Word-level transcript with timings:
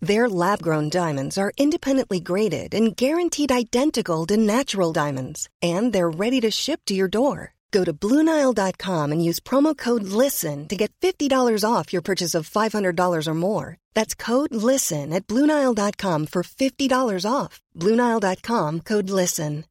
Their 0.00 0.28
lab 0.28 0.62
grown 0.62 0.88
diamonds 0.90 1.38
are 1.38 1.52
independently 1.56 2.20
graded 2.20 2.74
and 2.74 2.96
guaranteed 2.96 3.50
identical 3.50 4.26
to 4.26 4.36
natural 4.36 4.92
diamonds, 4.92 5.48
and 5.62 5.92
they're 5.92 6.10
ready 6.10 6.40
to 6.42 6.50
ship 6.50 6.80
to 6.86 6.94
your 6.94 7.08
door. 7.08 7.54
Go 7.70 7.82
to 7.84 7.92
BlueNile.com 7.92 9.10
and 9.10 9.24
use 9.24 9.40
promo 9.40 9.76
code 9.76 10.04
LISTEN 10.04 10.68
to 10.68 10.76
get 10.76 10.92
$50 11.00 11.28
off 11.68 11.92
your 11.92 12.02
purchase 12.02 12.34
of 12.34 12.48
$500 12.48 13.26
or 13.26 13.34
more. 13.34 13.78
That's 13.94 14.14
code 14.14 14.54
LISTEN 14.54 15.12
at 15.12 15.26
BlueNile.com 15.26 16.26
for 16.26 16.42
$50 16.44 17.30
off. 17.30 17.60
BlueNile.com 17.76 18.80
code 18.80 19.10
LISTEN. 19.10 19.64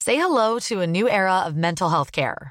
Say 0.00 0.16
hello 0.16 0.58
to 0.60 0.80
a 0.80 0.86
new 0.86 1.06
era 1.06 1.40
of 1.40 1.54
mental 1.54 1.90
health 1.90 2.12
care. 2.12 2.50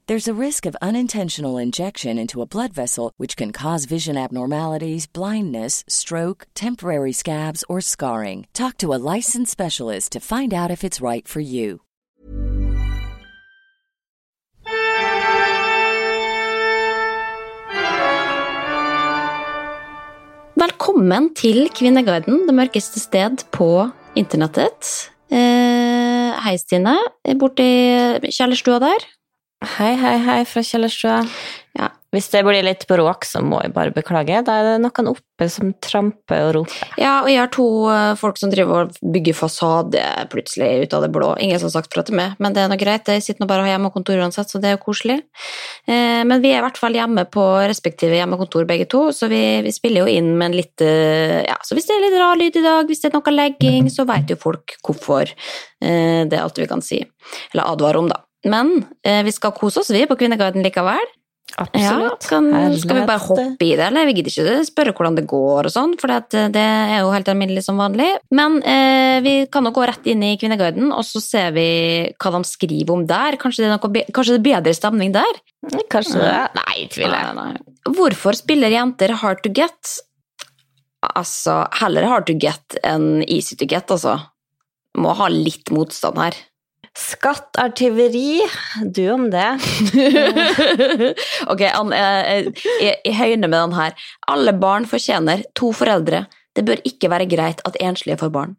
There's 0.11 0.27
a 0.27 0.45
risk 0.47 0.65
of 0.65 0.75
unintentional 0.81 1.57
injection 1.57 2.17
into 2.17 2.41
a 2.41 2.45
blood 2.45 2.73
vessel, 2.73 3.13
which 3.15 3.37
can 3.37 3.53
cause 3.53 3.85
vision 3.85 4.17
abnormalities, 4.17 5.07
blindness, 5.07 5.85
stroke, 5.87 6.47
temporary 6.53 7.13
scabs, 7.13 7.63
or 7.69 7.79
scarring. 7.79 8.45
Talk 8.51 8.77
to 8.79 8.93
a 8.93 8.99
licensed 9.15 9.53
specialist 9.53 10.11
to 10.11 10.19
find 10.19 10.53
out 10.53 10.69
if 10.69 10.83
it's 10.83 10.99
right 10.99 11.25
for 11.25 11.39
you. 11.39 11.79
Velkommen 20.59 21.31
til 21.35 21.69
Kvinneguiden, 21.71 22.43
det 22.49 22.57
mørkeste 22.59 22.99
sted 22.99 23.47
på 23.51 23.87
internettet. 24.19 24.91
Eh, 25.31 26.35
hei, 26.43 26.57
Stine. 26.59 26.99
Borti 27.39 27.71
kjellerstua 28.27 28.83
der. 28.83 29.11
Hei, 29.61 29.93
hei, 29.93 30.15
hei 30.25 30.41
fra 30.49 30.63
kjellerstua. 30.65 31.19
Ja. 31.77 31.91
Hvis 32.11 32.31
det 32.33 32.41
blir 32.43 32.63
litt 32.65 32.81
bråk, 32.89 33.27
så 33.29 33.39
må 33.45 33.61
jeg 33.61 33.71
bare 33.75 33.93
beklage. 33.93 34.39
Da 34.43 34.55
er 34.57 34.65
det 34.65 34.79
noen 34.81 35.11
oppe 35.13 35.45
som 35.53 35.69
tramper 35.85 36.47
og 36.47 36.55
roper. 36.57 36.95
Ja, 36.99 37.11
og 37.21 37.29
jeg 37.29 37.39
har 37.39 37.51
to 37.53 37.67
eh, 37.93 38.15
folk 38.19 38.39
som 38.41 38.49
driver 38.51 38.87
og 38.89 38.97
bygger 39.13 39.37
fasade 39.37 40.01
plutselig 40.33 40.87
ut 40.87 40.95
av 40.97 41.05
det 41.05 41.11
blå. 41.13 41.29
Ingen 41.37 41.61
som 41.61 41.69
har 41.69 41.75
sagt 41.77 41.93
fra 41.93 42.03
til 42.03 42.17
meg, 42.17 42.33
men 42.41 42.57
det 42.57 42.63
er 42.63 42.71
nå 42.73 42.79
greit. 42.81 43.07
Jeg 43.07 43.23
sitter 43.23 43.45
nå 43.45 43.47
bare 43.51 43.61
og 43.61 43.69
har 43.69 43.77
hjemmekontor 43.77 44.23
uansett, 44.25 44.49
så 44.49 44.59
det 44.59 44.71
er 44.71 44.75
jo 44.75 44.81
koselig. 44.87 45.19
Eh, 45.85 46.23
men 46.27 46.41
vi 46.43 46.51
er 46.55 46.59
i 46.59 46.65
hvert 46.65 46.81
fall 46.81 46.97
hjemme 46.97 47.27
på 47.31 47.45
respektive 47.71 48.17
hjemmekontor 48.17 48.65
begge 48.67 48.89
to, 48.91 49.03
så 49.15 49.29
vi, 49.31 49.43
vi 49.63 49.75
spiller 49.75 50.03
jo 50.03 50.17
inn 50.17 50.33
med 50.33 50.49
en 50.49 50.57
litt 50.57 50.83
eh, 50.83 51.37
Ja, 51.45 51.59
så 51.61 51.77
hvis 51.77 51.85
det 51.87 51.95
er 51.99 52.03
litt 52.09 52.17
rar 52.17 52.41
lyd 52.41 52.57
i 52.57 52.65
dag, 52.65 52.89
hvis 52.89 53.05
det 53.05 53.13
er 53.13 53.15
noe 53.19 53.35
legging, 53.37 53.93
så 53.93 54.09
vet 54.09 54.33
jo 54.33 54.41
folk 54.41 54.75
hvorfor. 54.81 55.31
Det 55.81 56.35
er 56.35 56.41
alt 56.41 56.59
vi 56.59 56.67
kan 56.69 56.83
si. 56.83 56.99
Eller 57.53 57.71
advare 57.71 58.03
om, 58.03 58.11
da. 58.11 58.20
Men 58.49 58.79
eh, 59.05 59.21
vi 59.27 59.33
skal 59.35 59.53
kose 59.57 59.81
oss, 59.81 59.91
vi, 59.93 60.05
på 60.09 60.17
Kvinneguiden 60.19 60.63
likevel. 60.65 61.09
Absolutt. 61.59 62.23
Ja, 62.23 62.29
kan, 62.29 62.45
skal 62.79 63.01
vi 63.01 63.05
bare 63.09 63.19
hoppe 63.19 63.65
i 63.65 63.73
det, 63.75 63.83
eller? 63.89 64.07
Vi 64.07 64.13
gidder 64.15 64.31
ikke 64.31 64.67
spørre 64.69 64.93
hvordan 64.95 65.17
det 65.17 65.25
går 65.27 65.67
og 65.67 65.73
sånn, 65.73 65.95
for 65.99 66.13
det, 66.31 66.45
det 66.55 66.63
er 66.63 67.01
jo 67.01 67.11
helt 67.11 67.27
alminnelig 67.31 67.65
som 67.65 67.81
vanlig. 67.81 68.07
Men 68.31 68.59
eh, 68.63 69.17
vi 69.25 69.33
kan 69.51 69.67
jo 69.67 69.73
gå 69.75 69.83
rett 69.89 70.07
inn 70.11 70.23
i 70.25 70.37
Kvinneguiden, 70.39 70.93
og 70.95 71.03
så 71.07 71.21
ser 71.23 71.51
vi 71.57 71.65
hva 72.15 72.33
de 72.37 72.41
skriver 72.47 72.95
om 72.95 73.03
der. 73.09 73.37
Kanskje 73.41 73.65
det 73.65 73.71
er, 73.71 73.75
noe, 73.75 74.05
kanskje 74.15 74.37
det 74.37 74.39
er 74.39 74.47
bedre 74.47 74.75
stemning 74.77 75.15
der? 75.17 75.41
Kanskje 75.91 76.21
det? 76.21 76.37
Nei, 76.61 76.77
tviler 76.93 77.19
jeg. 77.19 77.65
Hvorfor 77.97 78.37
spiller 78.37 78.71
jenter 78.71 79.17
hard 79.19 79.43
to 79.43 79.51
get? 79.53 79.97
Altså, 81.11 81.65
heller 81.81 82.07
hard 82.07 82.29
to 82.29 82.37
get 82.37 82.79
enn 82.85 83.25
easy 83.27 83.57
to 83.59 83.67
get, 83.67 83.91
altså. 83.91 84.19
Må 85.01 85.13
ha 85.19 85.27
litt 85.31 85.71
motstand 85.73 86.19
her. 86.21 86.39
Skatt 86.97 87.55
er 87.61 87.71
tyveri. 87.71 88.41
Du 88.83 89.05
om 89.13 89.29
det. 89.31 89.47
ok, 91.51 91.61
Ann, 91.69 91.93
jeg, 91.95 92.51
jeg, 92.83 92.97
jeg 93.07 93.15
høyner 93.15 93.47
med 93.47 93.57
den 93.57 93.75
her. 93.77 93.95
Alle 94.31 94.53
barn 94.59 94.87
fortjener 94.89 95.45
to 95.55 95.71
foreldre. 95.75 96.25
Det 96.51 96.65
bør 96.67 96.81
ikke 96.87 97.11
være 97.13 97.29
greit 97.31 97.63
at 97.67 97.79
enslige 97.79 98.19
får 98.19 98.33
barn. 98.35 98.57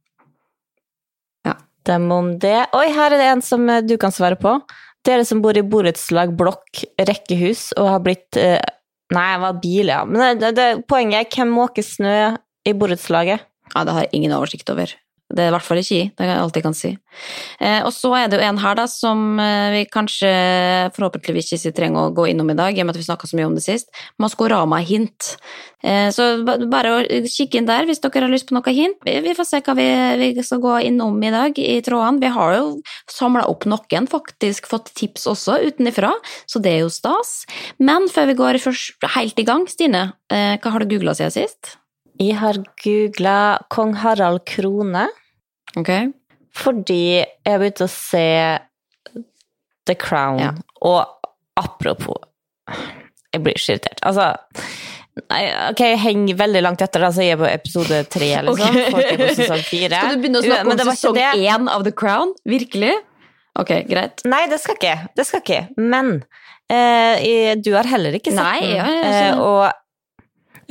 Ja. 1.45 1.59
Dem 1.89 2.09
om 2.15 2.33
det. 2.41 2.57
Oi, 2.77 2.87
her 2.95 3.13
er 3.13 3.21
det 3.21 3.29
en 3.35 3.45
som 3.45 3.69
eh, 3.69 3.85
du 3.85 3.99
kan 4.01 4.15
svare 4.15 4.41
på. 4.41 4.57
Dere 5.05 5.27
som 5.29 5.43
bor 5.45 5.59
i 5.59 5.67
borettslag, 5.67 6.33
blokk, 6.39 6.85
rekkehus 7.03 7.73
og 7.77 7.91
har 7.97 8.05
blitt 8.07 8.39
eh, 8.41 8.63
Nei, 9.13 9.27
det 9.35 9.41
var 9.43 9.57
bil, 9.61 9.91
ja. 9.93 9.99
Men 10.09 10.39
det, 10.41 10.55
det, 10.57 10.67
poenget 10.89 11.19
er 11.19 11.35
hvem 11.37 11.51
måker 11.53 11.85
snø 11.85 12.15
i 12.65 12.73
borettslaget? 12.73 13.43
Ja, 13.75 13.83
Det 13.85 13.93
har 13.93 14.07
jeg 14.07 14.17
ingen 14.17 14.33
oversikt 14.33 14.71
over. 14.73 14.95
Det 15.33 15.45
er 15.45 15.51
i 15.51 15.55
hvert 15.55 15.65
fall 15.65 15.81
ikke 15.81 15.97
jeg. 15.97 16.13
Det 16.19 16.27
er 16.27 16.37
alt 16.37 16.57
jeg 16.59 16.65
kan 16.65 16.77
si. 16.77 16.91
Eh, 17.61 17.81
og 17.85 17.93
så 17.95 18.13
er 18.17 18.29
det 18.31 18.39
jo 18.39 18.47
en 18.47 18.61
her 18.61 18.77
da, 18.77 18.85
som 18.91 19.41
eh, 19.41 19.73
vi 19.75 19.83
kanskje 19.89 20.31
forhåpentligvis 20.97 21.55
ikke 21.57 21.73
trenger 21.77 22.09
å 22.09 22.15
gå 22.17 22.27
innom 22.33 22.53
i 22.53 22.57
dag, 22.59 22.77
i 22.77 22.83
og 22.83 22.89
med 22.89 22.97
at 22.97 23.01
vi 23.01 23.07
snakka 23.07 23.29
så 23.31 23.39
mye 23.39 23.49
om 23.49 23.57
det 23.57 23.65
sist. 23.65 23.89
Maskorama-hint. 24.23 25.33
Eh, 25.83 26.09
så 26.15 26.29
bare 26.45 26.93
å 26.95 27.21
kikke 27.27 27.59
inn 27.59 27.69
der 27.69 27.89
hvis 27.89 28.03
dere 28.05 28.27
har 28.27 28.33
lyst 28.33 28.51
på 28.51 28.57
noe 28.57 28.75
hint. 28.77 29.01
Vi, 29.07 29.35
får 29.39 29.49
se 29.49 29.63
hva 29.65 29.77
vi, 29.79 29.89
vi 30.21 30.47
skal 30.47 30.63
gå 30.63 30.77
innom 30.91 31.17
i 31.25 31.33
dag 31.35 31.59
i 31.59 31.81
trådene. 31.85 32.23
Vi 32.23 32.33
har 32.37 32.57
jo 32.59 32.67
samla 33.11 33.47
opp 33.51 33.67
noen, 33.71 34.09
faktisk 34.11 34.69
fått 34.71 34.93
tips 34.99 35.29
også 35.33 35.59
utenifra, 35.67 36.13
så 36.47 36.63
det 36.63 36.77
er 36.77 36.85
jo 36.85 36.93
stas. 36.93 37.43
Men 37.83 38.09
før 38.13 38.31
vi 38.33 38.39
går 38.41 38.61
helt 39.17 39.41
i 39.41 39.47
gang, 39.49 39.67
Stine, 39.71 40.11
eh, 40.33 40.59
hva 40.61 40.75
har 40.75 40.85
du 40.85 40.93
googla 40.93 41.17
siden 41.17 41.35
sist? 41.35 41.77
Jeg 42.21 42.37
har 42.39 42.59
googla 42.85 43.59
kong 43.73 43.97
Harald 44.03 44.45
Krone 44.47 45.09
Ok. 45.81 45.91
fordi 46.53 47.03
jeg 47.23 47.59
begynte 47.63 47.87
å 47.87 47.91
se 47.91 48.27
The 49.89 49.95
Crown. 49.99 50.39
Ja. 50.43 50.53
Og 50.85 51.07
apropos 51.59 52.17
Jeg 53.33 53.43
blir 53.43 53.57
så 53.61 53.73
irritert. 53.75 54.01
Altså 54.05 54.31
Nei, 55.29 55.43
ok, 55.69 55.81
jeg 55.85 55.99
henger 56.01 56.37
veldig 56.41 56.61
langt 56.65 56.81
etter, 56.85 57.03
da, 57.05 57.11
så 57.13 57.21
jeg 57.25 57.35
er 57.35 57.41
på 57.43 57.49
episode 57.51 57.99
tre, 58.09 58.29
liksom. 58.47 58.77
Ok. 58.79 58.93
Folk 58.95 59.09
er 59.11 59.19
på 59.21 59.35
sesong 59.37 59.65
fire. 59.67 59.99
Skal 59.99 60.15
du 60.15 60.23
begynne 60.23 60.41
å 60.41 60.45
snakke 60.47 60.63
men 60.65 60.73
om 60.73 60.79
det 60.81 60.87
var 60.89 60.97
ikke 60.97 61.03
sesong 61.03 61.43
én 61.51 61.69
av 61.75 61.85
The 61.85 61.93
Crown? 61.93 62.33
Virkelig? 62.49 62.95
Ok, 63.61 63.73
greit. 63.91 64.25
Nei, 64.33 64.47
det 64.49 64.57
skal 64.63 64.79
ikke. 64.79 64.95
Det 65.19 65.27
skal 65.29 65.43
ikke. 65.45 65.59
Men 65.77 66.15
eh, 66.73 67.53
du 67.61 67.69
har 67.77 67.89
heller 67.93 68.17
ikke 68.17 68.33
sett 68.33 68.41
Nei, 68.41 68.63
den. 68.65 68.73
ja, 68.79 68.87
jeg 68.89 69.03
eh, 69.05 69.19
skjønner. 69.19 69.43
og 69.45 69.82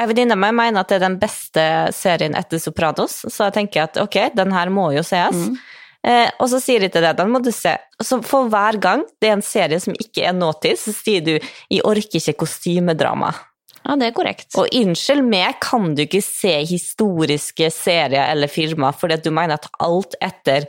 en 0.01 0.09
venninne 0.09 0.35
av 0.37 0.41
meg 0.41 0.55
mener 0.57 0.81
at 0.81 0.89
det 0.89 0.97
er 0.99 1.05
den 1.05 1.19
beste 1.21 1.67
serien 1.95 2.35
etter 2.37 2.61
Sopranos, 2.61 3.21
så 3.27 3.47
jeg 3.47 3.57
tenker 3.59 3.85
at 3.85 4.01
ok, 4.01 4.17
den 4.37 4.53
her 4.55 4.71
må 4.73 4.89
jo 4.95 5.03
sees. 5.05 5.37
Mm. 5.37 5.55
Eh, 6.01 6.29
og 6.41 6.49
så 6.49 6.57
sier 6.61 6.81
de 6.81 6.89
til 6.89 7.03
deg, 7.05 7.17
den 7.19 7.29
må 7.29 7.41
du 7.45 7.51
se. 7.53 7.75
Så 8.01 8.19
for 8.25 8.49
hver 8.49 8.79
gang 8.81 9.03
det 9.21 9.29
er 9.29 9.37
en 9.37 9.45
serie 9.45 9.77
som 9.83 9.93
ikke 9.93 10.25
er 10.25 10.33
nåtid, 10.33 10.79
så 10.81 10.93
sier 10.95 11.21
du 11.21 11.33
'jeg 11.37 11.85
orker 11.85 12.17
ikke 12.17 12.41
kostymedrama'. 12.45 13.33
Ja, 13.81 13.95
det 13.95 14.07
er 14.07 14.17
korrekt. 14.17 14.49
Og 14.55 14.69
unnskyld 14.77 15.23
meg, 15.25 15.59
kan 15.61 15.95
du 15.95 16.03
ikke 16.03 16.21
se 16.21 16.53
historiske 16.69 17.71
serier 17.73 18.29
eller 18.29 18.47
filmer 18.47 18.93
fordi 18.93 19.17
at 19.17 19.23
du 19.25 19.31
mener 19.31 19.57
at 19.57 19.69
alt 19.79 20.15
etter 20.21 20.67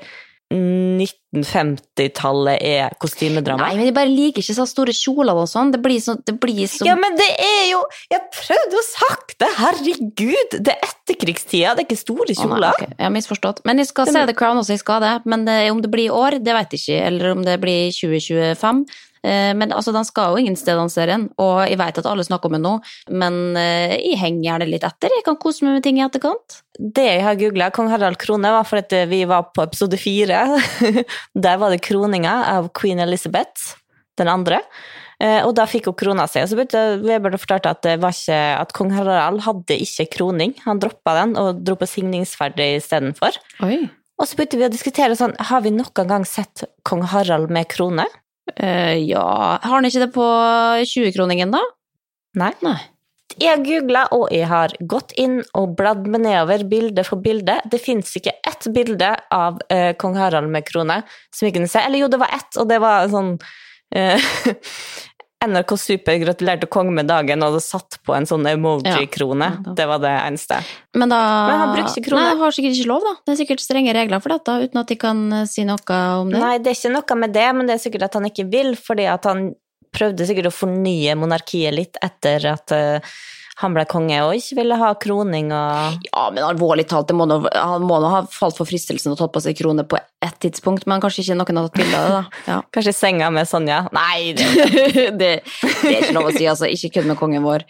1950-tallet 0.53 2.59
er 2.63 2.91
kostymedrama? 3.01 3.63
Nei, 3.65 3.77
men 3.79 3.87
jeg 3.89 3.95
bare 3.97 4.13
liker 4.13 4.43
ikke 4.43 4.55
så 4.57 4.67
store 4.69 4.93
kjoler 4.97 5.37
og 5.43 5.49
sånn. 5.51 5.73
Det 5.75 5.81
blir 5.85 6.01
så, 6.03 6.13
det 6.21 6.35
blir 6.43 6.67
så 6.71 6.87
Ja, 6.89 6.97
men 6.99 7.17
det 7.19 7.31
er 7.41 7.65
jo 7.71 7.81
Jeg 8.13 8.21
prøvde 8.37 8.79
å 8.79 8.85
sagt 8.87 9.39
det! 9.43 9.51
Herregud! 9.59 10.51
Det 10.59 10.75
er 10.75 10.89
etterkrigstida, 10.89 11.75
det 11.77 11.85
er 11.85 11.89
ikke 11.89 12.01
store 12.01 12.29
Å, 12.29 12.31
nei, 12.33 12.43
kjoler. 12.43 12.73
Jeg 12.91 13.07
har 13.07 13.15
misforstått. 13.15 13.59
Men 13.69 13.83
jeg 13.83 13.89
skal 13.93 14.11
Det 14.11 14.17
se 14.17 14.27
The 14.29 14.39
Crown 14.39 14.61
også, 14.61 14.73
jeg 14.77 14.85
skal 14.85 14.99
det. 15.05 15.15
Men 15.29 15.39
det, 15.49 15.57
om 15.73 15.81
det 15.85 15.91
blir 15.93 16.11
i 16.11 16.17
år, 16.23 16.33
det 16.43 16.55
vet 16.59 16.77
jeg 16.77 16.85
ikke. 16.85 17.01
Eller 17.09 17.27
om 17.37 17.41
det 17.47 17.57
blir 17.63 17.89
i 17.89 17.97
2025. 17.97 18.85
Eh, 19.25 19.53
Men 19.55 19.71
altså, 19.73 19.93
den 19.95 20.05
skal 20.05 20.33
jo 20.33 20.43
ingen 20.43 20.57
sted, 20.59 20.77
den 20.77 20.91
serien. 20.93 21.29
Og 21.39 21.63
jeg 21.69 21.79
vet 21.79 21.99
at 21.99 22.09
alle 22.11 22.25
snakker 22.27 22.51
om 22.51 22.57
den 22.59 22.65
nå, 22.67 22.73
men 23.11 23.57
eh, 23.57 23.97
jeg 24.01 24.19
henger 24.23 24.43
gjerne 24.49 24.71
litt 24.71 24.87
etter. 24.89 25.13
Jeg 25.15 25.25
kan 25.29 25.39
kose 25.43 25.65
meg 25.65 25.79
med 25.79 25.85
ting 25.87 26.01
i 26.01 26.05
etterkant. 26.07 26.59
Det 26.79 27.05
jeg 27.07 27.23
har 27.27 27.39
googla, 27.39 27.71
kong 27.75 27.91
Harald 27.93 28.19
Krone, 28.23 28.51
var 28.55 28.67
fordi 28.67 29.05
vi 29.13 29.23
var 29.31 29.51
på 29.55 29.63
episode 29.67 29.99
fire. 30.01 30.43
Der 31.47 31.61
var 31.63 31.71
det 31.71 31.83
kroninga 31.87 32.35
av 32.57 32.73
queen 32.75 32.99
Elizabeth, 33.05 33.77
den 34.19 34.29
andre. 34.33 34.59
Eh, 35.23 35.39
Og 35.47 35.55
da 35.55 35.69
fikk 35.71 35.87
hun 35.87 35.95
krona 35.95 36.25
seg. 36.27 36.43
Og 36.43 36.51
så 36.51 36.57
begynte 36.59 36.81
Weber 37.05 37.37
å 37.37 37.39
fortelle 37.39 37.71
at, 37.77 37.83
det 37.87 37.99
var 38.03 38.11
ikke, 38.17 38.39
at 38.59 38.73
kong 38.75 38.91
Harald 38.97 39.45
hadde 39.47 39.77
ikke 39.85 40.09
kroning. 40.17 40.57
Han 40.67 40.81
droppa 40.83 41.15
den 41.21 41.37
og 41.39 41.61
dro 41.63 41.77
på 41.79 41.87
signingsferd 41.87 42.59
istedenfor. 42.59 43.39
Og 44.19 44.27
så 44.29 44.37
begynte 44.39 44.59
vi 44.59 44.67
å 44.67 44.73
diskutere 44.73 45.15
sånn, 45.19 45.33
har 45.39 45.63
vi 45.65 45.71
noen 45.75 46.09
gang 46.11 46.27
sett 46.29 46.65
kong 46.87 47.05
Harald 47.15 47.51
med 47.55 47.71
krone? 47.71 48.05
Eh, 48.57 48.99
ja 49.07 49.59
Har 49.63 49.77
han 49.77 49.87
ikke 49.87 50.03
det 50.03 50.13
på 50.15 50.25
20-kroningen, 50.83 51.55
da? 51.55 51.63
Nei. 52.41 52.53
Nei. 52.65 52.79
Jeg 53.41 53.63
googla, 53.65 54.05
og 54.13 54.27
jeg 54.35 54.49
har 54.51 54.75
gått 54.89 55.15
inn 55.21 55.39
og 55.57 55.77
bladd 55.79 56.05
meg 56.11 56.25
nedover 56.27 56.65
bilde 56.69 57.05
for 57.07 57.23
bilde. 57.23 57.57
Det 57.71 57.81
fins 57.81 58.11
ikke 58.19 58.35
ett 58.49 58.67
bilde 58.75 59.09
av 59.33 59.61
uh, 59.73 59.93
kong 60.01 60.19
Harald 60.21 60.53
med 60.53 60.67
krone 60.69 61.01
som 61.33 61.49
jeg 61.49 61.57
kunne 61.57 61.71
se. 61.71 61.81
Eller 61.81 62.03
jo, 62.03 62.11
det 62.13 62.21
var 62.21 62.35
ett, 62.37 62.51
og 62.61 62.69
det 62.69 62.81
var 62.83 63.09
sånn 63.13 63.33
eh, 63.97 64.33
NRK 65.43 65.77
Super 65.81 66.19
gratulerte 66.23 66.69
kongen 66.71 66.95
med 66.95 67.09
dagen, 67.11 67.43
og 67.43 67.53
hadde 67.53 67.63
satt 67.65 67.99
på 68.07 68.15
en 68.15 68.29
sånn 68.29 68.47
emoji-krone. 68.47 69.49
Ja. 69.57 69.75
Det 69.79 69.87
var 69.91 70.03
det 70.03 70.13
eneste. 70.15 70.61
Men 70.95 71.11
da 71.13 71.23
Men 71.49 71.61
han 71.63 71.75
bruker 71.75 71.91
ikke 71.91 72.11
krone. 72.11 72.29
Nei, 72.29 72.39
har 72.43 72.55
sikkert 72.55 72.79
ikke 72.79 72.91
lov, 72.93 73.07
da. 73.09 73.15
Det 73.27 73.35
er 73.35 73.41
sikkert 73.43 73.65
strenge 73.65 73.97
regler 73.97 74.23
for 74.23 74.37
dette, 74.37 74.55
uten 74.67 74.83
at 74.83 74.93
de 74.93 74.99
kan 75.03 75.25
eh, 75.41 75.49
si 75.51 75.67
noe 75.69 75.99
om 76.23 76.31
det. 76.31 76.39
Nei, 76.43 76.55
det 76.63 76.73
er 76.73 76.79
ikke 76.79 76.95
noe 76.95 77.19
med 77.25 77.35
det, 77.35 77.49
men 77.59 77.69
det 77.69 77.77
er 77.77 77.83
sikkert 77.83 78.07
at 78.09 78.19
han 78.21 78.31
ikke 78.31 78.47
vil, 78.53 78.75
fordi 78.79 79.09
at 79.11 79.29
han 79.31 79.51
prøvde 79.93 80.29
sikkert 80.29 80.49
å 80.49 80.57
fornye 80.57 81.17
monarkiet 81.21 81.75
litt 81.77 81.99
etter 82.05 82.47
at 82.55 82.75
eh, 82.77 83.15
han 83.61 83.75
ble 83.77 83.85
konge, 83.89 84.17
og 84.25 84.37
ikke 84.39 84.57
ville 84.63 84.77
ha 84.81 84.93
kroning 85.01 85.51
og 85.53 86.07
Ja, 86.07 86.25
men 86.33 86.45
alvorlig 86.47 86.87
talt, 86.91 87.11
må 87.17 87.27
nå, 87.29 87.43
han 87.53 87.85
må 87.85 87.99
nå 88.01 88.13
ha 88.13 88.23
falt 88.33 88.57
for 88.59 88.69
fristelsen 88.69 89.13
og 89.13 89.19
tatt 89.21 89.35
på 89.35 89.43
seg 89.45 89.59
krone 89.59 89.85
på 89.89 89.99
ett 90.25 90.39
tidspunkt, 90.45 90.87
men 90.89 91.03
kanskje 91.03 91.27
ikke 91.27 91.37
noen 91.37 91.61
har 91.61 91.69
tatt 91.69 91.81
bilde 91.83 91.99
av 91.99 92.07
det, 92.07 92.15
da. 92.15 92.45
Ja. 92.49 92.59
Kanskje 92.75 92.95
i 92.95 92.97
senga 92.97 93.29
med 93.35 93.51
Sonja. 93.51 93.83
Nei, 93.95 94.33
det 94.39 94.49
det, 95.21 95.33
det 95.45 95.93
er 95.93 95.99
ikke 95.99 96.17
lov 96.17 96.31
å 96.31 96.35
si, 96.37 96.47
altså. 96.49 96.71
Ikke 96.73 96.95
kødd 96.97 97.11
med 97.11 97.21
kongen 97.21 97.45
vår. 97.45 97.67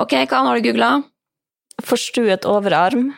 Ok, 0.00 0.16
hva 0.30 0.42
har 0.48 0.56
du 0.56 0.68
googla? 0.70 0.90
Forstuet 1.84 2.48
overarm, 2.48 3.10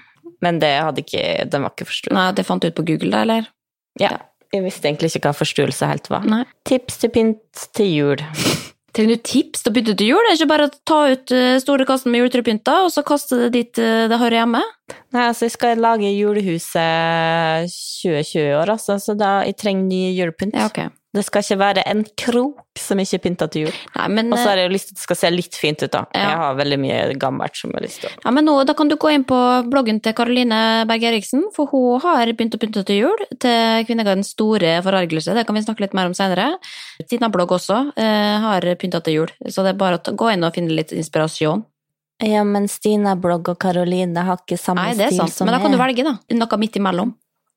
men 0.45 0.59
det 0.63 0.73
hadde 0.83 1.05
ikke, 1.05 1.27
den 1.53 1.67
var 1.67 1.77
ikke 1.77 1.87
forstuet. 1.91 2.17
Nei, 2.19 2.31
det 2.35 2.47
fant 2.49 2.65
du 2.65 2.71
ut 2.71 2.79
på 2.79 2.87
Google, 2.89 3.13
da, 3.15 3.23
eller? 3.27 3.53
Ja. 4.01 4.17
Jeg 4.55 4.65
visste 4.65 4.89
egentlig 4.89 5.13
ikke 5.13 5.29
hva 5.29 5.37
forstuelse 5.37 5.87
helt 5.91 6.09
var. 6.11 6.25
Nei. 6.27 6.43
Tips 6.67 7.03
til 7.03 7.13
pynt 7.15 7.69
til 7.77 7.93
jul. 7.93 8.25
Trenger 8.99 9.15
du 9.15 9.23
tips 9.23 9.61
til 9.63 9.71
å 9.71 9.75
bytte 9.77 9.93
til 9.95 10.09
jul? 10.11 10.25
Det 10.27 10.33
er 10.33 10.37
ikke 10.41 10.51
bare 10.51 10.65
å 10.67 10.71
ta 10.91 10.97
ut 11.07 11.31
eh, 11.31 11.61
store 11.63 11.85
kassen 11.87 12.11
med 12.11 12.25
juletrepynter, 12.25 12.81
og 12.83 12.91
så 12.91 13.05
kaste 13.07 13.37
det 13.45 13.51
dit 13.55 13.79
eh, 13.79 14.09
det 14.11 14.17
hører 14.19 14.41
hjemme? 14.41 14.63
Nei, 15.15 15.29
altså, 15.29 15.47
jeg 15.47 15.55
skal 15.55 15.79
lage 15.79 16.11
julehuset 16.11 17.71
2020 17.71 18.41
i 18.43 18.57
år, 18.59 18.73
altså, 18.75 18.97
så 18.99 19.15
da 19.15 19.37
jeg 19.47 19.55
trenger 19.63 19.87
ny 19.87 20.01
julepynt. 20.19 20.59
Ja, 20.59 20.67
ok. 20.67 20.91
Det 21.19 21.25
skal 21.27 21.43
ikke 21.43 21.59
være 21.59 21.85
en 21.91 22.05
krok 22.19 22.79
som 22.79 23.01
ikke 23.03 23.19
er 23.19 23.23
pynta 23.25 23.49
til 23.51 23.67
jul. 23.67 23.79
Nei, 23.97 24.07
men, 24.15 24.31
Og 24.31 24.39
så 24.39 24.45
eh, 24.45 24.51
har 24.53 24.61
jeg 24.63 24.69
jo 24.69 24.75
lyst 24.77 24.91
til 24.91 24.95
at 24.95 25.01
det 25.01 25.05
skal 25.05 25.19
se 25.19 25.31
litt 25.35 25.59
fint 25.59 25.83
ut, 25.83 25.91
da. 25.95 26.03
Ja. 26.15 26.25
Jeg 26.29 26.41
har 26.43 26.59
veldig 26.61 26.79
mye 26.85 26.99
gammelt 27.21 27.59
som 27.59 27.73
jeg 27.73 27.81
har 27.81 27.87
lyst 27.89 28.03
til. 28.05 28.15
Ja, 28.23 28.35
men 28.37 28.47
nå, 28.47 28.57
Da 28.69 28.77
kan 28.79 28.93
du 28.93 28.97
gå 29.01 29.11
inn 29.13 29.27
på 29.29 29.39
bloggen 29.67 29.99
til 30.05 30.15
Karoline 30.19 30.61
Berg 30.89 31.09
Eriksen, 31.11 31.49
for 31.57 31.73
hun 31.73 32.03
har 32.05 32.31
begynt 32.31 32.55
å 32.55 32.63
pynte 32.63 32.85
til 32.87 33.03
jul. 33.03 33.25
Til 33.43 33.89
Kvinnegardens 33.89 34.35
store 34.37 34.77
forargelse, 34.87 35.35
det 35.35 35.47
kan 35.49 35.59
vi 35.59 35.65
snakke 35.67 35.87
litt 35.87 35.97
mer 35.99 36.11
om 36.11 36.15
senere. 36.17 36.53
Tina 37.11 37.33
blogg 37.33 37.57
også 37.59 37.81
eh, 37.99 38.37
har 38.47 38.69
pynta 38.79 39.03
til 39.03 39.23
jul, 39.23 39.35
så 39.49 39.67
det 39.67 39.75
er 39.75 39.83
bare 39.83 39.99
å 39.99 40.05
ta, 40.05 40.15
gå 40.15 40.31
inn 40.35 40.47
og 40.47 40.55
finne 40.55 40.79
litt 40.79 40.95
inspirasjon. 40.95 41.67
Ja, 42.25 42.43
men 42.43 42.67
Stina-blogg 42.67 43.47
og 43.53 43.61
Karoline 43.63 44.25
har 44.27 44.41
ikke 44.41 44.59
samme 44.59 44.89
Nei, 44.89 44.97
det 44.99 45.07
er 45.07 45.15
sant, 45.21 45.37
men 45.47 45.55
da 45.55 45.61
kan 45.63 45.75
du 45.75 45.79
velge, 45.79 46.03
da. 46.03 46.17
Noe 46.35 46.59
midt 46.59 46.79
imellom. 46.81 47.13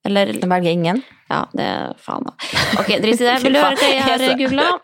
Eller 0.06 0.32
Jeg 0.34 0.50
velger 0.50 0.72
ingen. 0.72 1.04
Ja, 1.32 1.44
det 1.56 1.64
er 1.64 1.92
faen, 2.02 2.26
da. 2.28 2.34
Ok, 2.82 2.96
drit 3.04 3.22
i 3.22 3.26
det. 3.30 3.36
Vil 3.46 3.54
du 3.56 3.60
høre 3.62 3.76
hva 3.78 3.90
jeg 3.94 4.06
har 4.08 4.38
googla? 4.40 4.70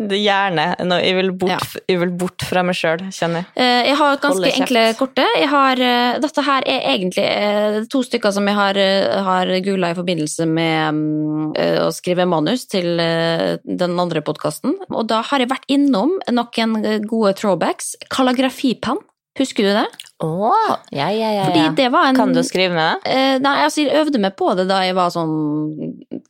Er 0.00 0.14
Gjerne. 0.16 0.62
No, 0.88 0.96
jeg, 0.96 1.12
vil 1.18 1.26
bort, 1.36 1.50
Ja. 1.50 1.80
jeg 1.90 1.98
vil 2.00 2.12
bort 2.16 2.40
fra 2.48 2.62
meg 2.64 2.72
sjøl, 2.78 3.02
kjenner 3.12 3.42
jeg. 3.42 3.48
Eh, 3.60 3.88
Jeg 3.90 3.96
har 3.98 4.14
et 4.14 4.22
ganske 4.22 4.52
enkle 4.56 4.84
korte. 4.96 5.26
Har, 5.50 5.76
eh, 5.84 6.14
dette 6.24 6.44
her 6.46 6.64
er 6.64 6.86
egentlig 6.94 7.26
eh, 7.28 7.76
to 7.92 8.00
stykker 8.06 8.32
som 8.32 8.48
jeg 8.48 8.56
har, 8.56 8.80
har 9.26 9.52
googla 9.60 9.90
i 9.92 9.98
forbindelse 9.98 10.46
med 10.48 10.96
mm, 10.96 11.52
å 11.84 11.90
skrive 11.92 12.24
manus 12.24 12.64
til 12.72 12.96
den 12.96 14.00
andre 14.00 14.22
podkasten. 14.24 14.78
Og 14.88 15.04
da 15.12 15.20
har 15.28 15.44
jeg 15.44 15.52
vært 15.52 15.68
innom 15.68 16.16
noen 16.32 16.80
gode 17.04 17.34
throwbacks. 17.36 17.92
Kalligrafipenn, 18.08 19.04
husker 19.40 19.66
du 19.66 19.72
det? 19.72 19.88
Å, 20.20 20.52
ja, 20.92 21.06
ja, 21.16 21.30
ja. 21.32 21.44
Ja. 21.48 21.88
var 21.94 22.10
en 22.10 22.18
Kan 22.18 22.34
du 22.36 22.42
skrive 22.44 22.74
med 22.76 23.00
det? 23.00 23.12
Eh, 23.14 23.38
nei, 23.40 23.54
altså 23.64 23.86
jeg 23.86 23.96
øvde 24.02 24.20
meg 24.20 24.34
på 24.36 24.50
det 24.58 24.66
da 24.68 24.82
jeg 24.84 24.92
var 24.98 25.08
sånn 25.14 25.32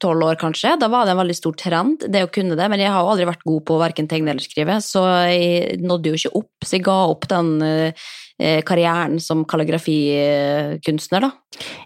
tolv 0.01 0.29
år, 0.29 0.39
kanskje. 0.39 0.77
Da 0.79 0.87
var 0.93 1.09
det 1.09 1.17
en 1.17 1.21
veldig 1.21 1.35
stor 1.35 1.57
trend, 1.59 2.07
det 2.07 2.23
å 2.23 2.31
kunne 2.31 2.55
det. 2.59 2.69
Men 2.71 2.79
jeg 2.83 2.93
har 2.95 3.03
jo 3.03 3.11
aldri 3.11 3.27
vært 3.27 3.43
god 3.51 3.65
på 3.67 3.81
verken 3.83 4.07
tegne 4.11 4.31
eller 4.31 4.47
skrive, 4.47 4.79
så 4.85 5.03
jeg 5.33 5.81
nådde 5.83 6.13
jo 6.13 6.21
ikke 6.21 6.35
opp. 6.39 6.53
Så 6.63 6.79
jeg 6.79 6.87
ga 6.87 6.99
opp 7.11 7.27
den 7.33 7.51
eh, 7.67 8.63
karrieren 8.67 9.19
som 9.21 9.43
kalligrafikunstner, 9.49 11.27
da. 11.27 11.33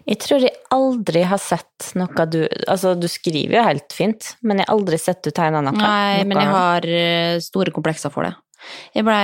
Jeg 0.05 0.21
tror 0.21 0.45
jeg 0.45 0.53
aldri 0.77 1.25
har 1.25 1.41
sett 1.41 1.89
noe 1.97 2.25
du 2.29 2.43
Altså, 2.69 2.93
du 2.95 3.07
skriver 3.11 3.57
jo 3.57 3.65
helt 3.65 3.95
fint, 3.97 4.35
men 4.45 4.61
jeg 4.61 4.69
har 4.69 4.77
aldri 4.77 5.01
sett 5.01 5.25
du 5.25 5.33
tegne 5.33 5.63
noe. 5.65 5.73
Nei, 5.73 6.21
Noe- 6.21 6.29
men 6.29 6.37
jeg 6.43 6.53
har 6.53 6.85
eh, 7.01 7.39
store 7.43 7.73
komplekser 7.75 8.13
for 8.13 8.29
det. 8.29 8.35
Jeg, 8.95 9.05
ble, 9.05 9.15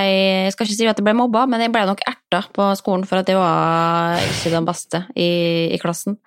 jeg 0.46 0.54
skal 0.54 0.68
ikke 0.68 0.78
si 0.78 0.90
at 0.90 1.00
jeg 1.00 1.06
ble 1.08 1.16
mobba, 1.18 1.46
men 1.50 1.64
jeg 1.64 1.74
ble 1.74 1.84
nok 1.90 2.04
erta 2.08 2.44
på 2.54 2.68
skolen 2.80 3.08
for 3.10 3.22
at 3.22 3.32
jeg 3.32 3.40
var 3.40 4.22
ikke 4.28 4.54
den 4.54 4.68
beste 4.68 5.04
i, 5.16 5.32
i 5.74 5.80
klassen. 5.82 6.20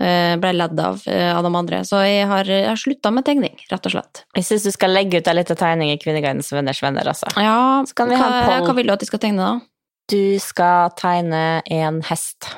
Jeg 0.00 0.40
ble 0.42 0.52
ledd 0.56 0.80
av 0.82 1.04
eh, 1.10 1.30
av 1.36 1.44
de 1.46 1.52
andre. 1.54 1.82
Så 1.88 2.02
jeg 2.04 2.26
har, 2.28 2.48
jeg 2.48 2.68
har 2.68 2.80
slutta 2.80 3.12
med 3.14 3.26
tegning, 3.28 3.56
rett 3.70 3.88
og 3.88 3.96
slett. 3.96 4.24
Jeg 4.36 4.48
syns 4.48 4.66
du 4.66 4.72
skal 4.74 4.94
legge 4.96 5.20
ut 5.20 5.30
ei 5.30 5.36
lita 5.38 5.56
tegning 5.58 5.94
i 5.94 5.98
Kvinneguidens 6.02 6.52
venners 6.54 6.82
venner, 6.84 7.08
altså. 7.12 7.30
Ja, 7.40 7.84
Så 7.86 7.96
kan 7.96 8.12
vi 8.12 8.20
hva, 8.20 8.60
hva 8.64 8.76
vil 8.76 8.88
du 8.88 8.94
at 8.96 9.04
jeg 9.04 9.12
skal 9.12 9.22
tegne, 9.22 9.46
da? 9.46 9.72
Du 10.12 10.38
skal 10.42 10.92
tegne 10.98 11.42
en 11.72 12.02
hest. 12.06 12.52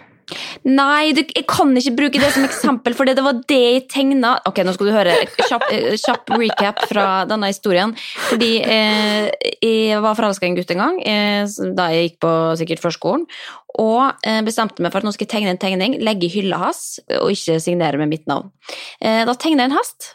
Nei, 0.69 1.13
du, 1.17 1.23
jeg 1.23 1.47
kan 1.49 1.71
ikke 1.79 1.95
bruke 1.97 2.21
det 2.21 2.31
som 2.35 2.45
eksempel, 2.47 2.97
for 2.97 3.09
det 3.09 3.23
var 3.25 3.41
det 3.49 3.59
jeg 3.59 3.85
tegna. 3.93 4.35
Ok, 4.49 4.61
nå 4.67 4.75
skal 4.77 4.91
du 4.91 4.95
høre 4.95 5.15
kjapp, 5.49 5.69
eh, 5.73 5.95
kjapp 6.01 6.35
recap 6.37 6.83
fra 6.91 7.07
denne 7.29 7.51
historien. 7.53 7.95
Fordi 8.29 8.51
eh, 8.65 9.31
jeg 9.65 10.03
var 10.05 10.19
forelska 10.19 10.47
i 10.47 10.53
en 10.53 10.59
gutt 10.59 10.75
en 10.75 10.85
gang, 10.85 11.01
eh, 11.09 11.57
da 11.79 11.89
jeg 11.95 12.11
gikk 12.11 12.21
på 12.27 12.35
sikkert 12.61 12.85
førskolen. 12.85 13.27
Og 13.79 14.27
eh, 14.27 14.41
bestemte 14.47 14.85
meg 14.85 14.93
for 14.93 15.01
at 15.01 15.09
nå 15.09 15.15
skal 15.15 15.29
jeg 15.29 15.35
tegne 15.37 15.55
en 15.55 15.61
tegning, 15.61 15.99
legge 16.05 16.29
i 16.29 16.33
hylla 16.39 16.61
hans, 16.67 16.99
og 17.21 17.33
ikke 17.35 17.61
signere 17.63 18.01
med 18.01 18.13
mitt 18.13 18.29
navn. 18.31 18.51
Eh, 19.01 19.25
da 19.29 19.37
tegna 19.37 19.67
jeg 19.67 19.73
en 19.73 19.79
hest, 19.79 20.15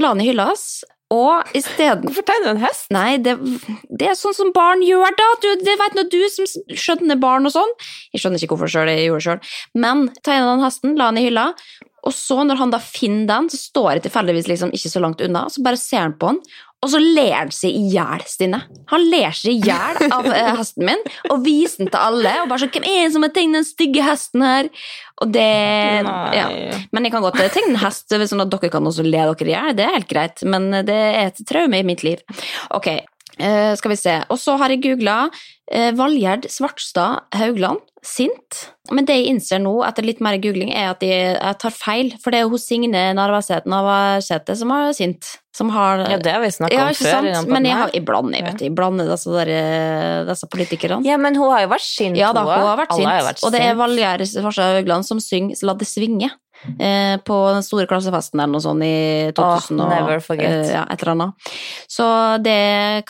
la 0.00 0.14
den 0.14 0.24
i 0.24 0.30
hylla 0.30 0.50
hans, 0.50 0.66
og 1.10 1.50
isteden 1.58 2.06
Hvorfor 2.06 2.22
tegner 2.26 2.46
du 2.46 2.52
en 2.52 2.62
hest? 2.62 2.86
Nei, 2.94 3.18
det, 3.18 3.34
det 3.90 4.12
er 4.12 4.18
sånn 4.18 4.36
som 4.36 4.52
barn 4.54 4.84
gjør, 4.86 5.10
da. 5.18 5.28
Du, 5.42 5.48
det 5.66 5.74
vet 5.80 5.96
nå 5.98 6.04
du 6.06 6.20
som 6.30 6.46
skjønner 6.70 7.18
barn 7.18 7.48
og 7.50 7.54
sånn. 7.56 7.72
Jeg 8.14 8.22
skjønner 8.22 8.38
ikke 8.38 8.54
hvorfor 8.54 8.70
selv, 8.70 8.94
jeg 8.94 9.08
gjorde 9.08 9.18
det 9.18 9.26
sjøl. 9.26 9.54
Men 9.82 10.04
tegna 10.22 10.52
den 10.54 10.62
hesten, 10.64 10.94
la 11.00 11.10
den 11.10 11.22
i 11.22 11.26
hylla, 11.26 11.50
Og 12.06 12.14
så, 12.16 12.38
når 12.48 12.56
han 12.56 12.70
da 12.72 12.78
finner 12.80 13.26
den, 13.28 13.50
så 13.52 13.58
står 13.60 13.90
jeg 13.92 14.02
tilfeldigvis 14.06 14.46
liksom 14.48 14.70
ikke 14.72 14.88
så 14.88 15.02
langt 15.04 15.20
unna, 15.20 15.48
så 15.52 15.60
bare 15.66 15.76
ser 15.76 16.06
han 16.06 16.14
på 16.16 16.30
den, 16.30 16.38
og 16.80 16.88
så 16.88 17.00
ler 17.00 17.34
han 17.34 17.50
seg 17.52 17.74
i 17.76 17.90
hjel, 17.92 18.22
Stine. 18.28 18.62
Han 18.88 19.02
ler 19.12 19.34
seg 19.36 19.58
i 19.58 19.68
hjel 19.68 20.14
av 20.16 20.24
eh, 20.30 20.48
hesten 20.60 20.86
min, 20.88 21.02
og 21.28 21.42
viser 21.44 21.84
den 21.84 21.92
til 21.92 22.00
alle. 22.00 22.32
Og 22.40 22.48
bare 22.48 22.62
sånn 22.62 22.72
'Hvem 22.72 22.88
er 22.88 23.02
det 23.04 23.12
som 23.16 23.26
har 23.26 23.34
tegnet 23.36 23.60
den 23.60 23.68
stygge 23.68 24.06
hesten 24.06 24.46
her?' 24.46 24.70
Og 25.20 25.28
det 25.34 25.44
ja. 25.44 26.46
Men 26.96 27.04
jeg 27.04 27.12
kan 27.12 27.24
godt 27.24 27.40
eh, 27.42 27.52
tegne 27.52 27.74
en 27.74 27.82
hest, 27.82 28.08
sånn 28.08 28.40
at 28.46 28.52
dere 28.54 28.72
kan 28.72 28.88
også 28.88 29.04
le 29.04 29.26
dere 29.28 29.50
i 29.50 29.52
hjel. 29.52 29.76
Det 29.76 29.84
er 29.84 29.96
helt 29.98 30.08
greit, 30.08 30.44
men 30.48 30.70
det 30.88 30.96
er 30.96 31.28
et 31.28 31.44
traume 31.44 31.82
i 31.82 31.84
mitt 31.84 32.04
liv. 32.06 32.24
Ok, 32.72 32.88
eh, 32.88 33.72
skal 33.76 33.92
vi 33.92 34.00
se. 34.00 34.16
Og 34.32 34.40
så 34.40 34.56
har 34.56 34.72
jeg 34.72 34.80
googla 34.86 35.18
eh, 35.70 35.92
Valgjerd 35.92 36.48
Svartstad 36.48 37.28
Haugland. 37.36 37.84
Sint. 38.00 38.58
Men 38.90 39.04
det 39.04 39.18
jeg 39.18 39.28
innser 39.34 39.60
nå, 39.60 39.74
etter 39.84 40.06
litt 40.06 40.22
mer 40.24 40.38
googling, 40.40 40.70
er 40.72 40.94
at 40.94 41.04
jeg, 41.04 41.34
jeg 41.36 41.58
tar 41.60 41.74
feil. 41.74 42.10
For 42.22 42.32
det 42.32 42.40
er 42.40 42.46
jo 42.46 42.54
hos 42.54 42.64
Signe 42.64 43.02
Narvasæter 43.16 43.68
Navarsete 43.70 44.56
som 44.56 44.72
er 44.72 44.94
sint. 44.96 45.28
Som 45.56 45.72
har 45.74 46.04
Ja, 46.08 46.16
det 46.22 46.32
har 46.32 46.40
vi 46.40 46.48
snakka 46.54 46.86
om 46.86 46.94
før. 46.96 47.28
Men 47.50 47.66
jeg, 47.68 47.76
har, 47.76 47.92
jeg 47.92 48.04
blander, 48.08 48.38
jeg 48.38 48.46
vet 48.46 48.60
du. 48.60 48.66
Jeg 48.68 48.74
blander 48.78 49.10
disse, 49.10 49.32
der, 49.34 50.24
disse 50.28 50.48
politikerne. 50.48 51.04
Ja, 51.04 51.18
men 51.20 51.36
hun 51.36 51.52
har 51.52 51.66
jo 51.66 51.72
vært 51.74 51.84
sint, 51.84 52.16
Ja 52.16 52.30
da, 52.32 52.46
hun 52.46 52.68
har 52.70 52.78
vært 52.80 52.94
Alle 52.96 53.02
sint. 53.02 53.12
har 53.12 53.26
vært 53.28 53.44
og 53.44 53.52
det 53.56 53.64
er. 53.66 53.74
Valgjerd 53.80 54.28
Svarstad 54.30 54.78
Haugland 54.78 55.06
som 55.08 55.20
synger 55.20 55.60
'La 55.66 55.74
det 55.76 55.88
svinge' 55.90 56.30
eh, 56.78 57.16
på 57.24 57.36
den 57.54 57.64
store 57.64 57.86
klassefesten 57.90 58.40
eller 58.40 58.52
noe 58.56 58.64
sånt 58.64 58.84
i 58.84 59.32
2000 59.36 59.80
oh, 59.80 59.88
never 59.88 60.20
forget. 60.24 60.68
eh, 60.68 60.74
ja, 60.74 60.84
et 60.90 61.02
eller 61.02 61.16
annet. 61.16 61.50
Så 61.88 62.06
det 62.44 62.60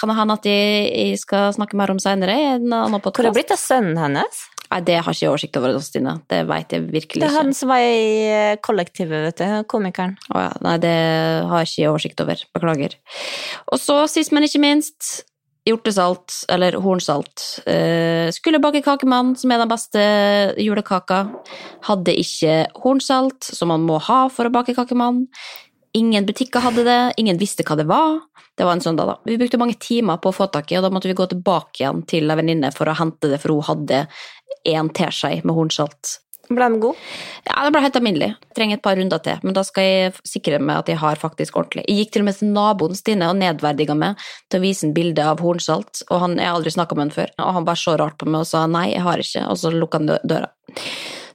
kan 0.00 0.14
hende 0.14 0.38
at 0.38 0.46
jeg, 0.46 0.86
jeg 0.90 1.20
skal 1.22 1.52
snakke 1.56 1.78
mer 1.78 1.92
om 1.94 2.00
seinere 2.02 2.58
Hvor 2.60 3.10
er 3.10 3.30
det 3.30 3.36
blitt 3.36 3.54
av 3.54 3.60
sønnen 3.60 3.98
hennes? 4.00 4.46
Nei, 4.70 4.80
det 4.86 5.00
har 5.02 5.10
ikke 5.10 5.24
jeg 5.24 5.32
oversikt 5.32 5.56
over, 5.58 5.78
Stine. 5.82 6.12
Det 6.30 6.44
veit 6.46 6.70
jeg 6.70 6.84
virkelig 6.86 7.18
ikke. 7.18 7.24
Det 7.24 7.30
er 7.30 7.38
han 7.40 7.56
som 7.56 7.72
var 7.72 7.82
i 7.82 8.04
eh, 8.30 8.58
kollektivet, 8.62 9.24
vet 9.26 9.40
du. 9.40 9.64
Komikeren. 9.70 10.14
Å 10.30 10.44
ja, 10.44 10.52
nei, 10.62 10.76
det 10.82 10.92
har 11.50 11.64
jeg 11.64 11.72
ikke 11.72 11.90
oversikt 11.90 12.22
over. 12.22 12.44
Beklager. 12.54 12.94
Og 13.66 13.82
så, 13.82 13.96
sist, 14.12 14.30
men 14.36 14.46
ikke 14.46 14.62
minst, 14.62 15.08
hjortesalt, 15.66 16.36
eller 16.54 16.78
hornsalt. 16.84 17.48
Eh, 17.66 18.30
skulle 18.36 18.62
bake 18.62 18.84
kakemann, 18.86 19.34
som 19.36 19.50
er 19.50 19.64
den 19.64 19.72
beste 19.72 20.04
julekaka. 20.62 21.24
Hadde 21.88 22.14
ikke 22.22 22.62
hornsalt, 22.84 23.50
som 23.50 23.74
man 23.74 23.82
må 23.88 23.98
ha 24.06 24.22
for 24.30 24.46
å 24.46 24.54
bake 24.54 24.76
kakemann. 24.78 25.24
Ingen 25.98 26.26
butikker 26.26 26.62
hadde 26.62 26.84
det, 26.86 27.00
ingen 27.18 27.38
visste 27.40 27.66
hva 27.66 27.74
det 27.78 27.88
var. 27.90 28.20
Det 28.54 28.66
var 28.66 28.76
en 28.76 28.82
søndag, 28.84 29.08
da. 29.08 29.16
Vi 29.26 29.38
brukte 29.40 29.58
mange 29.58 29.74
timer 29.80 30.20
på 30.22 30.30
å 30.30 30.36
få 30.36 30.46
tak 30.52 30.70
i, 30.70 30.78
og 30.78 30.84
da 30.86 30.90
måtte 30.94 31.10
vi 31.10 31.18
gå 31.18 31.26
tilbake 31.30 31.82
igjen 31.82 32.04
til 32.06 32.30
ei 32.30 32.38
venninne 32.38 32.70
for 32.74 32.90
å 32.90 32.94
hente 32.98 33.30
det, 33.32 33.40
for 33.42 33.56
hun 33.56 33.66
hadde 33.66 34.04
én 34.68 34.90
teskje 34.94 35.40
med 35.42 35.56
hornsalt. 35.56 36.18
Ble 36.50 36.66
den 36.66 36.80
god? 36.82 36.98
Ja, 37.46 37.60
den 37.62 37.74
ble 37.74 37.82
helt 37.84 37.96
alminnelig. 37.98 38.30
Trenger 38.58 38.78
et 38.78 38.82
par 38.82 38.98
runder 38.98 39.22
til, 39.22 39.38
men 39.46 39.54
da 39.54 39.62
skal 39.66 39.86
jeg 39.86 40.14
sikre 40.26 40.58
meg 40.58 40.80
at 40.80 40.90
jeg 40.90 40.98
har 40.98 41.20
faktisk 41.20 41.58
ordentlig. 41.60 41.84
Jeg 41.86 42.02
gikk 42.02 42.14
til 42.14 42.24
og 42.24 42.26
med 42.26 42.38
til 42.40 42.50
naboen 42.56 42.98
Stine 42.98 43.28
og 43.30 43.38
nedverdiga 43.38 43.94
meg 43.98 44.24
til 44.50 44.58
å 44.58 44.64
vise 44.64 44.88
en 44.88 44.94
bilde 44.96 45.26
av 45.30 45.42
hornsalt, 45.44 46.02
og 46.08 46.24
han, 46.24 46.34
jeg 46.42 46.50
har 46.50 46.58
aldri 46.58 46.74
snakka 46.74 46.98
med 46.98 47.06
han 47.06 47.14
før, 47.14 47.32
og 47.38 47.54
han 47.58 47.68
bare 47.70 47.82
så 47.82 47.94
rart 48.02 48.18
på 48.18 48.30
meg 48.30 48.42
og 48.42 48.50
sa 48.50 48.64
nei, 48.70 48.88
jeg 48.90 49.06
har 49.06 49.22
ikke, 49.22 49.46
og 49.46 49.62
så 49.62 49.74
lukka 49.74 50.02
han 50.02 50.10
døra. 50.26 50.50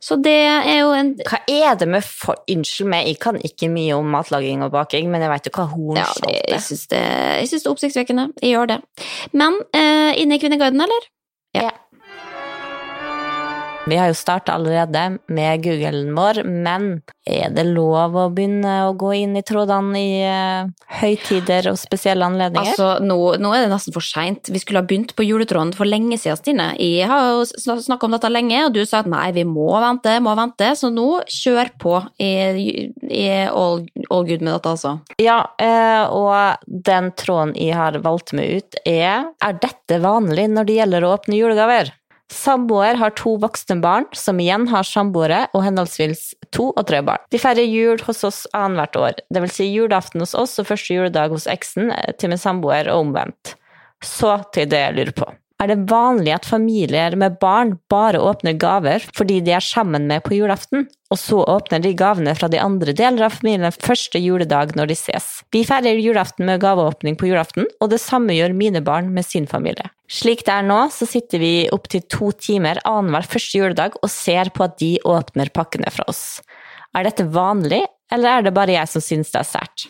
Så 0.05 0.19
det 0.21 0.35
er 0.45 0.83
jo 0.83 0.91
en 0.93 1.13
Hva 1.25 1.39
er 1.49 1.77
det 1.79 1.87
med 1.89 2.05
for... 2.05 2.37
Unnskyld 2.51 2.91
meg, 2.91 3.07
jeg 3.09 3.19
kan 3.23 3.39
ikke 3.41 3.71
mye 3.73 3.95
om 3.97 4.11
matlaging 4.13 4.61
og 4.65 4.73
baking, 4.75 5.09
men 5.09 5.23
jeg 5.25 5.31
vet 5.31 5.49
jo 5.49 5.53
hva 5.55 5.65
ja, 5.65 5.71
hornsalt 5.71 6.27
det, 6.27 6.35
jeg 6.35 6.59
er. 6.59 6.65
syns 6.67 6.85
det, 6.91 7.01
jeg 7.41 7.49
syns 7.49 7.63
det 7.65 7.69
er 7.69 7.73
oppsiktsvekkende. 7.73 8.25
Jeg 8.43 8.53
gjør 8.53 8.71
det. 8.75 8.79
Men 9.33 9.57
eh, 9.73 10.11
inne 10.21 10.37
i 10.37 10.43
Kvinneguiden, 10.43 10.85
eller? 10.85 11.09
Vi 13.85 13.97
har 13.97 14.09
jo 14.09 14.15
starta 14.17 14.55
allerede 14.57 15.19
med 15.29 15.61
Googlen 15.61 16.15
vår, 16.17 16.39
men 16.49 16.87
er 17.29 17.51
det 17.53 17.67
lov 17.67 18.15
å 18.17 18.23
begynne 18.33 18.73
å 18.87 18.95
gå 18.97 19.11
inn 19.19 19.35
i 19.37 19.43
trådene 19.45 19.99
i 19.99 20.15
eh, 20.25 20.71
høytider 21.03 21.69
og 21.69 21.77
spesielle 21.77 22.25
anledninger? 22.25 22.71
Altså, 22.73 23.05
nå, 23.05 23.17
nå 23.37 23.51
er 23.53 23.65
det 23.65 23.69
nesten 23.69 23.93
for 23.93 24.05
seint. 24.05 24.49
Vi 24.49 24.61
skulle 24.61 24.81
ha 24.81 24.87
begynt 24.89 25.13
på 25.13 25.25
juletråden 25.27 25.75
for 25.77 25.85
lenge 25.85 26.17
siden, 26.17 26.39
Stine. 26.41 26.67
Jeg 26.81 27.05
har 27.11 27.27
jo 27.29 27.43
snakka 27.85 28.09
om 28.09 28.15
dette 28.17 28.31
lenge, 28.33 28.63
og 28.65 28.73
du 28.73 28.81
sa 28.89 29.03
at 29.03 29.09
nei, 29.11 29.27
vi 29.37 29.43
må 29.45 29.67
vente, 29.83 30.15
må 30.25 30.33
vente. 30.37 30.71
Så 30.79 30.89
nå, 30.93 31.21
kjør 31.29 31.69
på. 31.81 31.99
i, 32.17 33.27
all, 33.45 33.85
all 34.09 34.25
good 34.25 34.41
med 34.41 34.55
dette, 34.55 34.73
altså. 34.73 34.95
Ja, 35.21 35.43
eh, 35.61 36.09
og 36.09 36.65
den 36.89 37.11
tråden 37.21 37.53
jeg 37.53 37.77
har 37.77 38.01
valgt 38.01 38.33
meg 38.33 38.57
ut, 38.57 38.81
er 38.81 39.29
Er 39.45 39.61
dette 39.61 40.01
vanlig 40.01 40.47
når 40.49 40.65
det 40.65 40.79
gjelder 40.79 41.05
å 41.05 41.13
åpne 41.19 41.37
julegaver? 41.37 41.93
Samboer 42.33 42.97
har 42.97 43.13
to 43.19 43.35
voksne 43.41 43.77
barn, 43.83 44.07
som 44.17 44.39
igjen 44.41 44.65
har 44.71 44.87
samboere 44.87 45.43
og 45.53 45.61
henholdsvis 45.65 46.31
to 46.55 46.71
og 46.71 46.87
tre 46.89 47.03
barn. 47.05 47.21
De 47.29 47.41
feirer 47.41 47.69
jul 47.69 48.01
hos 48.07 48.23
oss 48.25 48.43
annethvert 48.57 48.97
år, 48.97 49.21
vil 49.37 49.53
si 49.53 49.69
julaften 49.69 50.23
hos 50.23 50.33
oss 50.37 50.57
og 50.61 50.69
første 50.71 50.97
juledag 50.97 51.35
hos 51.35 51.45
eksen 51.51 51.93
eh, 51.93 52.13
til 52.17 52.33
min 52.33 52.41
samboer, 52.41 52.89
og 52.89 53.05
omvendt. 53.05 53.55
Så 54.03 54.39
til 54.53 54.69
det 54.69 54.81
jeg 54.81 54.97
lurer 54.97 55.17
på. 55.17 55.29
Er 55.63 55.69
det 55.71 55.85
vanlig 55.87 56.33
at 56.35 56.47
familier 56.49 57.13
med 57.15 57.37
barn 57.39 57.77
bare 57.91 58.19
åpner 58.19 58.57
gaver 58.59 59.05
fordi 59.15 59.37
de 59.45 59.53
er 59.55 59.63
sammen 59.63 60.03
med 60.09 60.25
på 60.25 60.35
julaften, 60.35 60.83
og 61.13 61.19
så 61.21 61.39
åpner 61.47 61.79
de 61.79 61.93
gavene 61.95 62.33
fra 62.35 62.49
de 62.51 62.59
andre 62.59 62.91
deler 62.97 63.29
av 63.29 63.37
familien 63.37 63.71
første 63.71 64.19
juledag 64.19 64.75
når 64.75 64.91
de 64.91 64.97
ses? 64.99 65.29
Vi 65.55 65.63
feirer 65.63 66.01
julaften 66.03 66.43
med 66.49 66.59
gaveåpning 66.59 67.15
på 67.15 67.29
julaften, 67.29 67.69
og 67.79 67.93
det 67.93 68.01
samme 68.03 68.35
gjør 68.35 68.57
mine 68.57 68.83
barn 68.83 69.13
med 69.15 69.23
sin 69.27 69.47
familie. 69.47 69.87
Slik 70.11 70.43
det 70.43 70.57
er 70.57 70.67
nå, 70.67 70.81
så 70.91 71.07
sitter 71.07 71.39
vi 71.39 71.53
opptil 71.71 72.03
to 72.11 72.33
timer 72.35 72.83
annenhver 72.83 73.31
første 73.37 73.61
juledag 73.61 73.95
og 74.01 74.11
ser 74.11 74.51
på 74.51 74.67
at 74.67 74.75
de 74.83 74.97
åpner 75.07 75.55
pakkene 75.55 75.87
fra 75.93 76.03
oss. 76.11 76.41
Er 76.95 77.07
dette 77.07 77.31
vanlig, 77.31 77.85
eller 78.11 78.41
er 78.41 78.45
det 78.45 78.57
bare 78.59 78.75
jeg 78.75 78.91
som 78.91 79.03
synes 79.03 79.31
det 79.31 79.39
er 79.39 79.53
sært? 79.55 79.87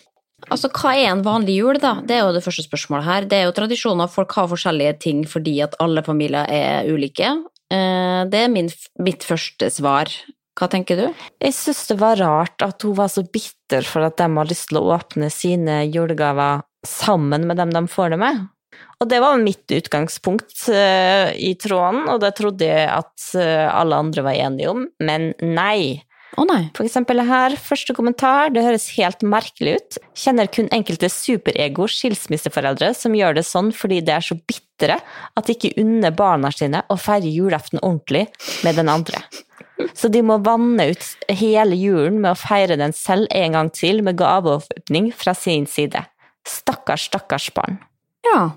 Altså, 0.51 0.69
hva 0.69 0.93
er 0.93 1.09
en 1.09 1.23
vanlig 1.25 1.57
jul, 1.59 1.79
da? 1.81 1.95
Det 2.05 2.17
er 2.17 2.23
jo 2.25 2.33
det 2.35 2.43
første 2.45 2.65
spørsmålet 2.67 3.07
her. 3.07 3.27
Det 3.29 3.37
er 3.39 3.47
jo 3.47 3.55
tradisjoner, 3.57 4.11
folk 4.11 4.31
har 4.37 4.49
forskjellige 4.51 4.95
ting 5.07 5.23
fordi 5.29 5.57
at 5.65 5.75
alle 5.83 6.03
familier 6.05 6.45
er 6.51 6.89
ulike. 6.91 7.31
Eh, 7.73 8.21
Det 8.29 8.41
er 8.45 8.49
min, 8.53 8.69
mitt 8.99 9.25
første 9.25 9.69
svar. 9.73 10.11
Hva 10.55 10.69
tenker 10.71 10.95
du? 10.95 11.05
Jeg 11.43 11.53
synes 11.53 11.87
det 11.89 11.97
var 11.99 12.15
rart 12.21 12.61
at 12.63 12.81
hun 12.85 12.95
var 12.95 13.09
så 13.11 13.25
bitter 13.27 13.83
for 13.83 14.05
at 14.07 14.15
de 14.21 14.29
har 14.37 14.47
lyst 14.47 14.69
til 14.69 14.79
å 14.79 14.95
åpne 14.95 15.27
sine 15.33 15.81
julegaver 15.91 16.63
sammen 16.87 17.43
med 17.49 17.57
dem 17.59 17.73
de 17.75 17.81
får 17.91 18.13
det 18.13 18.19
med. 18.21 18.45
Og 19.01 19.09
det 19.11 19.19
var 19.19 19.35
mitt 19.41 19.67
utgangspunkt 19.71 20.69
eh, 20.71 21.33
i 21.35 21.53
tråden, 21.59 22.05
og 22.11 22.21
det 22.23 22.33
trodde 22.37 22.67
jeg 22.67 22.87
at 22.87 23.25
eh, 23.35 23.67
alle 23.67 23.99
andre 23.99 24.23
var 24.23 24.39
enige 24.47 24.71
om, 24.71 24.85
men 25.03 25.33
nei. 25.43 26.03
Å 26.35 26.43
nei. 26.47 26.65
For 26.75 26.83
eksempel 26.83 27.21
her, 27.23 27.55
første 27.59 27.95
kommentar, 27.95 28.51
det 28.51 28.63
høres 28.65 28.89
helt 28.97 29.23
merkelig 29.23 29.77
ut. 29.77 29.97
Kjenner 30.19 30.49
kun 30.51 30.67
enkelte 30.75 31.07
superego 31.11 31.87
skilsmisseforeldre 31.91 32.91
som 32.97 33.15
gjør 33.15 33.37
det 33.37 33.45
sånn 33.47 33.71
fordi 33.75 34.01
de 34.03 34.15
er 34.17 34.25
så 34.25 34.35
bitre 34.43 34.99
at 34.99 35.47
de 35.47 35.55
ikke 35.55 35.75
unner 35.81 36.15
barna 36.15 36.51
sine 36.51 36.83
å 36.91 36.99
feire 36.99 37.31
julaften 37.31 37.79
ordentlig 37.81 38.25
med 38.67 38.81
den 38.81 38.91
andre. 38.91 39.23
Så 39.95 40.11
de 40.11 40.21
må 40.23 40.37
vanne 40.43 40.89
ut 40.91 41.31
hele 41.31 41.77
julen 41.79 42.19
med 42.21 42.33
å 42.33 42.39
feire 42.39 42.77
den 42.79 42.95
selv 42.95 43.31
en 43.31 43.55
gang 43.55 43.71
til 43.75 44.03
med 44.03 44.19
gaveåpning 44.19 45.11
fra 45.15 45.35
sin 45.35 45.67
side. 45.67 46.03
Stakkars, 46.47 47.07
stakkars 47.09 47.49
barn. 47.55 47.79
Ja. 48.27 48.51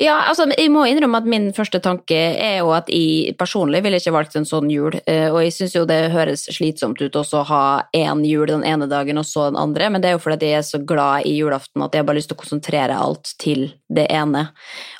Ja, 0.00 0.14
altså, 0.30 0.46
jeg 0.56 0.70
må 0.72 0.86
innrømme 0.88 1.18
at 1.20 1.26
min 1.28 1.50
første 1.52 1.76
tanke 1.84 2.16
er 2.16 2.62
jo 2.62 2.70
at 2.72 2.88
jeg 2.88 3.34
personlig 3.36 3.82
ville 3.84 3.98
ikke 4.00 4.14
valgt 4.14 4.36
en 4.38 4.46
sånn 4.48 4.70
jul, 4.72 4.96
eh, 5.04 5.26
og 5.28 5.42
jeg 5.44 5.52
syns 5.52 5.74
jo 5.76 5.82
det 5.88 5.98
høres 6.14 6.46
slitsomt 6.56 7.02
ut 7.02 7.18
også 7.20 7.42
å 7.42 7.48
ha 7.50 7.64
én 7.96 8.22
jul 8.24 8.46
den 8.48 8.64
ene 8.64 8.88
dagen 8.88 9.20
og 9.20 9.28
så 9.28 9.50
den 9.50 9.60
andre, 9.60 9.90
men 9.92 10.00
det 10.00 10.08
er 10.08 10.16
jo 10.16 10.22
fordi 10.24 10.54
jeg 10.54 10.62
er 10.62 10.66
så 10.70 10.80
glad 10.80 11.28
i 11.28 11.36
julaften 11.36 11.84
at 11.84 11.92
jeg 11.92 12.00
har 12.00 12.08
bare 12.08 12.22
lyst 12.22 12.32
til 12.32 12.38
å 12.38 12.42
konsentrere 12.42 12.96
alt 12.96 13.34
til 13.42 13.66
det 13.92 14.06
ene. 14.08 14.46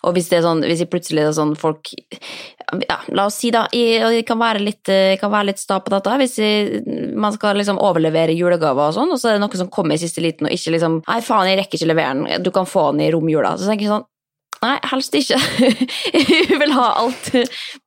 Og 0.05 0.19
hvis 0.19 0.29
det 0.29 0.43
er 0.43 0.45
sånn, 0.45 0.61
hvis 0.69 0.85
jeg 0.85 0.93
plutselig 0.93 1.25
er 1.25 1.33
sånn 1.37 1.57
folk 1.57 1.89
ja, 1.93 2.99
La 3.13 3.27
oss 3.29 3.37
si 3.41 3.51
da, 3.53 3.67
jeg, 3.73 4.05
jeg 4.19 4.29
kan 4.29 4.41
være 4.41 4.61
litt, 4.65 4.89
jeg 4.89 5.19
kan 5.21 5.33
være 5.33 5.51
litt 5.51 5.61
sta 5.61 5.81
på 5.81 5.93
dette, 5.93 6.15
hvis 6.21 6.39
jeg, 6.41 6.85
man 7.17 7.33
skal 7.35 7.57
liksom 7.61 7.81
overlevere 7.81 8.37
julegaver 8.37 8.93
og 8.93 8.97
sånn, 8.97 9.13
og 9.13 9.21
så 9.21 9.33
er 9.33 9.37
det 9.37 9.47
noe 9.47 9.65
som 9.65 9.73
kommer 9.73 9.97
i 9.97 10.05
siste 10.05 10.25
liten 10.25 10.49
og 10.49 10.55
ikke 10.55 10.77
liksom 10.77 11.01
Nei, 11.09 11.21
faen, 11.25 11.49
jeg 11.49 11.59
rekker 11.61 11.81
ikke 11.81 11.89
levere 11.89 12.15
den, 12.21 12.45
du 12.45 12.53
kan 12.55 12.69
få 12.69 12.91
den 12.93 13.07
i 13.07 13.13
romjula. 13.13 13.57
Så 13.57 13.69
tenker 13.69 13.89
jeg 13.89 13.95
sånn 13.97 14.09
Nei, 14.63 14.77
helst 14.93 15.15
ikke. 15.19 15.39
Hun 16.49 16.61
vil 16.63 16.75
ha 16.77 16.89
alt 17.03 17.31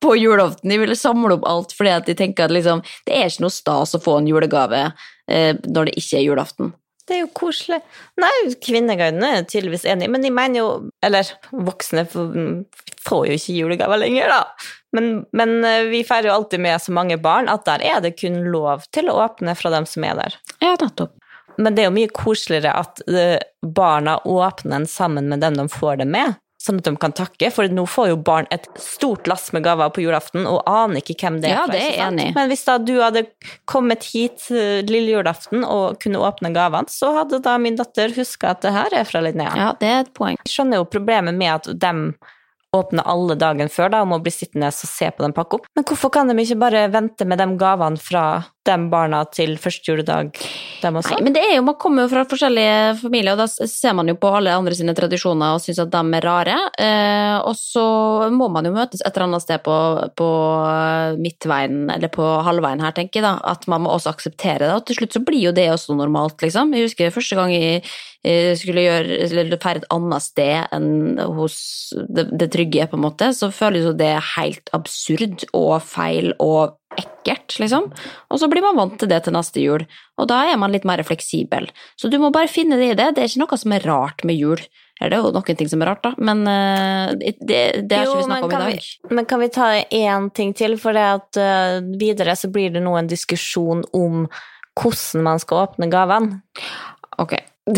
på 0.02 0.16
julaften. 0.20 0.72
Jeg 0.74 0.82
vil 0.84 0.96
samle 0.98 1.38
opp 1.38 1.46
alt 1.48 1.76
fordi 1.76 1.94
at 1.96 2.08
de 2.08 2.16
tenker 2.18 2.46
at 2.46 2.54
liksom, 2.54 2.82
det 3.08 3.16
er 3.16 3.30
ikke 3.30 3.46
noe 3.46 3.54
stas 3.54 3.96
å 3.96 4.02
få 4.02 4.18
en 4.20 4.28
julegave 4.28 4.82
eh, 5.30 5.54
når 5.64 5.90
det 5.90 5.96
ikke 6.02 6.20
er 6.20 6.26
julaften. 6.26 6.74
Det 7.06 7.14
er 7.14 7.22
jo 7.22 7.30
koselig. 7.38 7.78
Nei, 8.18 8.32
Kvinneguiden 8.66 9.22
er 9.22 9.44
tydeligvis 9.46 9.86
enig, 9.86 10.08
men 10.10 10.24
de 10.24 10.32
mener 10.34 10.58
jo 10.58 10.70
Eller 11.06 11.28
voksne 11.54 12.02
får 12.10 12.32
får 13.06 13.28
jo 13.28 13.36
ikke 13.38 13.56
julegaver 13.60 14.02
lenger, 14.02 14.32
da. 14.32 14.40
Men, 14.96 15.10
men 15.36 15.58
eh, 15.64 15.84
vi 15.90 16.02
feirer 16.06 16.30
jo 16.30 16.38
alltid 16.38 16.62
med 16.62 16.82
så 16.82 16.94
mange 16.94 17.18
barn 17.22 17.50
at 17.52 17.66
der 17.68 17.84
er 17.84 18.02
det 18.04 18.16
kun 18.20 18.40
lov 18.52 18.86
til 18.94 19.10
å 19.10 19.18
åpne 19.26 19.56
fra 19.58 19.72
dem 19.74 19.86
som 19.88 20.06
er 20.08 20.18
der. 20.20 20.38
Ja, 20.62 20.74
nettopp. 20.80 21.14
Men 21.56 21.76
det 21.76 21.84
er 21.84 21.88
jo 21.88 21.96
mye 21.96 22.12
koseligere 22.12 22.74
at 22.76 23.00
eh, 23.08 23.38
barna 23.64 24.18
åpner 24.24 24.78
den 24.78 24.90
sammen 24.90 25.30
med 25.32 25.44
dem 25.44 25.56
de 25.56 25.68
får 25.72 26.02
det 26.02 26.08
med. 26.10 26.36
Sånn 26.66 26.80
at 26.82 26.88
de 26.88 26.94
kan 27.00 27.14
takke. 27.16 27.50
For 27.54 27.70
nå 27.72 27.86
får 27.90 28.10
jo 28.12 28.18
barn 28.26 28.48
et 28.54 28.66
stort 28.80 29.28
lass 29.30 29.48
med 29.56 29.64
gaver 29.66 29.92
på 29.94 30.04
julaften, 30.04 30.46
og 30.50 30.62
aner 30.70 31.02
ikke 31.02 31.18
hvem 31.22 31.40
det 31.42 31.50
er. 31.52 31.56
Ja, 31.56 31.66
det 31.70 31.82
er 31.82 31.98
enig. 32.08 32.28
Men 32.36 32.50
hvis 32.52 32.66
da 32.68 32.78
du 32.82 32.94
hadde 33.00 33.26
kommet 33.70 34.06
hit 34.12 34.48
eh, 34.52 34.82
lille 34.86 35.16
julaften 35.16 35.66
og 35.66 36.00
kunne 36.02 36.22
åpne 36.26 36.52
gavene, 36.56 36.90
så 36.92 37.12
hadde 37.20 37.42
da 37.44 37.56
min 37.62 37.78
datter 37.78 38.14
huska 38.16 38.54
at 38.54 38.64
det 38.66 38.74
her 38.76 39.00
er 39.02 39.08
fra 39.08 39.22
Linnea. 39.24 39.52
Ja, 39.56 39.68
det 39.80 39.92
er 39.92 40.00
et 40.04 40.14
poeng. 40.16 40.38
Jeg 40.44 40.54
skjønner 40.54 40.82
jo 40.82 40.90
problemet 40.90 41.36
med 41.38 41.54
at 41.54 41.70
de 41.86 41.94
åpner 42.76 43.06
alle 43.08 43.36
dagen 43.40 43.70
før 43.72 43.92
da, 43.92 44.02
og 44.02 44.10
må 44.10 44.18
bli 44.22 44.32
sittende 44.34 44.68
og 44.72 44.76
se 44.76 45.08
på 45.08 45.24
dem 45.24 45.34
pakke 45.36 45.60
opp. 45.60 45.70
Men 45.76 45.86
hvorfor 45.88 46.12
kan 46.12 46.28
de 46.30 46.36
ikke 46.42 46.58
bare 46.60 46.86
vente 46.92 47.28
med 47.28 47.40
de 47.40 47.48
gavene 47.60 48.00
fra 48.00 48.26
de 48.66 48.76
barna 48.92 49.22
til 49.32 49.54
første 49.60 49.92
juledag, 49.92 50.32
dem 50.82 50.98
også? 51.00 51.14
Nei, 51.14 51.24
men 51.26 51.36
det 51.36 51.42
er 51.44 51.54
jo, 51.56 51.64
Man 51.66 51.78
kommer 51.80 52.04
jo 52.04 52.12
fra 52.12 52.24
forskjellige 52.28 52.96
familier, 53.00 53.36
og 53.36 53.42
da 53.44 53.68
ser 53.70 53.96
man 53.96 54.10
jo 54.10 54.16
på 54.20 54.32
alle 54.38 54.54
andre 54.54 54.76
sine 54.76 54.94
tradisjoner 54.96 55.56
og 55.56 55.62
syns 55.64 55.80
at 55.82 55.92
de 55.92 56.02
er 56.18 56.26
rare. 56.26 56.56
Eh, 56.82 57.36
og 57.40 57.54
så 57.58 57.86
må 58.34 58.50
man 58.52 58.68
jo 58.68 58.74
møtes 58.76 59.02
et 59.02 59.10
eller 59.12 59.28
annet 59.28 59.46
sted 59.46 59.62
på, 59.66 59.76
på 60.18 60.30
midtveien, 61.22 61.86
eller 61.96 62.12
på 62.12 62.26
halvveien 62.46 62.82
her, 62.84 62.96
tenker 62.96 63.20
jeg 63.22 63.28
da. 63.28 63.36
At 63.54 63.66
man 63.70 63.84
må 63.86 63.94
også 63.94 64.12
akseptere 64.14 64.66
det. 64.66 64.74
Og 64.74 64.86
til 64.88 65.00
slutt 65.00 65.16
så 65.16 65.24
blir 65.24 65.48
jo 65.48 65.56
det 65.56 65.70
også 65.72 65.96
normalt, 65.98 66.40
liksom. 66.44 66.74
Jeg 66.76 66.90
husker 66.90 67.14
første 67.14 67.38
gang 67.38 67.54
jeg 67.54 67.82
eh, 68.26 68.52
skulle 68.58 69.60
feire 69.62 69.82
et 69.82 69.90
annet 69.94 70.24
sted 70.24 70.74
enn 70.74 71.20
hos 71.36 71.58
det, 72.08 72.28
det 72.32 72.50
trygge, 72.54 72.88
på 72.90 72.98
en 72.98 73.06
måte, 73.06 73.30
så 73.36 73.52
føles 73.54 73.86
jo 73.86 73.94
det 73.96 74.14
helt 74.36 74.72
absurd 74.76 75.46
og 75.56 75.78
feil 75.84 76.32
og 76.42 76.76
ekkelt, 77.00 77.58
liksom. 77.62 77.90
Og 78.30 78.40
så 78.40 78.48
blir 78.50 78.64
man 78.64 78.78
vant 78.78 78.96
til 79.00 79.10
det 79.10 79.22
til 79.24 79.36
neste 79.36 79.62
jul, 79.62 79.84
og 80.16 80.28
da 80.30 80.42
er 80.50 80.58
man 80.60 80.74
litt 80.74 80.86
mer 80.88 81.02
fleksibel. 81.06 81.68
Så 82.00 82.10
du 82.12 82.18
må 82.22 82.32
bare 82.34 82.50
finne 82.50 82.78
det 82.80 82.90
i 82.92 82.98
det. 82.98 83.12
Det 83.16 83.24
er 83.24 83.30
ikke 83.30 83.44
noe 83.44 83.60
som 83.60 83.76
er 83.76 83.86
rart 83.88 84.26
med 84.26 84.38
jul. 84.38 84.62
Det 84.96 85.10
er 85.10 85.18
jo 85.20 85.28
noen 85.28 85.58
ting 85.58 85.68
som 85.68 85.82
er 85.84 85.90
rart, 85.90 86.06
da, 86.06 86.14
men 86.24 86.46
eh, 86.48 87.10
det, 87.20 87.34
det, 87.44 87.62
det 87.84 87.98
har 88.00 88.06
Jo, 88.06 88.14
ikke 88.14 88.22
vi 88.22 88.28
snakker 88.30 88.46
om 88.46 88.52
i 88.54 88.60
dag. 88.62 88.84
Vi, 88.86 89.16
men 89.18 89.26
kan 89.28 89.42
vi 89.42 89.48
ta 89.52 89.66
én 89.84 90.28
ting 90.32 90.54
til? 90.56 90.78
For 90.80 90.96
det 90.96 91.04
at 91.18 91.40
uh, 91.40 91.96
videre 92.00 92.36
så 92.38 92.48
blir 92.52 92.72
det 92.72 92.80
nå 92.84 92.94
en 92.96 93.10
diskusjon 93.10 93.84
om 93.96 94.24
hvordan 94.76 95.26
man 95.26 95.42
skal 95.42 95.66
åpne 95.66 95.90
gavene. 95.92 96.40
Ok. 97.20 97.36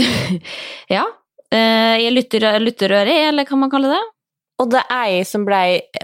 ja. 0.96 1.08
Uh, 1.48 1.96
I 1.98 2.06
lytterøret, 2.14 2.62
lytterøre, 2.62 3.18
eller 3.32 3.48
kan 3.48 3.64
man 3.64 3.72
kalle 3.72 3.90
det? 3.96 4.04
Og 4.58 4.70
det 4.72 4.80
er 4.90 5.10
jeg 5.12 5.26
som 5.30 5.44
ble 5.46 5.58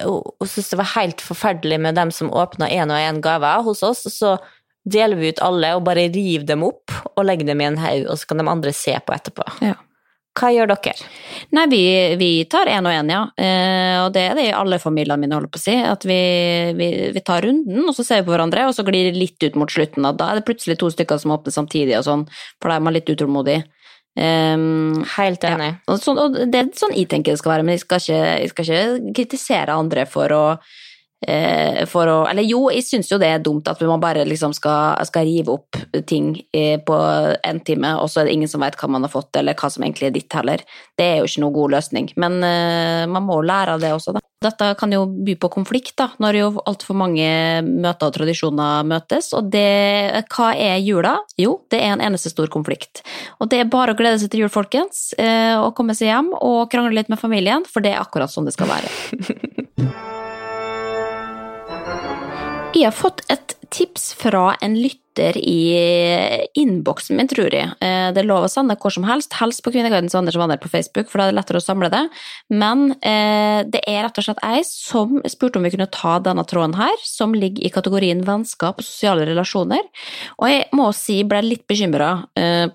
og 0.06 0.44
syntes 0.46 0.70
det 0.70 0.78
var 0.78 0.92
helt 0.94 1.22
forferdelig 1.24 1.80
med 1.82 1.96
dem 1.98 2.12
som 2.14 2.30
åpna 2.30 2.68
én 2.70 2.92
og 2.92 3.00
én 3.00 3.18
gave 3.24 3.50
hos 3.66 3.82
oss. 3.86 4.04
Så 4.14 4.36
deler 4.84 5.18
vi 5.18 5.32
ut 5.32 5.42
alle 5.42 5.72
og 5.74 5.82
bare 5.86 6.06
river 6.12 6.46
dem 6.46 6.62
opp 6.66 6.92
og 7.14 7.24
legger 7.26 7.48
dem 7.50 7.62
i 7.62 7.66
en 7.70 7.80
haug, 7.80 8.06
og 8.12 8.20
så 8.20 8.30
kan 8.30 8.42
de 8.42 8.46
andre 8.52 8.72
se 8.76 8.94
på 9.00 9.16
etterpå. 9.16 9.48
Ja. 9.64 9.74
Hva 10.34 10.48
gjør 10.50 10.72
dere? 10.72 10.94
Nei, 11.54 11.64
vi, 11.70 11.82
vi 12.18 12.28
tar 12.50 12.66
én 12.66 12.86
og 12.88 12.90
én, 12.90 13.10
ja. 13.12 13.20
Eh, 13.38 13.98
og 14.02 14.08
det 14.16 14.24
er 14.26 14.34
det 14.34 14.48
i 14.48 14.56
alle 14.56 14.80
familiene 14.82 15.20
mine, 15.22 15.36
holder 15.38 15.52
på 15.54 15.60
å 15.60 15.62
si. 15.62 15.76
At 15.78 16.06
vi, 16.10 16.18
vi, 16.74 16.88
vi 17.14 17.22
tar 17.22 17.46
runden, 17.46 17.84
og 17.86 17.94
så 17.94 18.02
ser 18.02 18.22
vi 18.22 18.26
på 18.26 18.34
hverandre, 18.34 18.66
og 18.66 18.74
så 18.74 18.82
glir 18.86 19.12
det 19.12 19.20
litt 19.20 19.46
ut 19.46 19.58
mot 19.60 19.70
slutten. 19.70 20.02
Og 20.08 20.18
da 20.18 20.32
er 20.32 20.40
det 20.40 20.46
plutselig 20.48 20.80
to 20.80 20.90
stykker 20.90 21.22
som 21.22 21.36
åpner 21.36 21.54
samtidig, 21.54 21.94
og 22.00 22.06
sånn, 22.08 22.26
for 22.58 22.72
da 22.72 22.80
er 22.80 22.86
man 22.86 22.96
litt 22.98 23.14
utålmodig. 23.14 23.60
Um, 24.14 25.02
Helt 25.16 25.42
enig. 25.42 25.72
og, 25.90 25.98
så, 25.98 26.12
og 26.14 26.36
det 26.46 26.58
er 26.60 26.68
sånn 26.78 26.92
jeg 26.94 27.08
tenker 27.10 27.34
det 27.34 27.40
skal 27.40 27.56
være, 27.56 27.66
men 27.66 27.74
jeg 27.74 27.82
skal 27.82 28.02
ikke, 28.02 28.18
jeg 28.44 28.50
skal 28.52 28.68
ikke 28.68 29.14
kritisere 29.18 29.74
andre 29.74 30.04
for 30.06 30.34
å 30.36 30.42
eh, 31.26 31.80
for 31.90 32.10
å, 32.10 32.16
eller 32.30 32.46
jo, 32.46 32.68
jeg 32.70 32.86
syns 32.86 33.10
jo 33.10 33.18
det 33.18 33.32
er 33.34 33.42
dumt 33.42 33.66
at 33.70 33.82
man 33.88 34.02
bare 34.02 34.22
liksom 34.28 34.54
skal, 34.54 35.02
skal 35.08 35.26
rive 35.26 35.56
opp 35.56 35.80
ting 36.06 36.30
eh, 36.54 36.78
på 36.78 36.98
en 37.34 37.60
time, 37.66 37.94
og 37.98 38.06
så 38.12 38.22
er 38.22 38.28
det 38.28 38.36
ingen 38.38 38.52
som 38.52 38.62
vet 38.62 38.78
hva 38.78 38.90
man 38.94 39.06
har 39.06 39.12
fått, 39.12 39.34
eller 39.40 39.58
hva 39.58 39.72
som 39.72 39.82
egentlig 39.86 40.12
er 40.12 40.14
ditt 40.14 40.38
heller. 40.38 40.62
Det 40.94 41.08
er 41.08 41.18
jo 41.18 41.30
ikke 41.30 41.44
noe 41.46 41.58
god 41.58 41.74
løsning, 41.78 42.12
men 42.20 42.38
eh, 42.46 43.02
man 43.10 43.26
må 43.26 43.40
lære 43.42 43.74
av 43.74 43.82
det 43.82 43.94
også, 43.96 44.14
da. 44.14 44.22
Dette 44.44 44.70
kan 44.78 44.92
jo 44.92 45.04
by 45.06 45.36
på 45.40 45.50
konflikt, 45.52 45.94
da, 46.00 46.10
når 46.22 46.38
jo 46.38 46.48
altfor 46.68 46.98
mange 46.98 47.26
møter 47.64 48.10
og 48.10 48.16
tradisjoner 48.18 48.84
møtes. 48.88 49.32
Og 49.36 49.50
det, 49.52 50.24
hva 50.34 50.50
er 50.52 50.82
jula? 50.84 51.16
Jo, 51.40 51.58
det 51.72 51.80
er 51.80 51.94
en 51.94 52.04
eneste 52.04 52.32
stor 52.32 52.50
konflikt. 52.52 53.04
Og 53.40 53.50
det 53.52 53.62
er 53.62 53.72
bare 53.72 53.94
å 53.94 53.98
glede 53.98 54.20
seg 54.22 54.32
til 54.32 54.44
jul, 54.44 54.52
folkens, 54.52 55.12
eh, 55.18 55.56
og 55.58 55.74
komme 55.78 55.96
seg 55.96 56.12
hjem 56.12 56.34
og 56.40 56.68
krangle 56.72 56.98
litt 56.98 57.12
med 57.12 57.20
familien, 57.20 57.64
for 57.68 57.84
det 57.84 57.94
er 57.94 58.02
akkurat 58.04 58.32
sånn 58.32 58.48
det 58.48 58.56
skal 58.56 58.70
være. 58.70 58.92
Jeg 62.74 62.88
har 62.88 62.94
fått 62.96 63.20
et 63.30 63.54
tips 63.70 64.08
fra 64.18 64.56
en 64.64 64.74
lytter 64.74 65.03
i 65.20 66.48
innboksen 66.58 67.16
min, 67.18 67.28
tror 67.30 67.52
jeg. 67.54 67.70
Eh, 67.80 68.12
Det 68.14 68.22
er 68.22 68.28
lov 68.28 68.46
å 68.46 68.50
sende 68.50 68.76
hvor 68.76 68.92
som 68.92 69.04
helst, 69.04 69.32
helst 69.38 69.62
på 69.64 69.72
Kvinneguidens 69.74 70.14
Anders 70.14 70.36
Wanner 70.36 70.58
på 70.58 70.68
Facebook, 70.68 71.10
for 71.10 71.18
da 71.18 71.28
er 71.28 71.32
det 71.32 71.38
lettere 71.38 71.60
å 71.62 71.64
samle 71.64 71.90
det. 71.92 72.02
Men 72.50 72.92
eh, 73.00 73.62
det 73.64 73.82
er 73.86 74.04
rett 74.04 74.18
og 74.18 74.26
slett 74.26 74.42
ei 74.44 74.62
som 74.66 75.20
spurte 75.26 75.58
om 75.58 75.64
vi 75.66 75.72
kunne 75.74 75.90
ta 75.90 76.18
denne 76.18 76.44
tråden 76.44 76.76
her, 76.78 76.94
som 77.02 77.34
ligger 77.34 77.64
i 77.64 77.72
kategorien 77.72 78.24
vennskap 78.24 78.78
og 78.78 78.86
sosiale 78.86 79.26
relasjoner. 79.28 79.82
Og 80.38 80.48
jeg 80.50 80.68
må 80.76 80.90
si 80.96 81.22
ble 81.24 81.42
litt 81.44 81.66
bekymra 81.70 82.12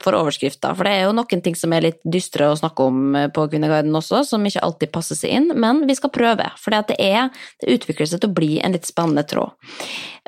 for 0.01 0.15
overskrifta, 0.15 0.71
for 0.75 0.87
det 0.87 0.93
er 0.95 1.03
jo 1.07 1.15
noen 1.15 1.41
ting 1.43 1.57
som 1.57 1.73
er 1.75 1.85
litt 1.85 1.99
dystre 2.07 2.49
å 2.49 2.57
snakke 2.59 2.85
om 2.89 3.15
eh, 3.15 3.27
på 3.33 3.47
Kvinneguiden 3.51 3.95
også, 3.95 4.23
som 4.27 4.45
ikke 4.45 4.63
alltid 4.65 4.93
passer 4.95 5.19
seg 5.19 5.35
inn, 5.37 5.51
men 5.59 5.83
vi 5.89 5.97
skal 5.97 6.13
prøve. 6.13 6.49
For 6.59 6.75
det, 6.75 6.97
er, 6.99 7.29
det 7.61 7.79
utvikler 7.79 8.09
seg 8.09 8.23
til 8.23 8.31
å 8.31 8.37
bli 8.39 8.53
en 8.63 8.75
litt 8.75 8.87
spennende 8.89 9.25
tråd. 9.27 9.55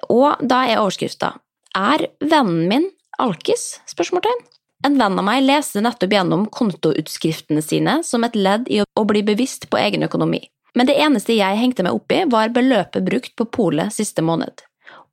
Og 0.09 0.41
da 0.41 0.63
er 0.67 0.81
overskrifta 0.81 1.35
Er 1.77 2.07
vennen 2.19 2.67
min 2.67 2.89
alkis? 3.17 3.79
spørsmålstegn. 3.87 4.41
En 4.83 4.97
venn 4.99 5.19
av 5.19 5.23
meg 5.23 5.43
leste 5.45 5.79
nettopp 5.79 6.11
gjennom 6.11 6.47
kontoutskriftene 6.51 7.61
sine 7.63 8.01
som 8.03 8.25
et 8.27 8.35
ledd 8.35 8.67
i 8.67 8.81
å 8.83 9.03
bli 9.07 9.21
bevisst 9.23 9.69
på 9.71 9.79
egen 9.79 10.03
økonomi. 10.03 10.41
Men 10.75 10.89
det 10.89 10.97
eneste 10.99 11.37
jeg 11.37 11.59
hengte 11.59 11.85
meg 11.85 11.95
opp 11.95 12.11
i, 12.11 12.25
var 12.27 12.51
beløpet 12.51 13.05
brukt 13.07 13.35
på 13.39 13.47
polet 13.47 13.93
siste 13.93 14.23
måned. 14.25 14.65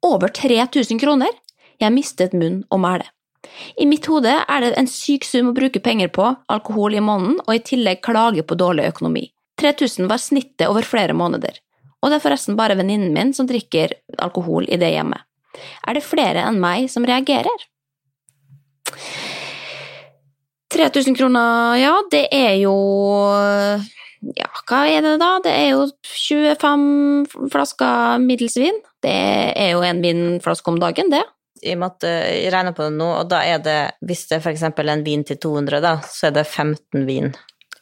Over 0.03 0.35
3000 0.35 0.99
kroner! 0.99 1.31
Jeg 1.79 1.95
mistet 1.95 2.35
munn 2.35 2.65
og 2.75 2.83
mæle. 2.83 3.07
I 3.79 3.87
mitt 3.87 4.09
hode 4.11 4.33
er 4.35 4.65
det 4.65 4.73
en 4.81 4.91
syk 4.91 5.23
sum 5.29 5.53
å 5.53 5.55
bruke 5.55 5.83
penger 5.83 6.11
på 6.11 6.27
alkohol 6.51 6.99
i 6.99 7.05
måneden, 7.05 7.39
og 7.47 7.55
i 7.55 7.63
tillegg 7.63 8.03
klage 8.03 8.43
på 8.43 8.59
dårlig 8.59 8.89
økonomi. 8.91 9.29
3000 9.63 10.11
var 10.11 10.19
snittet 10.23 10.67
over 10.67 10.83
flere 10.87 11.15
måneder. 11.15 11.63
Og 12.03 12.11
det 12.11 12.19
er 12.19 12.27
forresten 12.27 12.59
bare 12.59 12.79
venninnen 12.79 13.15
min 13.15 13.35
som 13.35 13.47
drikker 13.47 13.95
alkohol 14.19 14.67
i 14.67 14.79
det 14.79 14.91
hjemmet. 14.97 15.28
Er 15.87 15.99
det 15.99 16.07
flere 16.07 16.45
enn 16.49 16.61
meg 16.63 16.89
som 16.93 17.07
reagerer? 17.09 17.67
3000 20.75 21.17
kroner, 21.17 21.79
ja, 21.81 21.95
det 22.13 22.27
er 22.35 22.59
jo 22.61 22.75
Ja, 24.35 24.49
hva 24.67 24.83
er 24.91 25.05
det 25.05 25.15
da? 25.23 25.31
Det 25.45 25.53
er 25.55 25.69
jo 25.77 25.87
25 26.03 27.51
flasker 27.53 28.19
middels 28.23 28.59
vin. 28.59 28.81
Det 29.03 29.15
er 29.55 29.77
jo 29.77 29.85
en 29.87 30.03
vinflaske 30.03 30.73
om 30.73 30.81
dagen, 30.83 31.13
det. 31.15 31.23
I 31.63 31.75
og 31.75 31.81
med 31.83 31.95
at 31.95 32.09
Jeg 32.09 32.53
regner 32.55 32.75
på 32.75 32.89
det 32.89 32.97
nå, 32.99 33.09
og 33.21 33.31
da 33.31 33.45
er 33.47 33.63
det, 33.63 33.79
hvis 34.03 34.27
det 34.31 34.41
er 34.41 34.51
eksempel 34.51 34.91
en 34.91 35.07
vin 35.07 35.23
til 35.25 35.39
200, 35.39 35.81
da, 35.85 35.95
så 36.03 36.29
er 36.29 36.37
det 36.41 36.47
15 36.47 37.07
vin. 37.07 37.31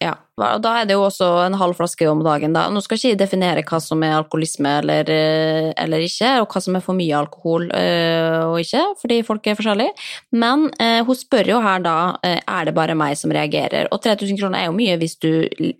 Ja, 0.00 0.12
og 0.36 0.60
da 0.60 0.74
er 0.76 0.88
det 0.88 0.92
jo 0.98 1.04
også 1.06 1.26
en 1.46 1.54
halv 1.56 1.78
flaske 1.78 2.04
om 2.10 2.20
dagen, 2.24 2.52
da. 2.52 2.66
Nå 2.68 2.82
skal 2.84 2.98
ikke 2.98 3.12
jeg 3.14 3.20
definere 3.22 3.62
hva 3.64 3.78
som 3.80 4.02
er 4.04 4.18
alkoholisme 4.18 4.74
eller, 4.82 5.08
eh, 5.08 5.70
eller 5.80 6.04
ikke, 6.04 6.34
og 6.42 6.50
hva 6.52 6.60
som 6.60 6.76
er 6.76 6.84
for 6.84 6.98
mye 6.98 7.16
alkohol 7.16 7.70
øh, 7.72 8.42
og 8.50 8.60
ikke, 8.60 8.82
fordi 9.00 9.22
folk 9.24 9.48
er 9.48 9.56
forskjellige. 9.56 9.96
Men 10.36 10.68
øh, 10.76 11.00
hun 11.08 11.16
spør 11.16 11.48
jo 11.54 11.62
her 11.64 11.80
da 11.86 11.96
øh, 12.20 12.36
er 12.44 12.68
det 12.68 12.76
bare 12.76 12.98
meg 12.98 13.16
som 13.16 13.32
reagerer, 13.32 13.88
og 13.88 14.02
3000 14.04 14.36
kroner 14.42 14.60
er 14.60 14.68
jo 14.68 14.76
mye 14.76 15.00
hvis 15.00 15.16
du 15.24 15.30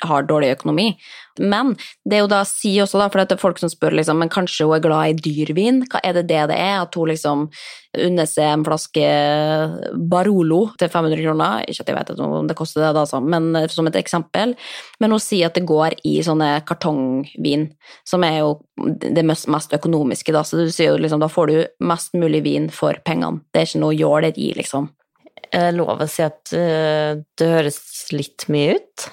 har 0.09 0.25
dårlig 0.25 0.55
økonomi. 0.57 0.95
Men 1.37 1.75
det 2.09 2.17
er 2.17 2.23
jo 2.25 2.31
da 2.33 2.43
si 2.49 2.73
også, 2.81 3.01
da, 3.01 3.11
for 3.13 3.21
det 3.21 3.37
er 3.37 3.41
folk 3.41 3.59
som 3.61 3.69
spør 3.69 3.99
liksom, 3.99 4.21
men 4.23 4.33
kanskje 4.33 4.65
hun 4.65 4.79
er 4.79 4.85
glad 4.85 5.11
i 5.11 5.19
dyrvin, 5.21 5.83
hva 5.91 6.01
er 6.01 6.17
det 6.17 6.29
det 6.31 6.47
det 6.49 6.57
er? 6.57 6.79
At 6.81 6.97
hun 6.97 7.11
liksom 7.11 7.51
unner 7.97 8.29
seg 8.29 8.51
en 8.53 8.65
flaske 8.65 9.05
Barolo 10.11 10.63
til 10.81 10.91
500 10.93 11.23
kroner, 11.25 11.65
ikke 11.69 11.85
at 11.85 11.93
jeg 11.93 11.99
vet 11.99 12.25
om 12.25 12.49
det 12.49 12.57
koster 12.59 12.83
det, 12.83 12.95
da, 12.97 13.05
altså, 13.05 13.21
men 13.21 13.53
som 13.73 13.89
et 13.89 14.01
eksempel. 14.01 14.46
Men 15.03 15.15
hun 15.15 15.23
sier 15.23 15.51
at 15.51 15.57
det 15.59 15.67
går 15.69 15.99
i 16.07 16.19
sånne 16.27 16.51
kartongvin, 16.69 17.69
som 18.07 18.25
er 18.27 18.41
jo 18.43 18.53
det 19.03 19.25
mest, 19.27 19.49
mest 19.53 19.75
økonomiske, 19.77 20.35
da, 20.37 20.45
så 20.47 20.61
du 20.61 20.73
sier 20.75 20.93
jo 20.93 21.03
liksom, 21.03 21.23
da 21.23 21.31
får 21.33 21.53
du 21.53 21.59
mest 21.89 22.17
mulig 22.19 22.45
vin 22.47 22.71
for 22.73 22.99
pengene. 23.07 23.43
Det 23.51 23.63
er 23.63 23.71
ikke 23.71 23.85
noe 23.85 23.99
jåleri, 23.99 24.51
liksom. 24.59 24.91
Er 25.53 25.71
det 25.71 25.77
lov 25.79 26.03
å 26.03 26.09
si 26.11 26.25
at 26.27 26.53
øh, 26.57 27.23
det 27.39 27.53
høres 27.53 27.79
litt 28.15 28.49
mye 28.53 28.77
ut? 28.79 29.09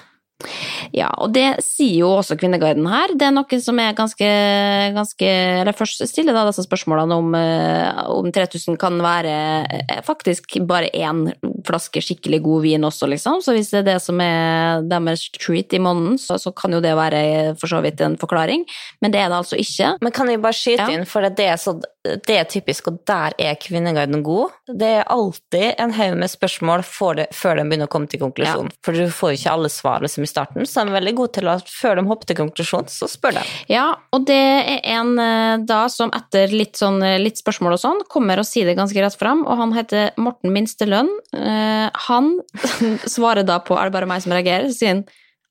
Ja, 0.94 1.08
og 1.22 1.32
det 1.34 1.46
sier 1.64 2.02
jo 2.02 2.10
også 2.18 2.36
Kvinneguiden 2.38 2.86
her. 2.90 3.14
Det 3.16 3.28
er 3.28 3.34
noe 3.34 3.58
som 3.62 3.78
er 3.80 3.96
ganske, 3.96 4.28
ganske 4.96 5.30
Eller 5.62 5.76
først 5.76 6.04
stiller 6.10 6.36
da 6.36 6.44
disse 6.48 6.66
spørsmålene 6.66 7.18
om, 7.22 7.34
eh, 7.38 8.02
om 8.12 8.30
3000 8.34 8.78
kan 8.80 8.98
være 9.02 9.34
eh, 9.64 10.02
faktisk 10.04 10.58
bare 10.68 10.90
én 10.92 11.26
flaske 11.66 12.02
skikkelig 12.04 12.40
god 12.44 12.62
vin 12.66 12.84
også, 12.86 13.08
liksom. 13.10 13.40
Så 13.44 13.54
hvis 13.56 13.70
det 13.72 13.82
er 13.82 13.88
det 13.94 13.98
som 14.04 14.20
er 14.24 14.84
deres 14.90 15.26
treat 15.38 15.72
i 15.76 15.80
måneden, 15.82 16.18
så, 16.20 16.38
så 16.40 16.52
kan 16.56 16.72
jo 16.76 16.80
det 16.84 16.94
være 16.98 17.22
for 17.60 17.70
så 17.70 17.80
vidt 17.84 18.00
en 18.04 18.16
forklaring. 18.20 18.64
Men 19.02 19.14
det 19.14 19.20
er 19.22 19.28
det 19.32 19.40
altså 19.42 19.58
ikke. 19.60 19.94
Men 20.04 20.12
kan 20.14 20.30
jeg 20.30 20.42
bare 20.44 20.56
skyte 20.58 20.84
Ja. 20.84 20.90
inn, 20.94 21.06
for 21.08 21.24
det 21.24 21.46
er, 21.48 21.56
så, 21.60 21.76
det 22.04 22.36
er 22.36 22.44
typisk, 22.50 22.88
og 22.90 23.00
der 23.08 23.34
er 23.40 23.54
Kvinneguiden 23.60 24.22
god. 24.26 24.52
Det 24.68 24.90
er 25.00 25.08
alltid 25.10 25.74
en 25.80 25.92
haug 25.96 26.16
med 26.20 26.30
spørsmål 26.32 26.82
det, 27.16 27.28
før 27.34 27.56
de 27.58 27.64
begynner 27.68 27.88
å 27.88 27.92
komme 27.92 28.08
til 28.10 28.20
konklusjon. 28.20 28.70
For 28.84 28.92
du 28.96 29.06
får 29.12 29.32
jo 29.34 29.38
ikke 29.40 29.52
alle 29.54 29.70
svar 29.72 30.04
liksom, 30.04 30.24
i 30.26 30.30
starten, 30.30 30.66
så 30.68 30.84
de 30.84 30.92
er 30.92 30.98
veldig 31.00 31.14
gode 31.18 31.32
til 31.38 31.48
at 31.52 31.68
før 31.70 31.96
de 32.00 32.06
hopper 32.08 32.26
til 32.30 32.38
konklusjon, 32.42 32.88
så 32.92 33.08
spør 33.10 33.38
de. 33.38 33.44
Ja, 33.72 33.86
og 34.14 34.26
det 34.28 34.36
er 34.38 34.80
en 34.98 35.14
eh, 35.18 35.64
da 35.64 35.84
som 35.92 36.12
etter 36.16 36.52
litt, 36.52 36.76
sånn, 36.80 37.00
eh, 37.04 37.18
litt 37.22 37.40
spørsmål 37.40 37.76
og 37.76 37.82
sånn, 37.82 38.02
kommer 38.12 38.42
og 38.42 38.48
sier 38.48 38.68
det 38.68 38.76
ganske 38.78 39.00
rett 39.04 39.16
fram, 39.18 39.44
og 39.46 39.56
han 39.60 39.72
heter 39.76 40.10
Morten 40.20 40.52
Minstelønn. 40.54 41.08
Eh, 41.54 42.04
han 42.08 42.32
svarer 43.16 43.46
da 43.46 43.60
på 43.62 43.78
Er 43.78 43.88
det 43.88 43.96
bare 43.96 44.10
meg 44.10 44.24
som 44.24 44.34
reagerer? 44.34 44.72
Sier 44.74 44.96
han 44.96 45.04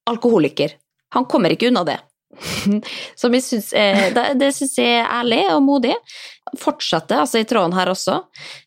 alkoholiker. 0.09 0.75
Han 1.15 1.29
kommer 1.29 1.53
ikke 1.53 1.69
unna 1.71 1.85
det. 1.87 1.99
Som 3.19 3.35
jeg 3.37 3.43
syns 3.45 3.69
er, 3.77 4.09
det, 4.35 4.49
syns 4.57 4.73
jeg 4.79 4.97
er 4.99 5.09
ærlig 5.19 5.43
og 5.53 5.61
modig. 5.65 5.93
Fortsette 6.59 7.17
altså 7.21 7.39
i 7.39 7.47
tråden 7.47 7.75
her 7.77 7.91
også, 7.93 8.17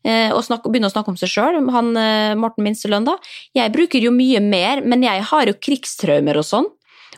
eh, 0.07 0.31
og 0.35 0.45
snakke, 0.47 0.71
begynne 0.71 0.89
å 0.91 0.95
snakke 0.95 1.13
om 1.13 1.19
seg 1.19 1.33
sjøl. 1.33 1.59
Eh, 1.59 2.33
Morten 2.39 2.65
Minstelønn, 2.67 3.07
da. 3.09 3.17
Jeg 3.59 3.75
bruker 3.75 4.03
jo 4.03 4.15
mye 4.15 4.41
mer, 4.43 4.85
men 4.87 5.05
jeg 5.07 5.27
har 5.31 5.51
jo 5.51 5.59
krigstraumer 5.59 6.41
og 6.41 6.47
sånn 6.47 6.71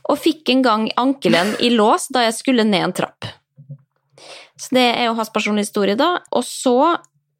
og 0.08 0.16
fikk 0.20 0.48
en 0.54 0.64
gang 0.64 0.86
ankelen 1.00 1.54
i 1.64 1.70
lås 1.74 2.08
da 2.14 2.24
jeg 2.24 2.38
skulle 2.38 2.64
ned 2.64 2.86
en 2.86 2.96
trapp. 2.96 3.28
Så 4.58 4.74
det 4.74 4.86
er 4.96 5.08
jo 5.08 5.16
hans 5.18 5.30
personlige 5.30 5.68
historie, 5.68 5.98
da. 5.98 6.16
Og 6.34 6.46
så 6.46 6.96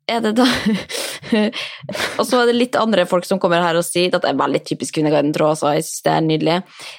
er 0.08 0.22
det 0.24 0.34
da 0.38 0.46
Og 2.18 2.24
så 2.26 2.40
er 2.40 2.48
det 2.48 2.56
litt 2.56 2.78
andre 2.78 3.04
folk 3.08 3.26
som 3.28 3.40
kommer 3.42 3.62
her 3.62 3.76
og 3.78 3.86
sier 3.86 4.08
at 4.14 4.24
det 4.24 4.30
er 4.32 4.40
veldig 4.40 4.62
typisk 4.66 4.96
Kvinneguiden, 4.96 5.34
tror 5.36 5.50
jeg 5.50 5.58
også, 5.58 5.72
jeg 5.76 5.86
synes 5.86 6.04
det 6.06 6.12
er 6.14 6.24
nydelig. 6.24 6.56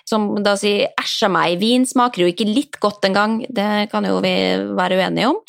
Som 0.07 0.29
da 0.45 0.55
sier 0.59 0.93
'æsja 0.99 1.29
meg, 1.33 1.57
vin 1.59 1.85
smaker 1.89 2.23
jo 2.23 2.29
ikke 2.31 2.47
litt 2.47 2.79
godt 2.79 3.07
engang'. 3.09 3.41
Det 3.49 3.89
kan 3.91 4.05
jo 4.05 4.19
vi 4.23 4.33
være 4.77 4.99
uenige 4.99 5.29
om. 5.31 5.39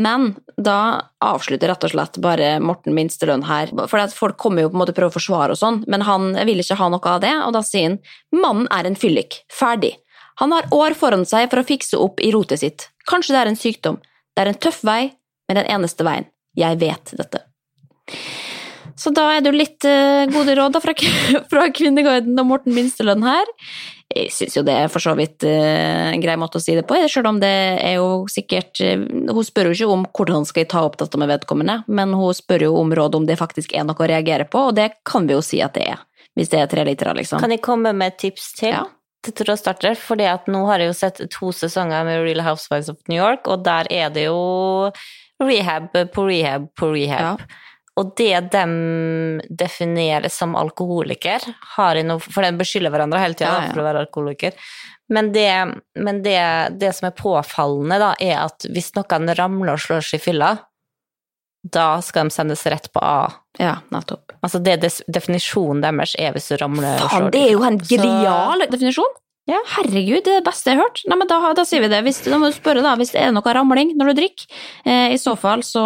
Men 0.00 0.30
da 0.56 1.10
avslutter 1.20 1.68
rett 1.68 1.84
og 1.84 1.92
slett 1.92 2.20
bare 2.24 2.54
Morten 2.62 2.94
Minstelønn 2.96 3.44
her. 3.44 3.72
For 3.90 4.14
folk 4.14 4.38
kommer 4.40 4.64
jo 4.64 4.70
på 4.70 4.78
en 4.78 4.82
måte 4.84 4.96
prøve 4.96 5.12
å 5.12 5.18
forsvare 5.18 5.56
og 5.56 5.60
sånn, 5.60 5.82
men 5.90 6.06
han 6.08 6.32
vil 6.48 6.62
ikke 6.62 6.78
ha 6.80 6.88
noe 6.88 7.12
av 7.12 7.20
det, 7.20 7.34
og 7.44 7.52
da 7.52 7.62
sier 7.66 7.90
han 7.90 7.98
'mannen 8.32 8.68
er 8.70 8.86
en 8.86 8.96
fyllik'. 8.96 9.42
Ferdig. 9.50 9.96
Han 10.40 10.52
har 10.52 10.70
år 10.72 10.94
foran 10.94 11.26
seg 11.26 11.50
for 11.50 11.60
å 11.60 11.66
fikse 11.66 11.98
opp 12.00 12.20
i 12.20 12.30
rotet 12.32 12.60
sitt. 12.60 12.88
Kanskje 13.06 13.34
det 13.34 13.40
er 13.42 13.50
en 13.50 13.60
sykdom. 13.60 13.98
Det 14.36 14.40
er 14.40 14.48
en 14.48 14.62
tøff 14.62 14.82
vei, 14.84 15.12
men 15.48 15.56
den 15.56 15.66
eneste 15.66 16.06
veien. 16.06 16.24
Jeg 16.58 16.80
vet 16.80 17.14
dette. 17.18 17.44
Så 19.00 19.12
da 19.16 19.30
er 19.32 19.40
det 19.40 19.52
jo 19.52 19.56
litt 19.56 19.86
eh, 19.88 20.26
gode 20.32 20.54
råd 20.58 20.76
fra, 20.84 20.94
fra 21.52 21.70
Kvinneguiden 21.72 22.36
og 22.40 22.48
Morten 22.50 22.76
Minstelønn 22.76 23.24
her. 23.24 23.48
Jeg 24.10 24.32
syns 24.34 24.56
jo 24.58 24.64
det 24.66 24.74
er 24.74 24.90
for 24.90 25.02
så 25.02 25.14
vidt 25.16 25.46
eh, 25.46 26.10
en 26.10 26.22
grei 26.22 26.34
måte 26.40 26.58
å 26.58 26.62
si 26.62 26.74
det 26.76 26.82
på, 26.88 26.98
selv 27.08 27.30
om 27.30 27.38
det 27.40 27.52
er 27.78 27.94
jo 28.00 28.26
sikkert 28.30 28.80
eh, 28.82 28.98
Hun 29.30 29.46
spør 29.46 29.70
jo 29.70 29.76
ikke 29.76 29.94
om 29.94 30.04
hvordan 30.18 30.48
skal 30.48 30.64
jeg 30.64 30.72
ta 30.72 30.82
opp 30.84 30.98
dette 31.00 31.20
med 31.20 31.30
vedkommende, 31.30 31.80
men 31.88 32.12
hun 32.18 32.34
spør 32.36 32.66
jo 32.66 32.72
om 32.80 32.92
råd 32.98 33.20
om 33.20 33.28
det 33.28 33.38
faktisk 33.40 33.72
er 33.78 33.86
noe 33.88 33.96
å 33.96 34.10
reagere 34.10 34.48
på, 34.50 34.66
og 34.68 34.76
det 34.76 34.90
kan 35.06 35.30
vi 35.30 35.38
jo 35.38 35.44
si 35.46 35.62
at 35.64 35.78
det 35.78 35.86
er. 35.94 36.02
Hvis 36.36 36.50
det 36.52 36.60
er 36.60 36.68
tre 36.70 36.84
liter, 36.86 37.12
liksom. 37.16 37.40
Kan 37.42 37.54
jeg 37.54 37.62
komme 37.64 37.94
med 37.96 38.12
et 38.12 38.20
tips 38.26 38.52
til? 38.58 38.74
Ja. 38.74 38.84
Til 39.24 39.34
trådstarter, 39.36 39.98
fordi 40.00 40.24
at 40.24 40.46
nå 40.48 40.62
har 40.68 40.80
jeg 40.80 40.90
jo 40.90 40.96
sett 40.96 41.18
to 41.32 41.50
sesonger 41.52 42.06
med 42.08 42.22
Real 42.24 42.40
Housewives 42.44 42.88
of 42.88 43.00
New 43.10 43.18
York, 43.20 43.48
og 43.52 43.66
der 43.66 43.88
er 43.92 44.12
det 44.14 44.26
jo 44.30 44.38
rehab 45.40 45.90
på 46.14 46.28
rehab 46.28 46.68
på 46.78 46.92
rehab. 46.94 47.40
Ja. 47.42 47.66
Og 48.00 48.12
det 48.16 48.52
de 48.54 48.64
definerer 49.50 50.30
som 50.32 50.54
alkoholiker, 50.56 51.42
noe 52.06 52.22
For 52.22 52.46
de 52.46 52.52
beskylder 52.56 52.92
hverandre 52.94 53.20
hele 53.20 53.36
tida 53.36 53.50
Ja, 53.50 53.66
ja. 53.66 53.72
for 53.74 53.82
å 53.82 53.86
være 53.88 54.04
alkoholiker. 54.06 54.56
Men, 55.10 55.32
det, 55.34 55.50
men 55.98 56.22
det, 56.22 56.38
det 56.80 56.92
som 56.96 57.08
er 57.10 57.16
påfallende, 57.18 57.98
da, 57.98 58.12
er 58.22 58.44
at 58.46 58.64
hvis 58.70 58.92
noen 58.94 59.32
ramler 59.34 59.74
og 59.74 59.82
slår 59.82 60.06
seg 60.06 60.20
i 60.20 60.24
fylla, 60.28 60.52
da 61.66 61.88
skal 62.00 62.30
de 62.30 62.32
sendes 62.32 62.62
rett 62.72 62.86
på 62.94 63.02
A. 63.04 63.26
Ja, 63.60 63.74
nettopp. 63.92 64.32
Altså 64.40 64.62
det 64.64 64.78
Definisjonen 65.12 65.82
deres 65.84 66.14
er 66.16 66.32
hvis 66.32 66.46
du 66.48 66.56
ramler 66.62 66.94
og 66.94 67.10
Faen, 67.10 67.26
fylla. 67.26 67.32
det 67.34 67.42
er 67.42 67.52
jo 67.52 67.66
en 67.66 67.80
genial 67.90 68.64
definisjon! 68.70 69.18
Ja. 69.50 69.58
Herregud, 69.74 70.22
det 70.26 70.32
er 70.32 70.40
det 70.40 70.46
beste 70.46 70.70
jeg 70.70 70.78
har 70.78 70.86
hørt. 70.86 71.02
Nei, 71.10 71.18
men 71.18 71.30
da, 71.30 71.38
da 71.56 71.64
sier 71.66 71.82
vi 71.82 71.90
det. 71.90 72.00
Hvis, 72.06 72.22
da 72.26 72.38
må 72.38 72.50
du 72.50 72.56
spørre, 72.56 72.84
da, 72.84 72.94
hvis 73.00 73.12
det 73.14 73.22
er 73.24 73.34
noe 73.34 73.54
ramling 73.56 73.92
når 73.98 74.12
du 74.12 74.20
drikker. 74.20 74.46
Eh, 74.84 75.16
I 75.16 75.18
så 75.20 75.34
fall 75.40 75.64
så, 75.66 75.84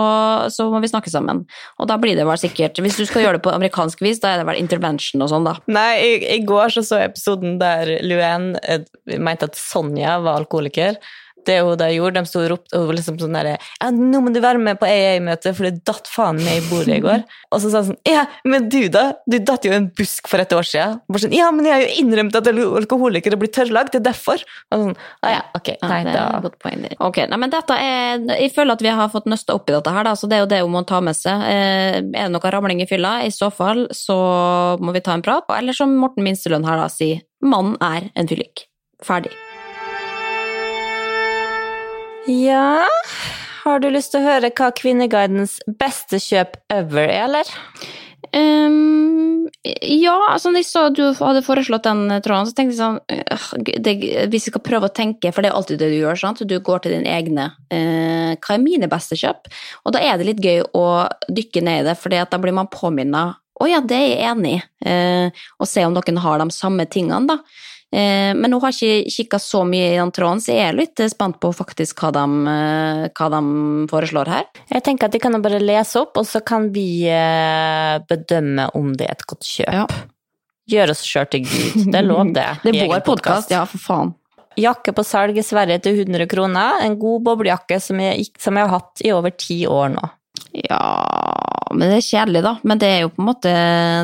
så 0.53 0.69
må 0.73 0.83
vi 0.85 0.91
snakke 0.93 1.13
sammen. 1.13 1.45
Og 1.81 1.89
da 1.89 1.97
blir 2.01 2.19
det 2.19 2.27
vel 2.29 2.41
sikkert 2.41 2.79
Hvis 2.83 2.99
du 3.01 3.05
skal 3.09 3.25
gjøre 3.25 3.39
det 3.39 3.45
på 3.47 3.55
amerikansk 3.55 4.05
vis, 4.05 4.21
da 4.23 4.35
er 4.35 4.43
det 4.43 4.49
vel 4.51 4.61
intervention 4.61 5.25
og 5.25 5.33
sånn, 5.33 5.49
da. 5.49 5.57
Nei, 5.73 5.91
i, 6.05 6.15
i 6.37 6.41
går 6.47 6.77
så 6.77 6.85
så 6.85 7.01
jeg 7.01 7.15
episoden 7.15 7.59
der 7.63 7.97
Luann 8.05 8.53
eh, 8.63 8.85
mente 9.17 9.49
at 9.49 9.59
Sonja 9.59 10.19
var 10.25 10.43
alkoholiker. 10.43 11.01
Det 11.47 11.59
hun 11.61 11.79
da 11.81 11.89
gjorde, 11.93 12.21
de 12.21 12.31
sto 12.31 12.43
og 12.43 12.49
ropte 12.53 12.81
og 12.81 12.93
liksom 12.97 13.19
sånn 13.21 13.37
derre 13.37 13.57
Ja, 13.59 13.91
nå 13.95 14.21
må 14.25 14.33
du 14.35 14.41
være 14.45 14.61
med 14.63 14.79
på 14.81 14.89
AA-møte, 14.89 15.53
for 15.57 15.69
det 15.69 15.85
datt 15.87 16.09
faen 16.11 16.41
meg 16.41 16.61
i 16.61 16.65
bordet 16.71 16.99
i 16.99 17.05
går. 17.05 17.25
Og 17.53 17.63
så 17.63 17.71
sa 17.73 17.83
han 17.83 17.91
sånn 17.93 18.01
Ja, 18.09 18.27
men 18.49 18.69
du 18.73 18.81
da? 18.93 19.05
Du 19.31 19.39
datt 19.39 19.67
jo 19.67 19.73
i 19.75 19.79
en 19.79 19.91
busk 19.97 20.31
for 20.31 20.43
et 20.43 20.55
år 20.57 20.67
siden. 20.69 21.01
Bare 21.11 21.25
sånn, 21.25 21.37
ja, 21.37 21.51
men 21.55 21.69
jeg 21.69 21.77
har 21.77 21.85
jo 21.85 22.05
innrømt 22.05 22.39
at 22.41 22.51
alkoholikere 22.55 23.39
blir 23.41 23.53
tørrlagt, 23.55 23.95
det 23.95 24.03
er 24.03 24.09
derfor. 24.11 24.43
Og 24.73 24.87
sånn, 24.87 24.97
ja, 25.23 25.43
ok, 25.57 25.73
Ja, 25.75 25.91
det 25.91 26.01
er 26.01 26.11
da 26.11 26.43
godt 26.45 26.59
poeng. 26.63 26.87
Ok, 27.05 27.23
nei, 27.31 27.41
men 27.41 27.53
dette 27.53 27.77
er, 27.79 28.25
Jeg 28.41 28.53
føler 28.55 28.79
at 28.79 28.85
vi 28.85 28.93
har 28.95 29.13
fått 29.13 29.29
nøsta 29.31 29.57
opp 29.57 29.71
i 29.71 29.77
dette 29.77 29.95
her, 29.95 30.09
da, 30.09 30.17
så 30.19 30.31
det 30.31 30.39
er 30.39 30.45
jo 30.45 30.51
det 30.51 30.63
hun 30.65 30.75
må 30.75 30.85
ta 30.89 31.01
med 31.05 31.17
seg. 31.19 31.47
Eh, 31.51 32.01
er 32.01 32.29
det 32.29 32.33
noe 32.35 32.55
ramling 32.55 32.83
i 32.85 32.89
fylla? 32.91 33.19
I 33.25 33.33
så 33.35 33.51
fall 33.55 33.87
så 33.95 34.19
må 34.81 34.95
vi 34.97 35.05
ta 35.05 35.17
en 35.17 35.25
prat. 35.25 35.49
Eller 35.59 35.77
som 35.77 35.95
Morten 36.01 36.27
Minstelønn 36.27 36.67
her 36.69 36.81
da 36.81 36.91
sier, 36.93 37.25
mannen 37.45 37.77
er 37.85 38.11
en 38.15 38.31
fyllik. 38.31 38.69
Ferdig. 39.05 39.33
Ja 42.31 42.87
Har 43.65 43.81
du 43.81 43.91
lyst 43.93 44.15
til 44.15 44.23
å 44.23 44.29
høre 44.29 44.53
hva 44.57 44.71
Kvinneguidens 44.77 45.59
beste 45.81 46.21
kjøp 46.23 46.57
ever 46.73 47.05
er, 47.09 47.27
eller? 47.27 47.53
Um, 48.35 49.47
ja, 49.63 50.15
altså 50.33 50.51
når 50.51 50.65
jeg 50.65 50.67
så 50.67 50.83
du 50.91 51.03
hadde 51.21 51.45
foreslått 51.47 51.85
den 51.87 52.09
tråden, 52.25 52.49
så 52.49 52.57
tenkte 52.57 52.75
jeg 52.75 52.81
sånn 52.81 52.99
øh, 52.99 53.77
det, 53.85 53.95
Hvis 54.33 54.49
vi 54.49 54.53
skal 54.53 54.65
prøve 54.65 54.89
å 54.89 54.95
tenke, 54.95 55.31
for 55.33 55.45
det 55.45 55.53
er 55.53 55.59
alltid 55.59 55.81
det 55.81 55.93
du 55.93 55.99
gjør, 56.01 56.19
sant? 56.19 56.43
du 56.43 56.57
går 56.65 56.83
til 56.83 56.97
dine 56.97 57.13
egne 57.15 57.47
eh, 57.71 58.35
Hva 58.35 58.57
er 58.57 58.65
mine 58.65 58.91
beste 58.91 59.17
kjøp? 59.21 59.49
Og 59.85 59.95
da 59.95 60.03
er 60.03 60.19
det 60.19 60.29
litt 60.33 60.43
gøy 60.45 60.65
å 60.75 60.87
dykke 61.29 61.63
ned 61.65 61.85
i 61.85 61.89
det, 61.91 61.97
for 62.01 62.13
da 62.13 62.41
blir 62.43 62.57
man 62.57 62.73
påminnet 62.73 63.39
Å 63.61 63.71
ja, 63.71 63.81
det 63.85 64.01
er 64.01 64.09
jeg 64.11 64.33
enig 64.33 64.57
i, 64.59 64.63
Uh, 64.85 65.31
og 65.57 65.65
se 65.65 65.81
om 65.87 65.95
noen 65.97 66.19
har 66.21 66.43
de 66.43 66.53
samme 66.53 66.85
tingene, 66.93 67.25
da. 67.25 67.39
Eh, 67.95 68.33
men 68.35 68.51
nå 68.51 68.59
har 68.65 68.73
jeg 68.75 69.05
ikke 69.05 69.15
kikka 69.15 69.39
så 69.39 69.61
mye 69.69 69.93
i 69.93 69.99
den 70.01 70.11
tråden, 70.15 70.41
så 70.43 70.51
jeg 70.51 70.67
er 70.67 70.75
litt 70.75 71.03
spent 71.13 71.39
på 71.43 71.53
faktisk 71.55 72.03
hva 72.03 72.11
de, 72.17 72.25
eh, 72.51 73.03
hva 73.15 73.29
de 73.31 73.43
foreslår 73.93 74.31
her. 74.33 74.49
Jeg 74.73 74.83
tenker 74.89 75.07
at 75.07 75.15
de 75.15 75.21
kan 75.23 75.39
bare 75.45 75.63
lese 75.63 76.03
opp, 76.03 76.19
og 76.19 76.27
så 76.27 76.43
kan 76.43 76.73
vi 76.75 77.07
eh, 77.07 78.01
bedømme 78.09 78.67
om 78.75 78.91
det 78.99 79.07
er 79.07 79.15
et 79.15 79.27
godt 79.31 79.47
kjøp. 79.47 79.71
Ja. 79.79 79.87
Gjør 80.75 80.95
oss 80.95 81.05
sjøl 81.07 81.29
til 81.31 81.45
Gud. 81.47 81.87
Det 81.93 82.01
er 82.01 82.07
lov, 82.09 82.33
det. 82.35 82.49
Det 82.65 82.75
er 82.75 82.91
vår 82.91 83.05
podkast, 83.07 83.53
ja, 83.55 83.63
for 83.69 83.85
faen. 83.85 84.15
Jakke 84.59 84.95
på 84.95 85.03
salg 85.07 85.39
i 85.39 85.43
Sverige 85.43 85.81
til 85.85 86.01
100 86.05 86.29
kroner. 86.31 86.81
En 86.87 86.99
god 86.99 87.23
boblejakke 87.27 87.79
som 87.83 87.99
jeg, 88.03 88.27
som 88.39 88.59
jeg 88.59 88.67
har 88.67 88.81
hatt 88.81 89.03
i 89.03 89.11
over 89.15 89.35
ti 89.35 89.65
år 89.71 89.91
nå. 89.95 90.03
Ja, 90.55 90.83
men 91.75 91.91
det 91.91 91.99
er 91.99 92.07
kjedelig, 92.07 92.43
da. 92.47 92.55
Men 92.63 92.83
det 92.83 92.91
er 92.91 93.01
jo 93.03 93.11
på 93.11 93.23
en 93.23 93.27
måte 93.27 93.55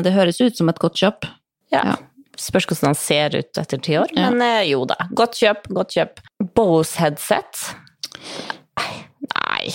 Det 0.03 0.11
høres 0.11 0.41
ut 0.43 0.57
som 0.59 0.71
et 0.71 0.79
godt 0.79 0.99
kjøp. 0.99 1.27
Ja. 1.71 1.83
Ja. 1.93 1.95
Spørs 2.39 2.65
hvordan 2.69 2.91
han 2.93 2.97
ser 2.99 3.35
ut 3.39 3.57
etter 3.59 3.81
ti 3.83 3.97
år, 3.99 4.11
Ja. 4.15 4.29
men 4.31 4.41
eh, 4.45 4.69
jo 4.71 4.85
da. 4.87 4.95
Godt 5.17 5.35
kjøp, 5.41 5.67
godt 5.75 5.95
kjøp. 5.97 6.21
Bose-headset? 6.55 7.63
Nei. 9.31 9.71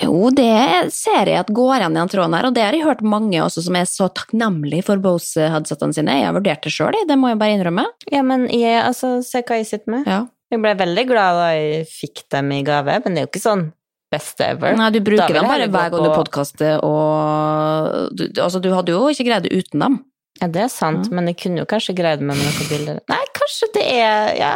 Jo, 0.00 0.28
det 0.30 0.92
ser 0.94 1.26
jeg 1.26 1.40
at 1.40 1.48
går 1.50 1.82
an 1.82 1.96
i 1.96 1.98
den 1.98 2.10
tråden 2.12 2.34
her, 2.36 2.46
og 2.46 2.54
det 2.54 2.62
har 2.62 2.76
jeg 2.76 2.86
hørt 2.86 3.00
mange 3.02 3.40
også 3.42 3.64
som 3.66 3.74
er 3.74 3.88
så 3.90 4.06
takknemlige 4.14 4.84
for 4.86 5.02
Bose-headsetene 5.02 5.96
sine. 5.96 6.14
Jeg 6.20 6.28
har 6.28 6.36
vurdert 6.36 6.62
det 6.62 6.70
sjøl, 6.70 6.94
det 7.08 7.16
må 7.18 7.32
jeg 7.32 7.40
bare 7.40 7.56
innrømme. 7.56 7.88
Ja, 8.12 8.22
men 8.22 8.46
jeg, 8.54 8.76
altså, 8.84 9.16
se 9.26 9.42
hva 9.42 9.58
jeg 9.58 9.66
sitter 9.72 9.96
med. 9.96 10.06
Ja. 10.06 10.20
Jeg 10.50 10.62
ble 10.62 10.76
veldig 10.78 11.04
glad 11.10 11.36
da 11.42 11.48
jeg 11.58 11.84
fikk 11.90 12.22
dem 12.34 12.54
i 12.54 12.62
gave, 12.66 13.00
men 13.04 13.14
det 13.14 13.22
er 13.22 13.26
jo 13.26 13.32
ikke 13.32 13.42
sånn 13.42 13.66
best 14.10 14.40
ever. 14.42 14.74
Nei, 14.78 14.88
du 14.94 15.00
bruker 15.06 15.34
dem 15.36 15.46
bare 15.46 15.66
hver 15.70 15.90
gang 15.92 16.06
du 16.06 16.14
podkaster, 16.14 16.80
og 16.86 18.14
du, 18.14 18.24
altså, 18.42 18.62
du 18.62 18.70
hadde 18.74 18.94
jo 18.94 19.04
ikke 19.10 19.26
greid 19.26 19.46
det 19.46 19.52
uten 19.58 19.84
dem. 19.84 19.98
Ja, 20.40 20.46
det 20.48 20.62
er 20.62 20.68
sant, 20.72 21.08
Ja. 21.10 21.14
men 21.14 21.26
jeg 21.26 21.36
kunne 21.36 21.58
jo 21.58 21.66
kanskje 21.68 21.94
greid 21.94 22.20
med 22.24 22.36
noen 22.36 22.68
bilder. 22.70 23.00
Nei, 23.08 23.24
kanskje 23.36 23.72
det 23.74 23.82
er 23.92 24.36
Ja, 24.38 24.54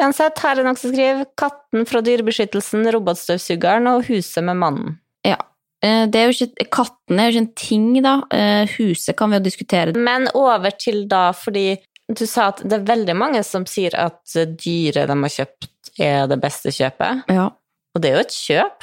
uansett, 0.00 0.38
her 0.38 0.58
er 0.58 0.64
noen 0.64 0.76
som 0.78 0.92
skriver 0.92 1.24
'Katten 1.36 1.86
fra 1.88 2.00
Dyrebeskyttelsen', 2.02 2.84
'Robotstøvsugeren' 2.92 3.88
og 3.94 4.04
'Huset 4.04 4.44
med 4.44 4.56
mannen'. 4.56 4.98
Ja. 5.24 5.36
Eh, 5.82 6.06
Det 6.06 6.14
er 6.16 6.30
jo 6.30 6.46
ikke, 6.46 6.70
katten 6.70 7.18
er 7.18 7.30
jo 7.30 7.40
ikke 7.40 7.46
en 7.46 7.54
ting, 7.54 8.02
da. 8.02 8.22
Eh, 8.30 8.66
Huset 8.78 9.16
kan 9.16 9.30
vi 9.30 9.36
jo 9.38 9.42
diskutere. 9.44 9.94
Men 9.96 10.28
over 10.34 10.70
til 10.78 11.06
da, 11.08 11.32
fordi 11.32 11.78
du 12.12 12.26
sa 12.26 12.48
at 12.48 12.56
det 12.68 12.72
er 12.72 12.94
veldig 12.94 13.16
mange 13.16 13.42
som 13.44 13.64
sier 13.64 13.94
at 13.94 14.20
dyret 14.34 15.06
de 15.06 15.14
har 15.14 15.30
kjøpt, 15.46 15.68
er 15.98 16.26
det 16.28 16.40
beste 16.40 16.68
kjøpet. 16.68 17.24
Ja. 17.28 17.46
Og 17.94 18.00
det 18.02 18.10
er 18.10 18.14
jo 18.14 18.20
et 18.20 18.28
kjøp. 18.28 18.82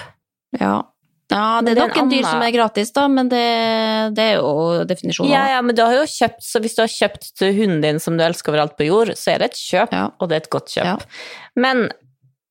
ja. 0.59 0.81
Ja, 1.29 1.61
det 1.61 1.75
det 1.75 1.83
er 1.83 1.87
nok 1.87 1.97
en 2.01 2.09
dyr 2.09 2.25
som 2.25 2.41
er 2.41 2.51
gratis, 2.55 2.89
da, 2.95 3.03
men 3.07 3.29
det, 3.29 3.43
det 4.17 4.23
er 4.31 4.39
jo 4.39 4.83
definisjonen. 4.89 5.29
Ja, 5.31 5.43
ja, 5.53 5.61
men 5.61 5.77
du 5.77 5.83
har 5.85 5.93
jo 5.93 6.07
kjøpt, 6.09 6.41
så 6.41 6.61
hvis 6.63 6.73
du 6.77 6.81
har 6.81 6.89
kjøpt 6.89 7.43
hunden 7.45 7.81
din 7.85 8.01
som 8.01 8.17
du 8.17 8.23
elsker 8.25 8.53
overalt 8.53 8.73
på 8.79 8.87
jord, 8.89 9.13
så 9.19 9.35
er 9.35 9.43
det 9.43 9.51
et 9.51 9.59
kjøp, 9.61 9.93
Ja. 9.93 10.07
og 10.17 10.29
det 10.31 10.39
er 10.39 10.43
et 10.45 10.49
godt 10.55 10.73
kjøp. 10.73 10.85
Ja. 10.89 10.97
Men 11.55 11.89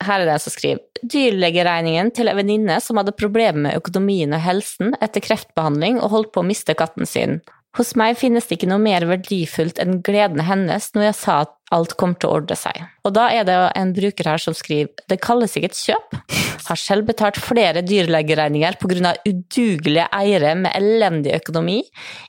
her 0.06 0.20
er 0.22 0.28
det 0.28 0.34
en 0.36 0.44
som 0.46 0.54
skriver 0.54 0.78
dyrlegeregningen 1.02 2.12
til 2.14 2.30
en 2.30 2.38
venninne 2.38 2.78
som 2.82 3.00
hadde 3.00 3.16
problemer 3.18 3.58
med 3.66 3.78
økonomien 3.80 4.30
og 4.36 4.42
helsen 4.44 4.94
etter 5.02 5.24
kreftbehandling 5.26 5.98
og 5.98 6.12
holdt 6.14 6.32
på 6.36 6.44
å 6.44 6.46
miste 6.46 6.76
katten 6.78 7.06
sin. 7.08 7.40
Hos 7.76 7.92
meg 7.98 8.16
finnes 8.18 8.46
det 8.48 8.56
ikke 8.60 8.70
noe 8.70 8.80
mer 8.82 9.04
verdifullt 9.10 9.78
enn 9.82 9.98
gleden 10.06 10.40
hennes 10.46 10.88
når 10.94 11.10
jeg 11.10 11.18
sa 11.18 11.40
at 11.44 11.57
alt 11.74 11.94
kommer 12.00 12.18
til 12.20 12.30
å 12.30 12.38
ordne 12.38 12.56
seg. 12.58 12.80
Og 13.06 13.14
da 13.16 13.28
er 13.32 13.46
det 13.48 13.56
en 13.78 13.92
bruker 13.96 14.28
her 14.30 14.40
som 14.42 14.56
skriver 14.56 15.04
det 15.08 15.18
kalles 15.24 15.56
ikke 15.56 15.70
et 15.70 15.78
kjøp. 15.78 16.16
Har 16.68 16.80
selv 16.80 17.06
betalt 17.08 17.38
flere 17.40 17.80
dyrlegeregninger 17.86 18.76
pga. 18.80 19.14
udugelige 19.24 20.08
eiere 20.12 20.54
med 20.58 20.72
elendig 20.76 21.32
økonomi. 21.38 21.78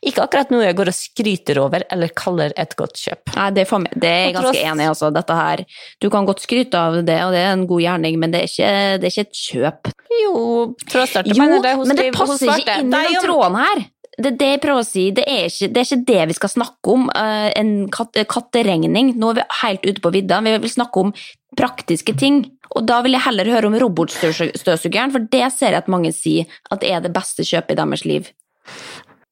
Ikke 0.06 0.24
akkurat 0.24 0.52
noe 0.54 0.64
jeg 0.64 0.78
går 0.80 0.92
og 0.92 0.96
skryter 0.98 1.60
over 1.60 1.84
eller 1.92 2.14
kaller 2.16 2.56
et 2.56 2.76
godt 2.80 3.00
kjøp. 3.00 3.36
Nei, 3.36 3.50
det 3.56 3.66
er, 3.66 3.70
for 3.70 3.84
meg, 3.84 3.96
det 3.96 4.10
er 4.10 4.26
jeg 4.28 4.38
ganske 4.40 4.64
enig 4.64 4.86
i, 4.86 4.90
altså. 4.94 5.12
Dette 5.14 5.36
her 5.36 5.64
Du 6.00 6.10
kan 6.14 6.28
godt 6.28 6.44
skryte 6.44 6.80
av 6.80 7.00
det, 7.04 7.20
og 7.26 7.36
det 7.36 7.44
er 7.44 7.54
en 7.54 7.68
god 7.68 7.84
gjerning, 7.84 8.20
men 8.22 8.36
det 8.36 8.44
er 8.44 8.52
ikke, 8.52 8.74
det 9.00 9.10
er 9.10 9.14
ikke 9.14 9.28
et 9.28 9.44
kjøp. 9.44 9.94
Jo, 10.20 10.34
Trådstarte 10.90 11.36
Jo, 11.36 11.44
mener 11.44 11.64
det. 11.64 11.76
Hun 11.80 11.92
men 11.92 12.00
det 12.00 12.12
passer 12.16 12.54
ikke 12.56 12.80
inn 12.82 12.94
i 12.94 13.08
den 13.10 13.24
tråden 13.24 13.60
her. 13.60 13.88
Det 14.20 14.36
det 14.40 14.48
jeg 14.54 14.62
prøver 14.64 14.84
å 14.84 14.88
si. 14.88 15.06
Det 15.16 15.24
er 15.24 15.48
ikke 15.48 15.70
det, 15.72 15.82
er 15.82 15.88
ikke 15.88 16.08
det 16.10 16.24
vi 16.30 16.38
skal 16.38 16.52
snakke 16.52 16.94
om. 16.96 17.10
eh, 17.16 17.50
en 17.60 17.74
kat 17.94 18.20
katteregning. 18.28 19.14
Nå 19.16 19.32
er 19.32 19.40
vi 19.40 19.46
helt 19.62 19.86
ute 19.86 20.04
på 20.04 20.14
vidda. 20.14 20.42
Vi 20.46 20.58
vil 20.58 20.76
snakke 20.76 21.06
om 21.06 21.14
praktiske 21.58 22.16
ting. 22.20 22.44
Og 22.76 22.86
da 22.86 23.00
vil 23.02 23.16
jeg 23.16 23.26
heller 23.26 23.50
høre 23.50 23.70
om 23.72 23.78
robotstøvsugeren, 23.82 25.14
for 25.16 25.26
det 25.32 25.48
ser 25.56 25.74
jeg 25.74 25.82
at 25.82 25.90
mange 25.90 26.12
sier 26.14 26.46
at 26.70 26.84
det 26.84 26.92
er 26.94 27.02
det 27.02 27.14
beste 27.16 27.42
kjøpet 27.48 27.74
i 27.74 27.80
deres 27.80 28.06
liv. 28.06 28.30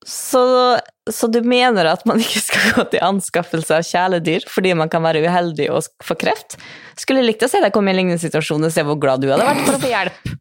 Så, 0.08 0.80
så 1.12 1.28
du 1.28 1.42
mener 1.44 1.90
at 1.92 2.06
man 2.08 2.22
ikke 2.24 2.40
skal 2.40 2.68
gå 2.78 2.84
til 2.94 3.02
anskaffelse 3.04 3.76
av 3.76 3.84
kjæledyr 3.84 4.46
fordi 4.48 4.72
man 4.80 4.88
kan 4.92 5.04
være 5.04 5.20
uheldig 5.26 5.66
og 5.76 5.90
få 6.04 6.16
kreft? 6.16 6.56
Skulle 6.96 7.26
likt 7.26 7.44
å 7.44 7.50
se 7.52 7.60
deg 7.60 7.74
komme 7.76 7.92
i 7.92 7.94
en 7.94 8.00
lignende 8.00 8.22
situasjon 8.22 8.64
og 8.64 8.72
se 8.72 8.86
hvor 8.88 8.96
glad 9.02 9.26
du 9.26 9.28
hadde 9.34 9.44
vært 9.44 9.66
for 9.66 9.76
å 9.76 9.82
få 9.84 9.92
hjelp. 9.92 10.32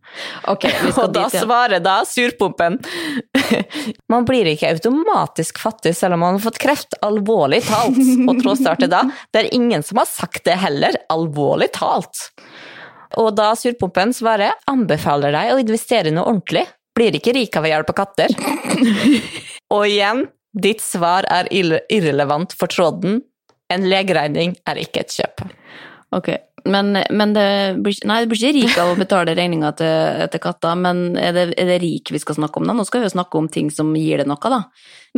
Okay, 0.54 0.76
Og 1.02 1.10
da 1.10 1.24
dit, 1.26 1.34
ja. 1.34 1.42
svarer 1.42 1.82
da 1.82 1.96
surpumpen 2.06 2.78
Man 4.14 4.28
blir 4.28 4.52
ikke 4.52 4.70
automatisk 4.76 5.58
fattig 5.64 5.96
selv 5.98 6.14
om 6.14 6.22
man 6.22 6.38
har 6.38 6.46
fått 6.46 6.62
kreft, 6.62 6.94
alvorlig 7.02 7.64
talt. 7.66 7.98
Og 7.98 8.38
trådstarte 8.44 8.86
da, 8.92 9.02
det 9.34 9.42
er 9.42 9.52
ingen 9.58 9.82
som 9.86 9.98
har 9.98 10.06
sagt 10.06 10.44
det 10.46 10.60
heller, 10.62 10.94
alvorlig 11.10 11.72
talt. 11.74 12.28
Og 13.18 13.34
da 13.34 13.50
surpumpen 13.58 14.14
svarer 14.14 14.54
anbefaler 14.70 15.34
deg 15.34 15.56
å 15.56 15.60
investere 15.66 16.14
noe 16.14 16.30
ordentlig. 16.30 16.68
Blir 16.96 17.18
ikke 17.18 17.34
rik 17.36 17.58
av 17.58 17.66
å 17.66 17.74
hjelpe 17.74 17.96
katter. 17.96 18.32
Og 19.74 19.86
igjen, 19.88 20.26
ditt 20.56 20.80
svar 20.84 21.26
er 21.32 21.48
irrelevant 21.52 22.54
for 22.56 22.70
tråden. 22.72 23.22
En 23.72 23.86
legeregning 23.90 24.54
er 24.68 24.78
ikke 24.78 25.02
et 25.02 25.14
kjøp. 25.16 25.42
Ok, 26.14 26.28
men, 26.70 26.92
men 27.10 27.32
det 27.34 27.46
blir, 27.82 27.96
nei, 28.06 28.20
det 28.22 28.30
blir 28.30 28.38
ikke 28.38 28.54
rik 28.54 28.76
av 28.78 28.92
å 28.92 28.98
betale 28.98 29.34
regninga 29.36 29.72
til, 29.78 30.22
til 30.32 30.42
katta, 30.42 30.76
men 30.78 31.16
er 31.18 31.34
det, 31.34 31.44
er 31.58 31.68
det 31.72 31.80
rik 31.82 32.12
vi 32.14 32.20
skal 32.22 32.38
snakke 32.38 32.62
om 32.62 32.70
da? 32.70 32.76
Nå 32.78 32.84
skal 32.86 33.02
vi 33.02 33.08
jo 33.08 33.14
snakke 33.16 33.40
om 33.40 33.48
ting 33.52 33.72
som 33.74 33.90
gir 33.98 34.22
det 34.22 34.28
noe, 34.30 34.38
da. 34.54 34.62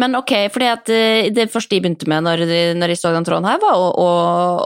Men 0.01 0.17
ok, 0.19 0.33
fordi 0.55 0.71
at 0.73 0.91
eh, 0.95 1.29
det 1.35 1.49
første 1.53 1.77
jeg 1.77 1.85
begynte 1.85 2.09
med 2.11 2.25
når, 2.25 2.45
når 2.81 2.95
jeg 2.95 3.01
så 3.03 3.13
den 3.15 3.29
tråden 3.29 3.49
her, 3.51 3.61
var 3.63 3.77
å, 3.77 3.93
å, 4.01 4.09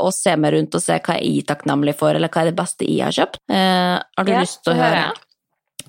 å 0.07 0.15
se 0.15 0.37
meg 0.39 0.55
rundt 0.57 0.79
og 0.79 0.85
se 0.85 1.01
hva 1.03 1.19
jeg 1.19 1.43
er 1.43 1.51
takknemlig 1.51 1.97
for, 1.99 2.15
eller 2.15 2.31
hva 2.33 2.47
er 2.47 2.53
det 2.53 2.59
beste 2.63 2.87
jeg 2.87 3.03
har 3.03 3.19
kjøpt. 3.19 3.43
Eh, 3.51 3.99
har 3.99 4.31
du 4.31 4.35
Ja, 4.35 4.47
lyst 4.47 4.63
til 4.63 4.77
å 4.77 4.79
høre? 4.79 5.05
jeg. 5.09 5.27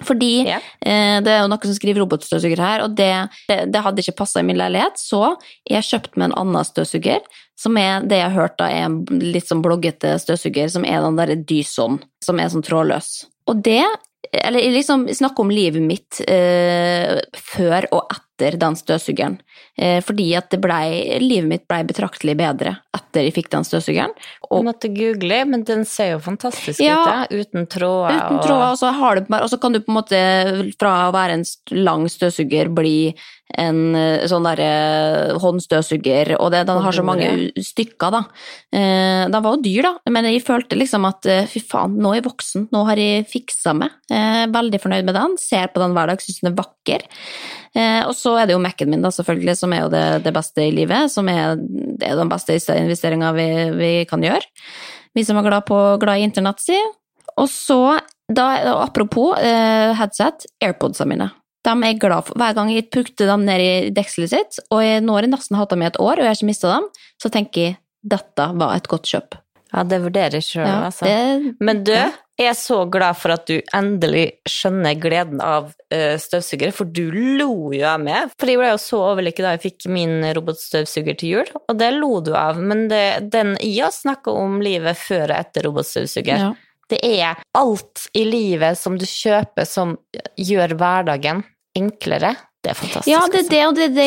Fordi 0.02 0.48
Ja. 0.48 0.58
eh, 0.82 1.22
det 1.22 1.32
er 1.32 1.42
jo 1.44 1.48
noen 1.52 1.64
som 1.64 1.76
skriver 1.78 2.02
robotstøvsuger 2.02 2.58
her, 2.60 2.84
og 2.84 2.96
det, 2.96 3.30
det, 3.50 3.72
det 3.72 3.82
hadde 3.86 4.02
ikke 4.02 4.18
passa 4.24 4.40
i 4.40 4.48
min 4.48 4.58
leilighet, 4.58 4.98
så 4.98 5.36
jeg 5.70 5.84
kjøpte 5.84 6.18
meg 6.18 6.32
en 6.32 6.38
annen 6.42 6.66
støvsuger, 6.66 7.22
som 7.60 7.78
er 7.78 8.02
det 8.02 8.18
jeg 8.18 8.32
har 8.32 8.42
hørt 8.42 8.58
da 8.58 8.70
er 8.72 8.88
en 8.88 9.06
litt 9.22 9.48
sånn 9.48 9.62
bloggete 9.64 10.18
støvsuger, 10.20 10.70
som 10.74 10.84
er 10.86 11.02
den 11.06 11.20
derre 11.20 11.38
Dyson, 11.38 12.02
som 12.24 12.40
er 12.40 12.50
sånn 12.50 12.66
trådløs. 12.66 13.26
Og 13.48 13.62
det, 13.64 13.84
eller 14.34 14.72
liksom 14.74 15.06
snakke 15.14 15.44
om 15.44 15.52
livet 15.54 15.84
mitt 15.84 16.22
eh, 16.28 17.20
før 17.38 17.88
og 17.94 18.08
etter 18.12 18.58
den 18.60 18.76
støvsugeren, 18.76 19.38
eh, 19.78 20.00
fordi 20.04 20.32
at 20.36 20.50
det 20.52 20.60
blei, 20.64 21.20
livet 21.22 21.48
mitt 21.52 21.68
blei 21.70 21.84
betraktelig 21.88 22.36
bedre 22.40 22.78
etter 22.98 23.28
jeg 23.28 23.36
fikk 23.36 23.52
den 23.54 23.68
støvsugeren. 23.68 24.16
Og 24.60 24.66
måtte 24.68 24.90
google, 24.94 25.42
men 25.50 25.64
den 25.68 25.86
ser 25.86 26.14
jo 26.16 26.20
fantastisk 26.20 26.80
Ja. 26.84 27.26
ut, 27.30 27.32
uten 27.48 27.68
tråder. 27.68 28.18
Uten 28.18 28.38
og- 28.40 28.44
tråd, 28.48 28.66
og 28.72 28.78
så, 28.80 28.92
har 28.94 29.16
du, 29.16 29.22
bare- 29.30 29.44
og 29.44 29.50
så 29.50 29.60
kan 29.62 29.72
du 29.74 29.80
på 29.80 29.90
en 29.92 30.00
måte 30.02 30.20
fra 30.80 31.10
å 31.10 31.14
være 31.14 31.34
en 31.40 31.46
lang 31.84 32.06
støvsuger 32.10 32.74
bli 32.74 33.14
en 33.56 33.94
eh, 33.96 34.24
sånn 34.26 34.44
derre 34.48 35.38
håndstøvsuger, 35.38 36.32
og 36.40 36.52
det, 36.54 36.64
den 36.66 36.80
har 36.82 36.96
så 36.96 37.04
mange 37.06 37.52
stykker, 37.62 38.10
da. 38.16 38.22
Eh, 38.74 39.28
den 39.30 39.44
var 39.44 39.56
jo 39.58 39.62
dyr, 39.62 39.84
da, 39.86 39.92
men 40.10 40.26
jeg 40.26 40.42
følte 40.46 40.78
liksom 40.80 41.06
at 41.10 41.26
eh, 41.30 41.46
fy 41.52 41.60
faen, 41.62 41.98
nå 42.02 42.14
er 42.16 42.22
jeg 42.22 42.28
voksen, 42.30 42.68
nå 42.74 42.84
har 42.88 42.96
jeg 43.02 43.28
fiksa 43.30 43.76
meg. 43.78 43.94
Eh, 44.10 44.46
veldig 44.54 44.82
fornøyd 44.82 45.06
med 45.06 45.18
den, 45.20 45.38
ser 45.42 45.68
på 45.74 45.84
den 45.84 45.94
hver 45.94 46.08
dag, 46.14 46.24
syns 46.24 46.42
den 46.42 46.52
er 46.54 46.58
vakker. 46.64 47.06
Eh, 47.76 48.02
og 48.08 48.14
så 48.18 48.36
er 48.42 48.48
det 48.50 48.54
jo 48.56 48.62
Mac-en 48.64 48.90
min, 48.90 49.02
da, 49.06 49.10
selvfølgelig, 49.14 49.56
som 49.58 49.74
er 49.74 49.86
jo 49.86 49.92
det, 49.94 50.04
det 50.26 50.34
beste 50.36 50.66
i 50.68 50.74
livet, 50.74 51.12
som 51.14 51.30
er, 51.30 51.56
det 51.58 52.10
er 52.10 52.18
den 52.20 52.30
beste 52.34 52.58
investeringa 52.58 53.34
vi, 53.38 53.48
vi 53.78 53.92
kan 54.10 54.22
gjøre. 54.26 54.43
Vi 55.14 55.26
som 55.26 55.38
er 55.38 55.46
glad, 55.46 55.66
på, 55.68 55.78
glad 56.02 56.20
i 56.22 56.28
internett, 56.28 56.62
si. 56.64 56.78
Og 57.40 57.48
så, 57.50 58.00
da, 58.30 58.48
apropos 58.82 59.38
eh, 59.40 59.94
headset, 59.98 60.48
airpodsene 60.64 61.10
mine. 61.14 61.30
De 61.64 61.74
er 61.88 62.00
glad 62.00 62.28
for. 62.28 62.38
Hver 62.40 62.58
gang 62.58 62.74
jeg 62.74 62.90
pukter 62.92 63.30
dem 63.30 63.46
ned 63.48 63.64
i 63.64 63.72
dekselet 63.96 64.34
sitt, 64.34 64.60
og 64.74 64.84
jeg, 64.84 65.04
nå 65.06 65.16
har 65.16 65.26
jeg 65.26 65.32
nesten 65.32 65.58
hatt 65.60 65.72
dem 65.72 65.86
i 65.86 65.88
et 65.88 66.02
år, 66.02 66.18
og 66.18 66.26
jeg 66.26 66.32
har 66.34 66.40
ikke 66.40 66.52
mista 66.52 66.74
dem, 66.76 66.90
så 67.22 67.32
tenker 67.32 67.68
jeg 67.68 67.80
dette 68.04 68.50
var 68.60 68.76
et 68.76 68.90
godt 68.92 69.08
kjøp. 69.08 69.38
Ja, 69.74 69.84
det 69.90 70.04
vurderer 70.04 70.44
sjøl, 70.44 70.68
Ja, 70.68 70.76
altså. 70.88 71.08
det, 71.10 71.56
Men 71.64 71.82
du, 71.88 71.94
jeg 72.38 72.50
er 72.52 72.58
så 72.58 72.84
glad 72.94 73.18
for 73.18 73.34
at 73.34 73.48
du 73.50 73.56
endelig 73.74 74.28
skjønner 74.50 75.00
gleden 75.02 75.42
av 75.44 75.72
uh, 75.74 76.16
støvsugere, 76.22 76.74
for 76.76 76.90
du 76.90 77.08
lo 77.12 77.72
jo 77.74 77.88
av 77.90 78.04
meg. 78.04 78.34
For 78.38 78.52
jeg 78.52 78.62
ble 78.62 78.70
jo 78.70 78.82
så 78.82 79.02
overlykket 79.14 79.48
da 79.48 79.56
jeg 79.56 79.64
fikk 79.66 79.90
min 79.94 80.20
robotstøvsuger 80.38 81.18
til 81.18 81.40
jul, 81.40 81.56
og 81.64 81.80
det 81.82 81.90
lo 81.98 82.12
du 82.26 82.36
av. 82.38 82.62
Men 82.62 82.86
det, 82.92 83.06
den 83.34 83.56
i 83.66 83.74
oss 83.86 84.04
snakker 84.06 84.38
om 84.38 84.62
livet 84.64 85.00
før 85.00 85.28
og 85.32 85.40
etter 85.40 85.68
robotstøvsuger. 85.70 86.48
ja. 86.48 86.54
Det 86.92 87.00
er 87.08 87.40
alt 87.58 88.04
i 88.14 88.26
livet 88.28 88.78
som 88.78 89.00
du 89.00 89.06
kjøper 89.08 89.66
som 89.66 89.96
gjør 90.38 90.76
hverdagen 90.78 91.40
enklere. 91.80 92.36
Det 92.64 92.72
er 92.72 92.78
fantastisk. 92.80 93.12
Ja, 93.12 93.22
det 93.28 93.42
er 93.42 93.50
det, 93.50 93.64
og 93.68 93.76
det, 93.76 93.88
det, 93.92 94.06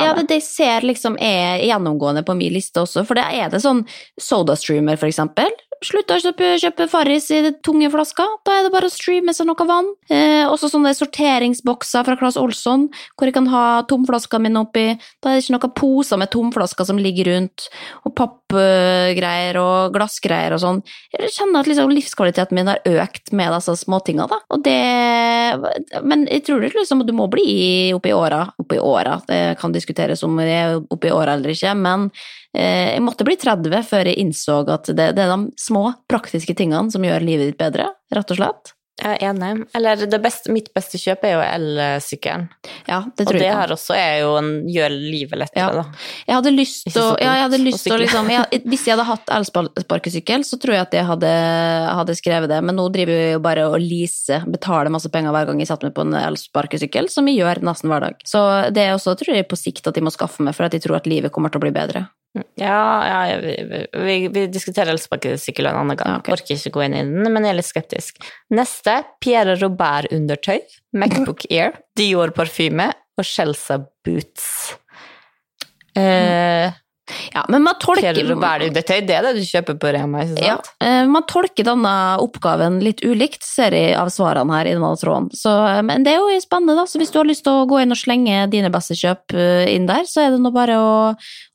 av 0.00 0.06
ja, 0.06 0.12
det. 0.16 0.24
det, 0.30 0.38
jeg 0.40 0.46
ser 0.46 0.86
liksom 0.88 1.18
er 1.20 1.60
gjennomgående 1.60 2.22
på 2.24 2.36
min 2.38 2.54
liste 2.54 2.80
også, 2.80 3.04
for 3.04 3.20
da 3.20 3.26
er 3.36 3.52
det 3.52 3.60
sånn 3.60 3.84
SodaStreamer, 4.16 4.96
for 4.96 5.12
eksempel. 5.12 5.52
Slutt 5.82 6.12
å 6.14 6.18
kjøpe, 6.22 6.52
kjøpe 6.62 6.86
Farris 6.90 7.24
i 7.34 7.40
tunge 7.66 7.88
flasker, 7.90 8.36
da 8.46 8.54
er 8.54 8.66
det 8.66 8.70
bare 8.74 8.86
å 8.86 8.92
streame 8.92 9.32
seg 9.34 9.48
noe 9.48 9.66
vann. 9.66 9.88
Eh, 10.12 10.44
også 10.46 10.68
sånne 10.70 10.92
sorteringsbokser 10.94 12.06
fra 12.06 12.14
Claes 12.20 12.38
Olsson, 12.38 12.84
hvor 13.16 13.26
jeg 13.26 13.34
kan 13.34 13.48
ha 13.50 13.64
tomflaskene 13.90 14.46
mine 14.46 14.62
oppi. 14.62 14.84
Da 15.18 15.32
er 15.32 15.40
det 15.40 15.42
ikke 15.42 15.56
noen 15.56 15.74
poser 15.80 16.20
med 16.22 16.30
tomflasker 16.30 16.86
som 16.86 17.00
ligger 17.02 17.32
rundt, 17.32 17.66
og 18.06 18.14
pappgreier 18.18 19.58
og 19.58 19.96
glassgreier 19.96 20.54
og 20.54 20.62
sånn. 20.62 20.82
Jeg 21.16 21.32
kjenner 21.34 21.64
at 21.64 21.72
liksom 21.72 21.90
livskvaliteten 21.96 22.60
min 22.60 22.70
har 22.70 22.82
økt 23.02 23.34
med 23.34 23.50
disse 23.56 23.74
småtingene, 23.82 24.28
da. 24.30 24.38
Og 24.54 24.62
det 24.62 24.78
Men 26.02 26.26
jeg 26.30 26.44
tror 26.46 26.62
det 26.62 26.72
liksom 26.76 27.02
du 27.06 27.12
må 27.12 27.26
bli 27.30 27.90
oppi 27.96 28.12
åra. 28.14 28.44
Oppi 28.62 28.78
åra, 28.78 29.18
det 29.26 29.58
kan 29.58 29.74
diskuteres 29.74 30.22
om 30.22 30.38
jeg 30.38 30.54
er 30.54 30.78
oppi 30.94 31.10
åra 31.10 31.34
eller 31.34 31.52
ikke, 31.52 31.74
men 31.74 32.08
jeg 32.54 33.00
måtte 33.04 33.24
bli 33.24 33.36
30 33.40 33.82
før 33.88 34.10
jeg 34.12 34.20
innså 34.22 34.60
at 34.68 34.90
det, 34.92 35.10
det 35.16 35.24
er 35.24 35.32
de 35.36 35.50
små, 35.60 35.88
praktiske 36.10 36.54
tingene 36.58 36.92
som 36.92 37.02
gjør 37.04 37.24
livet 37.24 37.52
ditt 37.52 37.58
bedre, 37.60 37.90
rett 38.12 38.30
og 38.34 38.40
slett. 38.40 38.74
Jeg 39.02 39.16
er 39.16 39.30
enig. 39.32 39.64
Eller 39.74 40.02
det 40.06 40.18
beste, 40.22 40.52
mitt 40.52 40.66
beste 40.76 40.98
kjøp 41.00 41.22
er 41.24 41.30
jo 41.32 41.40
elsykkelen. 41.42 42.42
Ja, 42.86 42.98
det 43.16 43.24
Og 43.24 43.30
tror 43.32 43.38
det 43.40 43.46
jeg. 43.48 43.54
her 43.56 43.72
også 43.72 43.96
er 43.96 44.18
jo 44.20 44.34
en, 44.36 44.50
gjør 44.68 44.92
livet 44.92 45.40
lettere, 45.40 45.64
Ja. 45.64 45.70
da. 45.72 45.84
Jeg 46.28 46.36
hadde 46.36 46.52
lyst 46.52 46.84
til 46.92 47.00
å 47.00 47.16
ja, 47.18 47.32
jeg 47.40 47.42
hadde 47.46 47.60
lyst 47.64 47.88
å 47.88 47.98
liksom 47.98 48.28
jeg, 48.30 48.60
Hvis 48.68 48.84
jeg 48.86 48.92
hadde 48.94 49.08
hatt 49.08 49.32
elsparkesykkel, 49.32 50.44
så 50.46 50.60
tror 50.60 50.76
jeg 50.76 50.84
at 50.84 50.92
jeg 51.00 51.08
hadde, 51.08 51.32
hadde 52.02 52.18
skrevet 52.20 52.52
det, 52.52 52.60
men 52.62 52.76
nå 52.78 52.86
driver 52.94 53.16
jeg 53.16 53.32
jo 53.32 53.42
bare 53.48 53.66
og 53.72 53.80
leaser, 53.80 54.44
betaler 54.46 54.92
masse 54.92 55.08
penger 55.10 55.34
hver 55.34 55.48
gang 55.50 55.64
jeg 55.64 55.72
setter 55.72 55.88
meg 55.88 55.96
på 55.96 56.04
en 56.06 56.14
elsparkesykkel, 56.22 57.08
som 57.10 57.26
jeg 57.32 57.40
gjør 57.40 57.62
nesten 57.64 57.90
hver 57.90 58.06
dag. 58.10 58.20
Så 58.28 58.44
det 58.76 58.84
er 58.86 58.94
også, 58.94 59.16
tror 59.18 59.34
jeg, 59.40 59.48
på 59.50 59.58
sikt 59.58 59.88
at 59.88 59.96
jeg 59.98 60.04
må 60.04 60.12
skaffe 60.14 60.44
meg, 60.44 60.54
for 60.54 60.68
at 60.68 60.76
jeg 60.76 60.84
tror 60.84 61.00
at 61.00 61.08
livet 61.10 61.32
kommer 61.32 61.50
til 61.50 61.62
å 61.62 61.64
bli 61.64 61.72
bedre. 61.74 62.06
Ja, 62.56 62.76
ja 63.28 63.40
vi, 63.42 63.54
vi, 63.92 64.16
vi 64.32 64.46
diskuterer 64.48 64.94
elsparkesykkel 64.94 65.68
en 65.68 65.80
annen 65.82 65.98
gang. 66.00 66.14
Ja, 66.14 66.20
ok. 66.22 66.30
Orker 66.36 66.56
ikke 66.56 66.72
gå 66.78 66.84
inn 66.86 66.96
i 66.96 67.02
den, 67.04 67.28
men 67.28 67.44
jeg 67.44 67.52
er 67.52 67.58
litt 67.58 67.68
skeptisk. 67.68 68.22
Neste, 68.54 69.02
Pierre 69.24 69.58
Robert-undertøy, 69.60 70.62
Macbook 70.96 71.44
Air, 71.50 71.76
Dior-parfyme 71.98 72.88
og 73.20 73.28
Chelsea 73.28 73.82
Boots. 74.06 74.46
Eh, 75.98 76.72
Ja, 77.34 77.42
men 77.50 77.64
man 77.64 77.74
tolker 77.82 78.14
du 78.14 78.36
bæludetøy, 78.38 79.00
det 79.08 79.14
er 79.16 79.24
det 79.26 79.32
du 79.40 79.42
kjøper 79.42 79.74
på 79.82 79.90
Rema, 79.92 80.20
ikke 80.22 80.36
sant? 80.38 80.68
Ja, 80.80 81.00
man 81.10 81.24
tolker 81.28 81.66
denne 81.66 81.94
oppgaven 82.22 82.76
litt 82.84 83.02
ulikt, 83.04 83.42
ser 83.42 83.74
jeg 83.74 83.96
av 83.98 84.08
svarene 84.14 84.54
her 84.54 84.70
i 84.70 84.74
denne 84.76 84.92
tråden. 85.00 85.26
Så, 85.34 85.50
eh, 85.66 85.80
men 85.82 86.06
det 86.06 86.14
er 86.14 86.22
jo 86.22 86.38
spennende, 86.44 86.76
da. 86.78 86.86
Så 86.86 87.00
hvis 87.02 87.10
du 87.10 87.18
har 87.18 87.26
lyst 87.28 87.42
til 87.44 87.52
å 87.58 87.66
gå 87.68 87.80
inn 87.82 87.90
og 87.92 87.98
slenge 87.98 88.44
dine 88.52 88.70
beste 88.72 88.94
kjøp 88.94 89.34
eh, 89.34 89.66
inn 89.74 89.90
der, 89.90 90.06
så 90.08 90.22
er 90.28 90.30
det 90.36 90.40
nå 90.44 90.54
bare 90.54 90.78
å, 90.78 90.94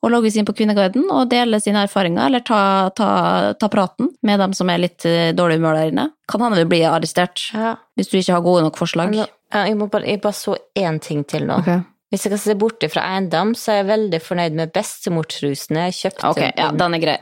å 0.04 0.12
logge 0.12 0.30
seg 0.34 0.44
inn 0.44 0.50
på 0.52 0.58
Kvinneguiden 0.60 1.08
og 1.16 1.30
dele 1.32 1.62
sine 1.64 1.86
erfaringer, 1.88 2.28
eller 2.28 2.44
ta, 2.46 2.62
ta, 2.98 3.10
ta 3.58 3.72
praten 3.72 4.12
med 4.28 4.44
dem 4.44 4.54
som 4.58 4.70
er 4.70 4.84
litt 4.84 5.08
eh, 5.08 5.32
dårlig 5.38 5.62
humør 5.62 5.80
der 5.80 5.94
inne. 5.96 6.10
Kan 6.28 6.44
hende 6.44 6.60
du 6.60 6.68
blir 6.68 6.90
arrestert 6.92 7.48
Ja. 7.56 7.78
hvis 7.96 8.12
du 8.12 8.18
ikke 8.20 8.36
har 8.36 8.44
gode 8.44 8.68
nok 8.68 8.78
forslag. 8.78 9.16
Jeg, 9.16 9.78
bare, 9.80 10.04
jeg 10.04 10.20
bare 10.22 10.36
så 10.36 10.58
én 10.76 11.00
ting 11.00 11.24
til 11.24 11.48
nå. 11.48 11.62
Ok, 11.64 11.72
Hvis 12.08 12.24
jeg 12.24 12.32
kan 12.32 12.40
se 12.40 12.54
bort 12.56 12.84
fra 12.88 13.02
eiendom, 13.04 13.50
så 13.52 13.74
er 13.74 13.82
jeg 13.82 13.88
veldig 13.90 14.20
fornøyd 14.24 14.54
med 14.56 14.72
bestemortrusene 14.72 15.90
jeg 15.90 15.96
kjøpte. 15.98 16.30
Ok, 16.30 16.40
ja, 16.56 16.70
den 16.80 16.96
er 16.96 17.02
grei. 17.04 17.18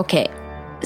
Ok, 0.00 0.14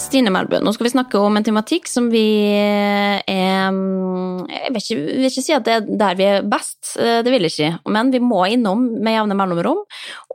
Stine 0.00 0.30
Melbø, 0.32 0.56
nå 0.64 0.72
skal 0.72 0.86
vi 0.86 0.92
snakke 0.94 1.20
om 1.20 1.34
en 1.36 1.44
tematikk 1.44 1.88
som 1.90 2.06
vi 2.12 2.24
er 2.48 3.20
Jeg 3.28 4.70
vil 4.72 4.78
ikke, 4.80 4.96
vil 4.96 5.26
ikke 5.28 5.44
si 5.44 5.52
at 5.52 5.66
det 5.66 5.74
er 5.74 5.88
der 6.00 6.16
vi 6.16 6.26
er 6.30 6.46
best, 6.48 6.94
eh, 6.96 7.20
det 7.24 7.32
vil 7.32 7.44
jeg 7.44 7.52
ikke, 7.52 7.90
men 7.92 8.12
vi 8.14 8.20
må 8.24 8.40
innom 8.48 8.86
med 9.04 9.18
jevne 9.18 9.36
mellomrom. 9.36 9.82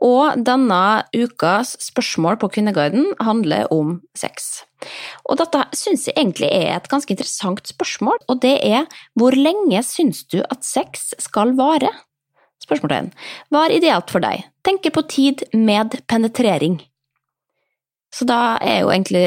Og 0.06 0.38
denne 0.46 0.80
ukas 1.10 1.74
spørsmål 1.82 2.38
på 2.38 2.50
Kvinneguiden 2.54 3.10
handler 3.18 3.66
om 3.74 3.98
sex. 4.14 4.62
Og 5.26 5.40
dette 5.40 5.64
syns 5.74 6.06
jeg 6.06 6.14
egentlig 6.14 6.50
er 6.54 6.76
et 6.76 6.90
ganske 6.90 7.10
interessant 7.10 7.66
spørsmål, 7.66 8.20
og 8.30 8.38
det 8.44 8.60
er 8.62 8.86
hvor 9.18 9.34
lenge 9.34 9.82
syns 9.86 10.22
du 10.30 10.38
at 10.44 10.62
sex 10.66 11.10
skal 11.18 11.56
vare? 11.58 11.90
Spørsmålstegn. 12.62 13.10
Hva 13.50 13.66
er 13.66 13.78
ideelt 13.78 14.14
for 14.14 14.22
deg? 14.22 14.46
Tenker 14.66 14.94
på 14.94 15.02
tid 15.10 15.42
med 15.56 15.98
penetrering. 16.06 16.78
Så 18.14 18.24
da 18.28 18.56
er 18.64 18.82
jo 18.82 18.88
egentlig 18.88 19.24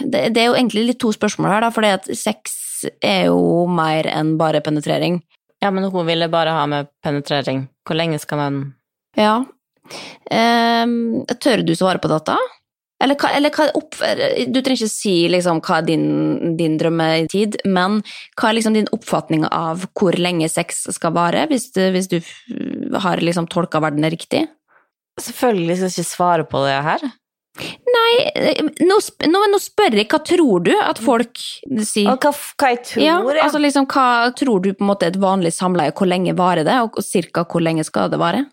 Det, 0.00 0.22
det 0.32 0.40
er 0.40 0.46
jo 0.48 0.56
egentlig 0.56 0.86
litt 0.88 1.00
to 1.02 1.12
spørsmål 1.12 1.52
her, 1.52 1.64
da, 1.66 1.72
fordi 1.74 1.90
at 1.98 2.08
sex 2.16 2.56
er 3.04 3.28
jo 3.28 3.66
mer 3.70 4.08
enn 4.10 4.36
bare 4.40 4.62
penetrering. 4.64 5.20
Ja, 5.62 5.70
men 5.70 5.86
hun 5.92 6.06
ville 6.08 6.26
bare 6.32 6.54
ha 6.56 6.64
med 6.66 6.88
penetrering. 7.04 7.68
Hvor 7.86 7.98
lenge 7.98 8.18
skal 8.22 8.40
man 8.40 8.62
Ja. 9.18 9.44
Um, 10.32 11.24
tør 11.42 11.62
du 11.66 11.74
svare 11.76 12.00
på 12.02 12.10
dette? 12.10 12.34
Eller 13.02 13.18
hva, 13.18 13.32
eller 13.34 13.50
hva 13.50 13.66
opp, 13.74 13.96
Du 13.98 14.60
trenger 14.60 14.84
ikke 14.84 14.90
si 14.92 15.14
liksom, 15.30 15.60
hva 15.66 15.80
er 15.80 15.86
din, 15.88 16.56
din 16.58 16.76
drømmetid, 16.78 17.62
men 17.66 17.98
hva 18.38 18.50
er 18.50 18.58
liksom 18.58 18.76
din 18.78 18.90
oppfatning 18.94 19.46
av 19.50 19.88
hvor 19.98 20.14
lenge 20.18 20.48
sex 20.52 20.84
skal 20.94 21.14
vare, 21.16 21.48
hvis 21.50 21.72
du, 21.74 21.82
hvis 21.94 22.10
du 22.12 22.20
har 23.02 23.22
liksom 23.22 23.50
tolka 23.50 23.82
verden 23.82 24.06
riktig? 24.06 24.46
Selvfølgelig 25.20 25.76
skal 25.80 25.90
jeg 25.90 25.98
ikke 25.98 26.12
svare 26.12 26.46
på 26.48 26.62
det 26.64 26.78
her. 26.86 27.10
Nei, 27.60 28.12
nå, 28.80 28.96
sp- 29.04 29.26
nå, 29.28 29.42
nå 29.52 29.58
spør 29.60 29.98
jeg, 29.98 30.06
hva 30.08 30.18
tror 30.24 30.62
du 30.64 30.70
at 30.80 31.00
folk 31.04 31.36
sier? 31.84 32.08
Og 32.08 32.22
hva, 32.24 32.30
hva 32.32 32.70
jeg 32.72 32.80
tror 32.88 33.02
Ja, 33.04 33.18
ja. 33.20 33.42
altså 33.44 33.60
liksom, 33.60 33.84
hva 33.92 34.06
tror 34.38 34.62
du 34.64 34.70
på 34.72 34.80
en 34.86 34.88
måte 34.88 35.10
et 35.10 35.18
vanlig 35.20 35.52
samleie, 35.52 35.92
hvor 35.92 36.08
lenge 36.08 36.32
varer 36.38 36.64
det, 36.64 36.78
og 36.80 36.96
cirka 37.04 37.44
hvor 37.44 37.60
lenge 37.64 37.84
skal 37.84 38.08
det 38.12 38.18
vare? 38.22 38.46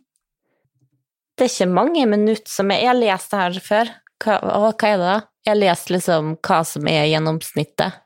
Det 1.40 1.48
er 1.48 1.54
ikke 1.54 1.70
mange 1.72 2.04
minutter 2.12 2.52
som 2.52 2.68
jeg 2.74 2.82
Jeg 2.84 2.92
har 2.92 3.00
lest 3.00 3.32
det 3.32 3.40
her 3.40 3.60
før. 3.64 3.94
Hva, 4.20 4.36
hva 4.44 4.74
er 4.92 4.98
det 5.00 5.08
da? 5.08 5.16
Jeg 5.48 5.54
har 5.54 5.62
lest 5.64 5.90
liksom 5.96 6.34
hva 6.44 6.60
som 6.68 6.88
er 6.92 7.08
gjennomsnittet. 7.08 8.02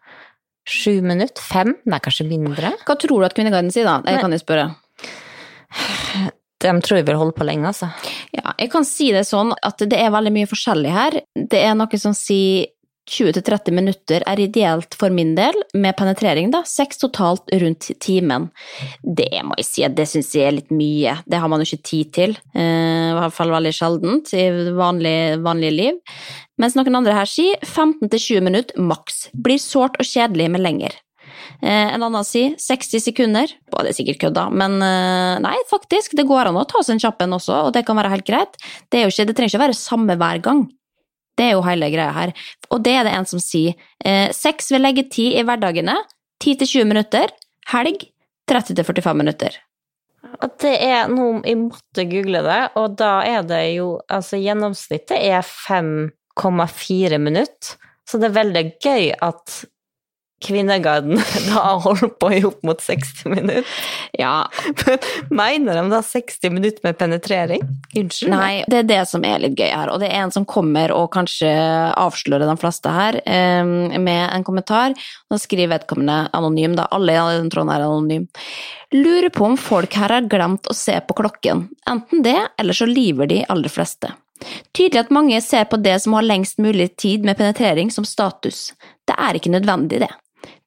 Sju 0.69 1.01
minutter? 1.01 1.41
Fem? 1.43 1.73
Nei, 1.89 1.97
kanskje 2.06 2.29
mindre? 2.29 2.69
Hva 2.86 2.95
tror 3.01 3.19
du 3.19 3.25
at 3.25 3.34
Kvinneguiden 3.36 3.73
sier 3.73 3.89
da? 3.89 3.97
Jeg 4.06 4.21
kan 4.21 4.32
jo 4.32 4.39
spørre. 4.39 4.69
De 6.63 6.73
tror 6.84 7.02
jeg 7.02 7.08
vil 7.10 7.19
holde 7.19 7.36
på 7.36 7.47
lenge, 7.47 7.67
altså. 7.73 7.89
Ja, 8.36 8.54
jeg 8.58 8.71
kan 8.73 8.88
si 8.88 9.12
det 9.15 9.26
sånn 9.30 9.52
at 9.62 9.84
det 9.84 9.99
er 9.99 10.13
veldig 10.13 10.32
mye 10.36 10.49
forskjellig 10.49 10.93
her. 10.95 11.19
Det 11.36 11.60
er 11.60 11.76
noe 11.78 11.99
som 12.02 12.15
sier 12.17 12.71
20-30 13.04 13.73
minutter 13.76 14.23
er 14.23 14.39
ideelt 14.39 14.95
for 14.95 15.12
min 15.12 15.34
del, 15.36 15.58
med 15.76 15.95
penetrering, 15.99 16.54
da. 16.54 16.62
Seks 16.67 17.02
totalt 17.02 17.52
rundt 17.60 17.89
timen. 17.99 18.45
Det 19.04 19.28
må 19.43 19.58
jeg 19.60 19.67
si 19.67 19.84
det 19.91 20.06
syns 20.08 20.32
jeg 20.38 20.47
er 20.47 20.56
litt 20.56 20.71
mye. 20.71 21.17
Det 21.28 21.41
har 21.43 21.52
man 21.52 21.60
jo 21.60 21.67
ikke 21.67 21.89
tid 21.89 22.13
til. 22.15 22.38
eh, 22.56 23.12
I 23.12 23.17
hvert 23.17 23.36
fall 23.36 23.52
veldig 23.52 23.73
sjeldent 23.76 24.32
i 24.39 24.47
vanlig, 24.78 25.17
vanlig 25.43 25.73
liv. 25.76 25.99
Mens 26.62 26.78
noen 26.80 26.95
andre 27.02 27.17
her 27.17 27.28
sier 27.28 27.60
15-20 27.67 28.45
minutter 28.45 28.80
maks. 28.80 29.26
Blir 29.36 29.60
sårt 29.60 29.99
og 29.99 30.08
kjedelig 30.08 30.47
med 30.56 30.63
lenger. 30.63 30.95
Eh, 31.63 31.93
En 31.95 32.04
annen 32.04 32.26
sier 32.28 32.58
60 32.60 32.99
sekunder. 32.99 33.47
Det 33.71 33.89
er 33.89 33.95
sikkert 33.95 34.19
kødda, 34.26 34.49
men 34.52 34.78
eh, 34.84 35.39
nei, 35.43 35.56
faktisk. 35.69 36.15
Det 36.19 36.28
går 36.28 36.49
an 36.52 36.60
å 36.60 36.65
ta 36.67 36.84
seg 36.84 36.97
en 36.97 37.04
kjapp 37.06 37.23
en 37.23 37.38
også, 37.39 37.60
og 37.67 37.73
det 37.76 37.86
kan 37.88 37.97
være 37.99 38.12
helt 38.17 38.28
greit. 38.28 38.58
Det, 38.91 39.06
ikke, 39.08 39.28
det 39.30 39.36
trenger 39.38 39.54
ikke 39.54 39.62
å 39.62 39.65
være 39.67 39.80
samme 39.80 40.17
hver 40.19 40.43
gang. 40.43 40.65
Det 41.39 41.47
er 41.47 41.56
jo 41.56 41.63
hele 41.65 41.89
greia 41.89 42.12
her. 42.13 42.34
Og 42.69 42.84
det 42.86 42.93
er 42.99 43.08
det 43.08 43.13
en 43.17 43.26
som 43.30 43.41
sier. 43.41 43.78
Eh, 44.06 44.28
Sex 44.36 44.73
legge 44.76 45.08
tid 45.10 45.39
i 45.39 45.45
hverdagene 45.47 45.95
10-20 46.43 46.89
minutter. 46.89 47.32
Helg 47.71 48.10
30-45 48.52 49.15
minutter. 49.17 49.56
At 50.43 50.58
det 50.63 50.73
er 50.84 51.08
noe 51.12 51.41
Jeg 51.45 51.58
måtte 51.60 52.06
google 52.10 52.41
det, 52.45 52.60
og 52.80 52.95
da 52.99 53.21
er 53.28 53.43
det 53.47 53.62
jo 53.76 53.97
Altså, 54.12 54.39
gjennomsnittet 54.39 55.15
er 55.19 55.43
5,4 55.47 57.19
minutter. 57.23 57.78
Så 58.04 58.19
det 58.19 58.30
er 58.30 58.36
veldig 58.36 58.63
gøy 58.84 59.06
at 59.23 59.63
Kvinneguiden 60.43 61.19
da 61.49 61.62
holder 61.84 62.12
på 62.19 62.32
i 62.36 62.41
opp 62.47 62.63
mot 62.67 62.82
60 62.82 63.32
minutter. 63.32 63.67
Ja, 64.19 64.49
Men 64.86 64.99
mener 65.43 65.79
de 65.79 65.84
da 65.91 66.01
60 66.03 66.51
minutter 66.53 66.84
med 66.84 66.97
penetrering? 66.99 67.63
Unnskyld? 67.95 68.34
Nei, 68.34 68.63
det 68.67 68.82
er 68.82 68.89
det 68.89 69.01
som 69.10 69.25
er 69.27 69.41
litt 69.43 69.58
gøy 69.60 69.69
her, 69.71 69.91
og 69.93 70.01
det 70.03 70.12
er 70.12 70.23
en 70.23 70.34
som 70.36 70.47
kommer 70.49 70.93
og 70.95 71.12
kanskje 71.15 71.51
avslører 71.99 72.47
de 72.49 72.58
fleste 72.60 72.93
her 72.93 73.19
eh, 73.23 73.63
med 73.63 74.23
en 74.27 74.45
kommentar. 74.47 74.97
Da 75.32 75.39
skriver 75.41 75.73
vedkommende 75.77 76.27
anonym, 76.36 76.75
da. 76.79 76.89
Alle 76.93 77.15
i 77.15 77.38
den 77.39 77.51
tråden 77.53 77.71
er 77.73 77.86
anonym. 77.86 78.27
Lurer 78.93 79.32
på 79.34 79.47
om 79.47 79.56
folk 79.58 79.95
her 79.97 80.13
har 80.13 80.27
glemt 80.29 80.67
å 80.69 80.75
se 80.77 80.99
på 81.01 81.15
klokken. 81.17 81.67
Enten 81.89 82.25
det, 82.25 82.39
eller 82.62 82.77
så 82.77 82.86
lyver 82.89 83.29
de 83.32 83.41
aller 83.49 83.71
fleste. 83.71 84.12
Tydelig 84.75 85.06
at 85.06 85.13
mange 85.13 85.39
ser 85.41 85.65
på 85.71 85.79
det 85.82 85.95
som 86.03 86.15
har 86.17 86.25
lengst 86.25 86.60
mulig 86.62 86.91
tid 86.99 87.25
med 87.25 87.38
penetrering 87.39 87.91
som 87.93 88.06
status. 88.06 88.73
Det 89.08 89.15
er 89.19 89.39
ikke 89.39 89.53
nødvendig, 89.53 90.03
det. 90.03 90.12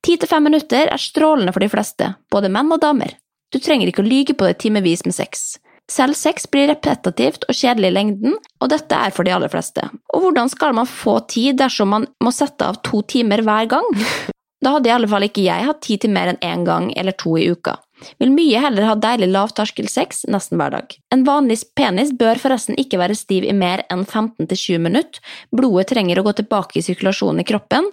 Ti 0.06 0.14
til 0.22 0.30
fem 0.30 0.44
minutter 0.46 0.86
er 0.86 1.02
strålende 1.02 1.50
for 1.50 1.64
de 1.64 1.66
fleste, 1.66 2.12
både 2.30 2.50
menn 2.54 2.70
og 2.70 2.78
damer. 2.78 3.16
Du 3.50 3.58
trenger 3.58 3.90
ikke 3.90 4.04
å 4.04 4.06
lyge 4.06 4.36
på 4.38 4.46
det 4.46 4.60
timevis 4.62 5.02
med 5.02 5.16
sex. 5.16 5.56
Selv 5.90 6.14
sex 6.18 6.46
blir 6.50 6.68
repetitivt 6.70 7.46
og 7.50 7.58
kjedelig 7.58 7.90
i 7.90 7.94
lengden, 7.94 8.36
og 8.62 8.70
dette 8.70 8.94
er 8.94 9.14
for 9.14 9.26
de 9.26 9.34
aller 9.34 9.50
fleste. 9.50 9.82
Og 10.14 10.22
hvordan 10.22 10.50
skal 10.52 10.78
man 10.78 10.86
få 10.86 11.16
tid 11.30 11.58
dersom 11.58 11.90
man 11.90 12.06
må 12.22 12.30
sette 12.34 12.70
av 12.70 12.78
to 12.86 13.02
timer 13.02 13.42
hver 13.46 13.70
gang? 13.74 13.90
Da 14.64 14.70
hadde 14.72 14.88
i 14.88 14.92
alle 14.94 15.06
fall 15.06 15.22
ikke 15.26 15.42
jeg 15.44 15.66
hatt 15.68 15.82
tid 15.84 16.00
til 16.02 16.10
mer 16.14 16.30
enn 16.30 16.38
én 16.42 16.62
gang 16.66 16.86
eller 16.96 17.14
to 17.20 17.34
i 17.38 17.44
uka. 17.52 17.74
Vil 18.20 18.32
mye 18.34 18.60
heller 18.62 18.86
ha 18.88 18.94
deilig 19.00 19.28
lavterskelsex 19.32 20.24
nesten 20.32 20.60
hver 20.60 20.74
dag. 20.74 20.96
En 21.14 21.24
vanlig 21.26 21.58
penis 21.78 22.12
bør 22.16 22.40
forresten 22.42 22.78
ikke 22.80 23.00
være 23.00 23.16
stiv 23.18 23.46
i 23.46 23.54
mer 23.56 23.84
enn 23.92 24.04
15–20 24.04 24.82
minutter. 24.82 25.22
Blodet 25.54 25.90
trenger 25.92 26.20
å 26.20 26.26
gå 26.26 26.36
tilbake 26.40 26.80
i 26.80 26.84
sirkulasjonen 26.86 27.42
i 27.42 27.46
kroppen. 27.48 27.88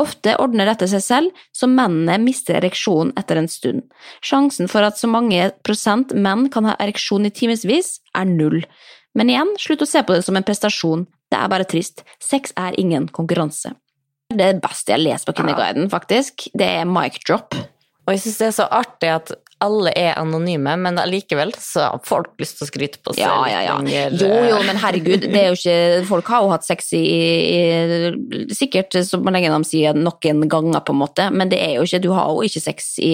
Ofte 0.00 0.36
ordner 0.42 0.70
dette 0.70 0.88
seg 0.90 1.04
selv, 1.04 1.42
så 1.52 1.70
mennene 1.70 2.18
mister 2.22 2.60
ereksjonen 2.60 3.14
etter 3.18 3.40
en 3.40 3.50
stund. 3.50 3.84
Sjansen 4.24 4.70
for 4.70 4.86
at 4.86 5.00
så 5.00 5.10
mange 5.10 5.50
prosent 5.66 6.14
menn 6.14 6.48
kan 6.52 6.68
ha 6.68 6.76
ereksjon 6.82 7.28
i 7.28 7.34
timevis, 7.34 7.98
er 8.16 8.28
null. 8.28 8.62
Men 9.18 9.32
igjen, 9.32 9.54
slutt 9.58 9.82
å 9.82 9.88
se 9.88 10.04
på 10.06 10.14
det 10.14 10.24
som 10.26 10.36
en 10.38 10.46
prestasjon. 10.46 11.06
Det 11.28 11.38
er 11.38 11.50
bare 11.50 11.66
trist. 11.68 12.04
Sex 12.22 12.54
er 12.56 12.76
ingen 12.80 13.08
konkurranse. 13.12 13.74
Det 14.28 14.52
beste 14.60 14.92
jeg 14.92 15.06
leser 15.06 15.24
på 15.24 15.38
Kvinneguiden, 15.38 15.88
faktisk, 15.88 16.50
det 16.52 16.68
er 16.82 16.88
mic 16.88 17.16
drop. 17.24 17.56
Og 18.04 18.12
jeg 18.12 18.20
syns 18.24 18.40
det 18.40 18.46
er 18.48 18.56
så 18.58 18.66
artig 18.72 19.12
at 19.12 19.32
alle 19.64 19.92
er 19.98 20.18
anonyme, 20.20 20.74
men 20.78 21.00
allikevel 21.00 21.52
så 21.58 21.88
har 21.88 22.02
folk 22.06 22.34
lyst 22.40 22.58
til 22.58 22.66
å 22.66 22.68
skryte 22.70 23.00
på 23.02 23.14
seg 23.16 23.24
Ja, 23.24 23.36
ja, 23.50 23.62
ja. 23.66 23.76
lenger. 23.80 24.16
Jo, 24.20 24.30
jo, 24.52 24.60
men 24.66 24.78
herregud, 24.80 25.26
det 25.26 25.40
er 25.40 25.48
jo 25.50 25.58
ikke 25.58 26.04
Folk 26.08 26.30
har 26.32 26.44
jo 26.44 26.52
hatt 26.52 26.66
sex 26.66 26.92
i, 26.96 27.02
i 27.02 28.52
Sikkert 28.54 28.98
så 29.06 29.20
lenge 29.22 29.50
de 29.52 29.60
sier 29.68 29.98
noen 29.98 30.44
ganger, 30.50 30.82
på 30.86 30.94
en 30.94 31.02
måte, 31.02 31.28
men 31.34 31.50
det 31.50 31.60
er 31.64 31.76
jo 31.78 31.86
ikke 31.88 32.02
Du 32.04 32.12
har 32.14 32.30
jo 32.30 32.46
ikke 32.46 32.62
sex 32.62 32.94
i 33.02 33.12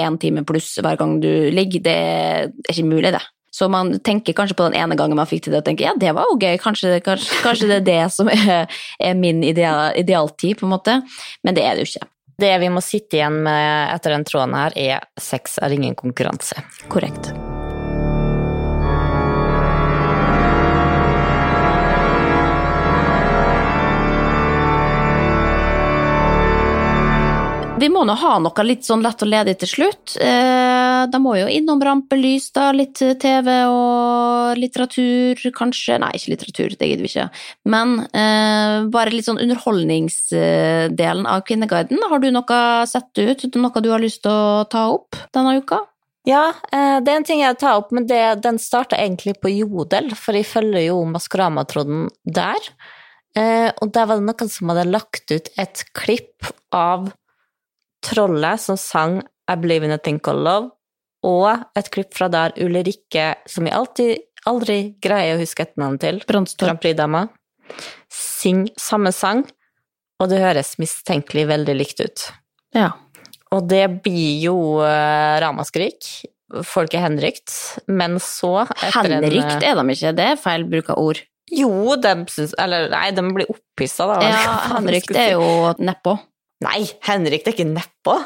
én 0.00 0.18
time 0.20 0.44
pluss 0.46 0.74
hver 0.82 0.98
gang 0.98 1.18
du 1.22 1.30
ligger. 1.54 1.84
Det 1.84 1.94
er 1.94 2.72
ikke 2.72 2.86
mulig, 2.88 3.14
det. 3.14 3.22
Så 3.54 3.68
man 3.70 3.92
tenker 4.02 4.34
kanskje 4.34 4.56
på 4.58 4.66
den 4.66 4.74
ene 4.80 4.96
gangen 4.98 5.18
man 5.18 5.28
fikk 5.30 5.44
til 5.44 5.54
det, 5.54 5.60
og 5.62 5.68
tenker 5.68 5.86
ja, 5.86 5.92
det 5.98 6.10
var 6.16 6.26
jo 6.26 6.38
gøy, 6.42 6.56
kanskje, 6.58 6.96
kanskje, 7.06 7.38
kanskje 7.44 7.68
det 7.70 7.76
er 7.76 7.86
det 7.86 8.00
som 8.10 8.30
er, 8.32 8.66
er 8.98 9.14
min 9.18 9.44
ideal, 9.46 9.94
idealtid, 10.00 10.58
på 10.58 10.66
en 10.66 10.74
måte. 10.74 10.96
Men 11.46 11.54
det 11.54 11.62
er 11.62 11.78
det 11.78 11.84
jo 11.84 11.92
ikke. 11.92 12.08
Det 12.36 12.52
vi 12.58 12.70
må 12.72 12.82
sitte 12.82 13.20
igjen 13.20 13.42
med 13.46 13.94
etter 13.94 14.16
den 14.16 14.26
tråden 14.26 14.56
her, 14.58 14.74
er 14.74 15.04
sex 15.20 15.58
er 15.62 15.74
ingen 15.76 15.94
konkurranse. 15.98 16.64
Korrekt. 16.90 17.30
Vi 27.84 27.90
må 27.92 28.00
nå 28.08 28.14
ha 28.16 28.38
noe 28.40 28.64
litt 28.64 28.86
sånn 28.86 29.02
lett 29.04 29.20
og 29.20 29.28
ledig 29.28 29.58
til 29.60 29.68
slutt. 29.68 30.14
Eh, 30.16 31.02
da 31.12 31.18
må 31.20 31.34
jo 31.36 31.50
innom 31.52 31.82
rampelys, 31.84 32.46
da. 32.56 32.70
Litt 32.72 32.96
TV 33.20 33.48
og 33.68 34.56
litteratur, 34.56 35.42
kanskje. 35.52 35.98
Nei, 36.00 36.14
ikke 36.16 36.30
litteratur, 36.32 36.76
det 36.80 36.86
gidder 36.88 37.04
vi 37.04 37.10
ikke. 37.10 37.26
Men 37.68 37.98
eh, 38.08 38.86
bare 38.94 39.12
litt 39.12 39.26
sånn 39.26 39.42
underholdningsdelen 39.42 41.28
av 41.28 41.42
Kvinneguiden. 41.44 42.00
Har 42.08 42.22
du 42.22 42.30
noe 42.32 42.60
sett 42.88 43.20
ut, 43.20 43.44
noe 43.52 43.82
du 43.84 43.90
har 43.92 44.00
lyst 44.00 44.22
til 44.24 44.32
å 44.32 44.62
ta 44.72 44.86
opp 44.94 45.18
denne 45.36 45.58
uka? 45.60 45.82
Ja, 46.24 46.54
eh, 46.72 47.02
det 47.04 47.12
er 47.12 47.18
en 47.18 47.26
ting 47.28 47.42
jeg 47.42 47.58
tar 47.60 47.82
opp, 47.82 47.92
men 47.92 48.06
det, 48.08 48.22
den 48.46 48.56
starta 48.62 48.96
egentlig 48.96 49.34
på 49.42 49.52
Jodel, 49.52 50.08
for 50.16 50.32
jeg 50.38 50.48
følger 50.48 50.86
jo 50.86 51.02
Maskorama-tråden 51.12 52.08
der. 52.24 52.70
Eh, 53.36 53.68
og 53.76 53.92
der 53.92 54.08
var 54.08 54.16
det 54.16 54.24
noen 54.30 54.54
som 54.56 54.72
hadde 54.72 54.86
lagt 54.88 55.36
ut 55.36 55.52
et 55.60 55.84
klipp 55.92 56.48
av 56.72 57.12
trollet 58.04 58.62
som 58.62 58.78
sang 58.80 59.20
I 59.50 59.56
Believe 59.60 59.86
in 59.86 59.94
a 59.94 60.00
Thing 60.00 60.20
Called 60.22 60.44
Love, 60.46 60.70
og 61.24 61.78
et 61.78 61.90
klipp 61.92 62.12
fra 62.16 62.28
der 62.32 62.54
Ulrikke, 62.60 63.32
som 63.48 63.68
jeg 63.68 63.76
alltid, 63.76 64.24
aldri 64.48 64.78
greier 65.02 65.38
å 65.38 65.40
huske 65.40 65.64
etternavnet 65.64 66.04
til, 66.04 66.20
Grand 66.28 66.80
Prix-dama, 66.82 67.26
synger 68.12 68.74
samme 68.80 69.12
sang, 69.16 69.44
og 70.20 70.30
det 70.30 70.42
høres 70.42 70.76
mistenkelig 70.80 71.46
veldig 71.50 71.76
likt 71.78 72.04
ut. 72.04 72.28
Ja. 72.76 72.92
Og 73.54 73.68
det 73.70 73.84
blir 74.04 74.40
jo 74.42 74.56
uh, 74.82 75.36
ramaskrik. 75.42 76.06
Folk 76.66 76.94
er 76.94 77.06
henrykt, 77.06 77.52
men 77.88 78.18
så 78.22 78.66
Henrykt 78.94 79.64
er 79.64 79.78
de 79.78 79.94
ikke, 79.94 80.12
det 80.14 80.26
er 80.34 80.40
feil 80.40 80.66
bruk 80.70 80.92
av 80.92 81.00
ord. 81.02 81.22
Jo, 81.54 81.96
de 82.00 82.12
syns 82.32 82.54
Eller 82.60 82.86
nei, 82.92 83.08
de 83.14 83.24
blir 83.36 83.50
opphissa, 83.52 84.06
da. 84.08 84.20
Ja, 84.24 84.54
henrykt 84.76 85.16
er 85.18 85.34
jo 85.34 85.74
nedpå. 85.80 86.16
Nei, 86.62 86.84
Henrik, 87.04 87.42
det 87.44 87.52
er 87.52 87.56
ikke 87.56 87.72
nedpå. 87.72 88.18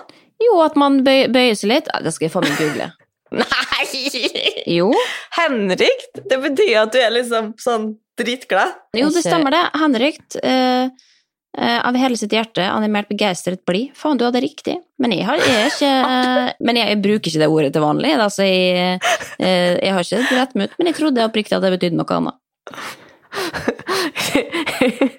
Jo, 0.43 0.61
at 0.63 0.77
man 0.79 1.01
bøy, 1.07 1.27
bøyer 1.33 1.57
seg 1.59 1.73
litt. 1.73 1.89
Det 2.05 2.13
skal 2.15 2.29
jeg 2.29 2.35
faen 2.35 2.47
meg 2.47 2.61
google. 2.61 2.91
Nei! 3.43 3.87
Jo. 4.69 4.93
Henrik, 5.37 6.07
Det 6.15 6.39
betyr 6.43 6.83
at 6.85 6.95
du 6.95 6.99
er 7.01 7.13
liksom 7.15 7.53
sånn 7.61 7.93
dritglad? 8.19 8.79
Jo, 8.97 9.11
det 9.15 9.23
stemmer 9.25 9.55
det. 9.55 9.65
Henrik, 9.79 10.21
uh, 10.43 10.87
uh, 11.59 11.81
av 11.89 11.99
hele 11.99 12.19
sitt 12.21 12.35
hjerte, 12.35 12.65
animert, 12.67 13.11
begeistret, 13.11 13.65
blid. 13.69 13.93
Faen, 13.99 14.19
du 14.21 14.25
hadde 14.27 14.43
riktig. 14.45 14.79
Men 15.03 15.15
jeg, 15.15 15.27
har, 15.29 15.43
jeg 15.43 15.59
er 15.59 15.69
ikke 15.73 15.93
Men 16.67 16.81
jeg, 16.81 16.87
jeg, 16.95 17.03
bruker 17.05 17.33
ikke 17.33 17.43
det 17.43 17.51
ordet 17.59 17.73
til 17.75 17.85
vanlig. 17.85 18.15
Altså, 18.17 18.43
jeg, 18.49 18.99
eh, 19.39 19.75
jeg 19.77 19.93
har 19.95 20.03
ikke 20.07 20.39
rett 20.39 20.55
mot, 20.59 20.79
men 20.79 20.91
jeg 20.91 20.99
trodde 20.99 21.27
oppriktig 21.29 21.59
at 21.59 21.65
det 21.67 21.75
betydde 21.77 21.99
noe 22.01 22.19
annet. 22.19 22.37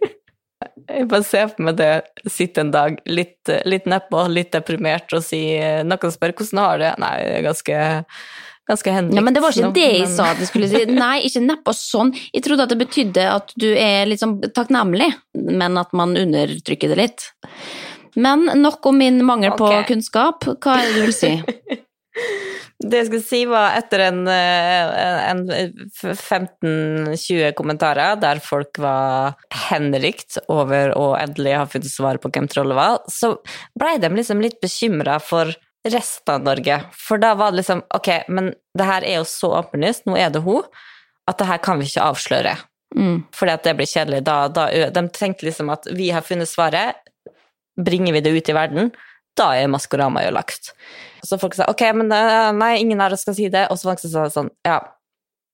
Jeg 0.89 1.07
bare 1.11 1.25
ser 1.27 1.49
for 1.51 1.67
meg 1.67 1.79
det, 1.79 1.89
sitte 2.29 2.63
en 2.65 2.73
dag 2.73 2.99
litt, 3.09 3.51
litt 3.69 3.89
nedpå, 3.89 4.25
litt 4.33 4.51
deprimert 4.55 5.13
og 5.13 5.23
si 5.25 5.41
Noen 5.85 6.13
spør 6.13 6.33
hvordan 6.33 6.63
har 6.63 6.79
du 6.79 6.85
det? 6.85 6.93
Nei, 7.03 7.15
det 7.21 7.35
er 7.37 7.45
ganske 7.45 7.81
ganske 8.69 8.93
henrykt. 8.93 9.17
Ja, 9.17 9.23
men 9.25 9.33
det 9.33 9.41
var 9.41 9.55
ikke 9.55 9.71
det 9.73 9.87
jeg 9.87 10.09
sa 10.13 10.29
at 10.33 10.41
jeg 10.43 10.49
skulle 10.51 10.69
si. 10.69 10.83
Nei, 10.93 11.15
ikke 11.25 11.41
nedpå 11.41 11.73
sånn. 11.73 12.13
Jeg 12.35 12.45
trodde 12.45 12.67
at 12.67 12.73
det 12.73 12.79
betydde 12.83 13.25
at 13.33 13.53
du 13.59 13.69
er 13.73 14.05
liksom 14.09 14.39
takknemlig, 14.55 15.09
men 15.41 15.79
at 15.81 15.93
man 15.97 16.13
undertrykker 16.19 16.93
det 16.93 16.99
litt. 16.99 17.29
Men 18.19 18.45
nok 18.61 18.85
om 18.89 18.99
min 19.01 19.21
mangel 19.25 19.53
okay. 19.55 19.81
på 19.81 19.93
kunnskap. 19.93 20.45
Hva 20.61 20.79
er 20.79 20.89
det 20.89 20.97
du 20.97 21.05
vil 21.07 21.15
si? 21.17 21.33
Det 22.79 23.01
jeg 23.01 23.07
skulle 23.09 23.25
si, 23.25 23.39
var 23.49 23.75
etter 23.77 24.05
en, 24.07 24.21
eh, 24.31 25.29
en 25.29 25.41
15-20 25.99 27.51
kommentarer 27.57 28.19
der 28.21 28.39
folk 28.43 28.79
var 28.79 29.35
henrykt 29.67 30.39
over 30.47 30.93
å 30.95 31.09
endelig 31.19 31.57
ha 31.59 31.65
funnet 31.69 31.91
svaret 31.91 32.23
på 32.23 32.31
hvem 32.33 32.47
trollet 32.51 32.79
var, 32.79 33.01
så 33.11 33.33
blei 33.77 33.97
de 33.99 34.11
liksom 34.15 34.39
litt 34.43 34.61
bekymra 34.63 35.19
for 35.23 35.51
resten 35.87 36.33
av 36.33 36.47
Norge. 36.47 36.79
For 36.95 37.21
da 37.21 37.33
var 37.39 37.51
det 37.51 37.61
liksom 37.61 37.83
Ok, 37.95 38.09
men 38.27 38.53
det 38.77 38.87
her 38.87 39.05
er 39.07 39.19
jo 39.19 39.27
så 39.27 39.51
åpenlyst, 39.59 40.07
nå 40.07 40.17
er 40.19 40.31
det 40.31 40.43
hun, 40.47 40.63
at 41.29 41.37
det 41.39 41.49
her 41.51 41.61
kan 41.63 41.79
vi 41.79 41.87
ikke 41.89 42.07
avsløre. 42.09 42.55
Mm. 42.95 43.23
Fordi 43.35 43.53
at 43.53 43.67
det 43.67 43.75
blir 43.77 43.89
kjedelig. 43.89 44.23
Da, 44.25 44.47
da, 44.49 44.65
de 44.71 45.03
tenkte 45.13 45.45
liksom 45.45 45.69
at 45.73 45.85
vi 45.93 46.09
har 46.15 46.25
funnet 46.25 46.49
svaret, 46.49 46.97
bringer 47.79 48.15
vi 48.15 48.23
det 48.23 48.33
ut 48.35 48.49
i 48.49 48.55
verden, 48.55 48.91
da 49.39 49.49
er 49.57 49.71
Maskorama 49.71 50.23
ødelagt. 50.27 50.73
Så 51.25 51.39
folk 51.41 51.57
sa 51.57 51.67
ok, 51.71 51.83
men 51.99 52.13
nei, 52.59 52.73
ingen 52.79 53.01
her 53.03 53.15
skal 53.19 53.35
si 53.37 53.49
det. 53.51 53.67
Og 53.71 53.79
så 53.79 53.89
folk 53.89 54.03
sa 54.03 54.29
sånn, 54.31 54.51
ja, 54.67 54.79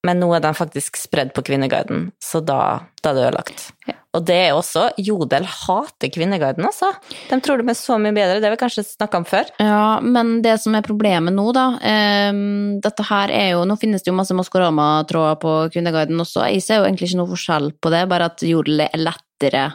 men 0.05 0.21
nå 0.21 0.29
er 0.35 0.43
den 0.43 0.57
faktisk 0.57 0.99
spredd 0.99 1.33
på 1.35 1.43
Kvinneguiden, 1.47 2.09
så 2.23 2.41
da, 2.43 2.59
da 3.01 3.11
er 3.11 3.17
det 3.17 3.29
ødelagt. 3.29 3.69
Ja. 3.89 3.95
Og 4.15 4.23
det 4.23 4.35
er 4.45 4.53
også 4.55 4.85
Jodel 5.01 5.43
hater 5.49 6.11
Kvinneguiden, 6.13 6.63
altså. 6.63 6.93
De 7.27 7.39
tror 7.43 7.59
de 7.59 7.67
er 7.71 7.77
så 7.77 7.97
mye 7.99 8.15
bedre, 8.15 8.37
det 8.39 8.47
har 8.47 8.53
vi 8.53 8.61
kanskje 8.61 8.85
snakka 8.87 9.19
om 9.19 9.27
før. 9.27 9.49
Ja, 9.59 9.97
men 10.03 10.37
det 10.45 10.55
som 10.63 10.77
er 10.77 10.85
problemet 10.85 11.35
nå, 11.35 11.49
da 11.55 11.65
um, 11.75 12.77
Dette 12.83 13.07
her 13.09 13.33
er 13.33 13.49
jo 13.55 13.65
Nå 13.67 13.75
finnes 13.81 14.05
det 14.05 14.11
jo 14.11 14.15
masse 14.15 14.35
Maskorama-tråder 14.37 15.41
på 15.41 15.55
Kvinneguiden 15.73 16.21
også. 16.21 16.45
Jeg 16.53 16.63
ser 16.63 16.79
jo 16.79 16.87
egentlig 16.87 17.09
ikke 17.09 17.23
noe 17.23 17.33
forskjell 17.33 17.71
på 17.81 17.91
det, 17.91 18.05
bare 18.11 18.31
at 18.31 18.45
Jodel 18.45 18.85
er 18.87 19.01
lettere 19.01 19.67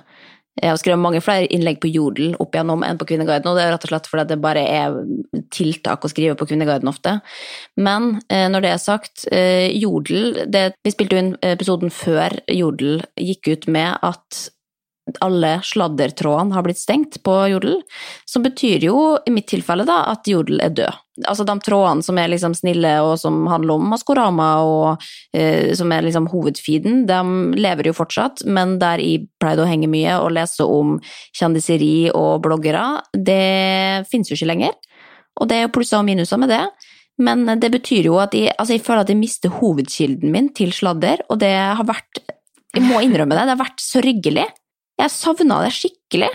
jeg 0.60 0.70
har 0.70 0.80
skrevet 0.80 1.00
mange 1.00 1.22
flere 1.24 1.48
innlegg 1.48 1.80
på 1.80 1.88
Jodel 1.90 2.34
opp 2.42 2.54
igjennom 2.54 2.84
enn 2.84 2.98
på 3.00 3.06
Kvinneguiden, 3.08 3.48
og 3.48 3.56
det 3.56 3.64
er 3.64 3.72
rett 3.74 3.86
og 3.86 3.92
slett 3.94 4.08
fordi 4.10 4.26
det 4.28 4.40
bare 4.44 4.64
er 4.68 4.98
tiltak 5.54 6.04
å 6.04 6.10
skrive 6.12 6.36
på 6.36 6.50
Kvinneguiden 6.50 6.90
ofte. 6.90 7.16
Men 7.80 8.18
eh, 8.28 8.46
når 8.52 8.66
det 8.66 8.72
er 8.74 8.82
sagt, 8.82 9.26
eh, 9.32 9.68
Jodel 9.80 10.44
det, 10.52 10.70
Vi 10.84 10.92
spilte 10.92 11.16
jo 11.16 11.24
inn 11.24 11.34
episoden 11.44 11.92
før 11.94 12.36
Jodel 12.52 13.00
gikk 13.16 13.48
ut 13.50 13.68
med 13.72 13.96
at 14.04 14.46
alle 15.24 15.56
sladdertrådene 15.66 16.54
har 16.54 16.64
blitt 16.66 16.80
stengt 16.80 17.18
på 17.26 17.34
Jodel, 17.52 17.80
som 18.28 18.44
betyr 18.44 18.86
jo 18.86 18.96
i 19.26 19.32
mitt 19.34 19.48
tilfelle 19.50 19.86
da 19.88 20.04
at 20.12 20.28
Jodel 20.30 20.62
er 20.64 20.74
død. 20.76 20.98
Altså 21.28 21.44
de 21.44 21.56
trådene 21.60 22.04
som 22.04 22.18
er 22.20 22.30
liksom 22.32 22.54
snille 22.56 22.92
og 23.04 23.16
som 23.20 23.42
handler 23.50 23.76
om 23.76 23.90
Maskorama 23.92 24.50
og 24.64 25.02
eh, 25.36 25.74
som 25.76 25.92
er 25.92 26.06
liksom 26.06 26.30
hovedfeeden, 26.32 27.02
de 27.10 27.58
lever 27.60 27.90
jo 27.90 27.96
fortsatt, 27.96 28.44
men 28.46 28.78
der 28.80 29.02
jeg 29.04 29.26
pleide 29.42 29.66
å 29.66 29.68
henge 29.68 29.90
mye 29.90 30.16
og 30.22 30.32
lese 30.38 30.64
om 30.64 30.96
kjendiseri 31.36 32.08
og 32.14 32.40
bloggere, 32.46 33.02
det 33.12 34.06
finnes 34.08 34.30
jo 34.30 34.38
ikke 34.38 34.52
lenger. 34.54 34.78
Og 35.40 35.50
det 35.50 35.58
er 35.58 35.66
jo 35.66 35.74
plusser 35.74 36.00
og 36.00 36.08
minuser 36.08 36.40
med 36.40 36.52
det. 36.52 36.64
Men 37.20 37.44
det 37.60 37.68
betyr 37.74 38.08
jo 38.08 38.16
at 38.22 38.34
jeg, 38.36 38.52
altså 38.56 38.76
jeg 38.76 38.84
føler 38.84 39.04
at 39.04 39.12
jeg 39.12 39.20
mister 39.20 39.52
hovedkilden 39.60 40.32
min 40.32 40.48
til 40.56 40.72
sladder, 40.72 41.26
og 41.28 41.40
det 41.42 41.52
har 41.52 41.86
vært 41.88 42.22
Jeg 42.70 42.86
må 42.86 43.00
innrømme 43.02 43.34
det, 43.34 43.48
det 43.48 43.54
har 43.56 43.64
vært 43.64 43.82
sørgelig. 43.82 44.46
Jeg 45.00 45.12
savna 45.14 45.62
det 45.64 45.72
skikkelig. 45.76 46.30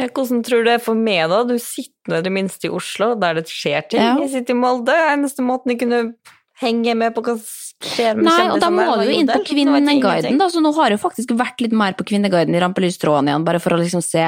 Hvordan 0.00 0.42
tror 0.44 0.62
du 0.62 0.68
det 0.68 0.78
er 0.78 0.82
for 0.82 0.98
meg, 0.98 1.28
da? 1.30 1.42
Du 1.46 1.54
sitter 1.62 2.18
i 2.18 2.24
det 2.24 2.32
minste 2.34 2.68
i 2.68 2.72
Oslo, 2.72 3.12
der 3.20 3.38
det 3.38 3.46
skjer 3.50 3.84
ting. 3.86 4.02
Ja. 4.02 4.16
Jeg 4.24 4.32
sitter 4.32 4.56
i 4.56 4.58
Molde. 4.58 4.94
Eneste 5.12 5.44
måten 5.46 5.74
jeg 5.74 5.82
kunne 5.84 6.00
henge 6.62 6.96
med 6.98 7.14
på 7.14 7.22
hva 7.26 7.36
Nei, 8.18 8.46
og 8.50 8.60
da 8.62 8.70
må 8.72 8.84
du 8.98 9.04
jo 9.08 9.14
inn 9.14 9.28
på 9.28 9.40
Kvinneguiden, 9.48 10.38
da. 10.40 10.48
Så 10.52 10.62
nå 10.64 10.72
har 10.76 10.94
jeg 10.94 11.00
faktisk 11.02 11.34
vært 11.38 11.62
litt 11.64 11.74
mer 11.76 11.96
på 11.98 12.06
Kvinneguiden 12.08 12.56
i 12.56 12.62
rampelystråden 12.62 13.30
igjen, 13.30 13.46
bare 13.46 13.60
for 13.62 13.76
å 13.76 13.80
liksom 13.80 14.02
se 14.04 14.26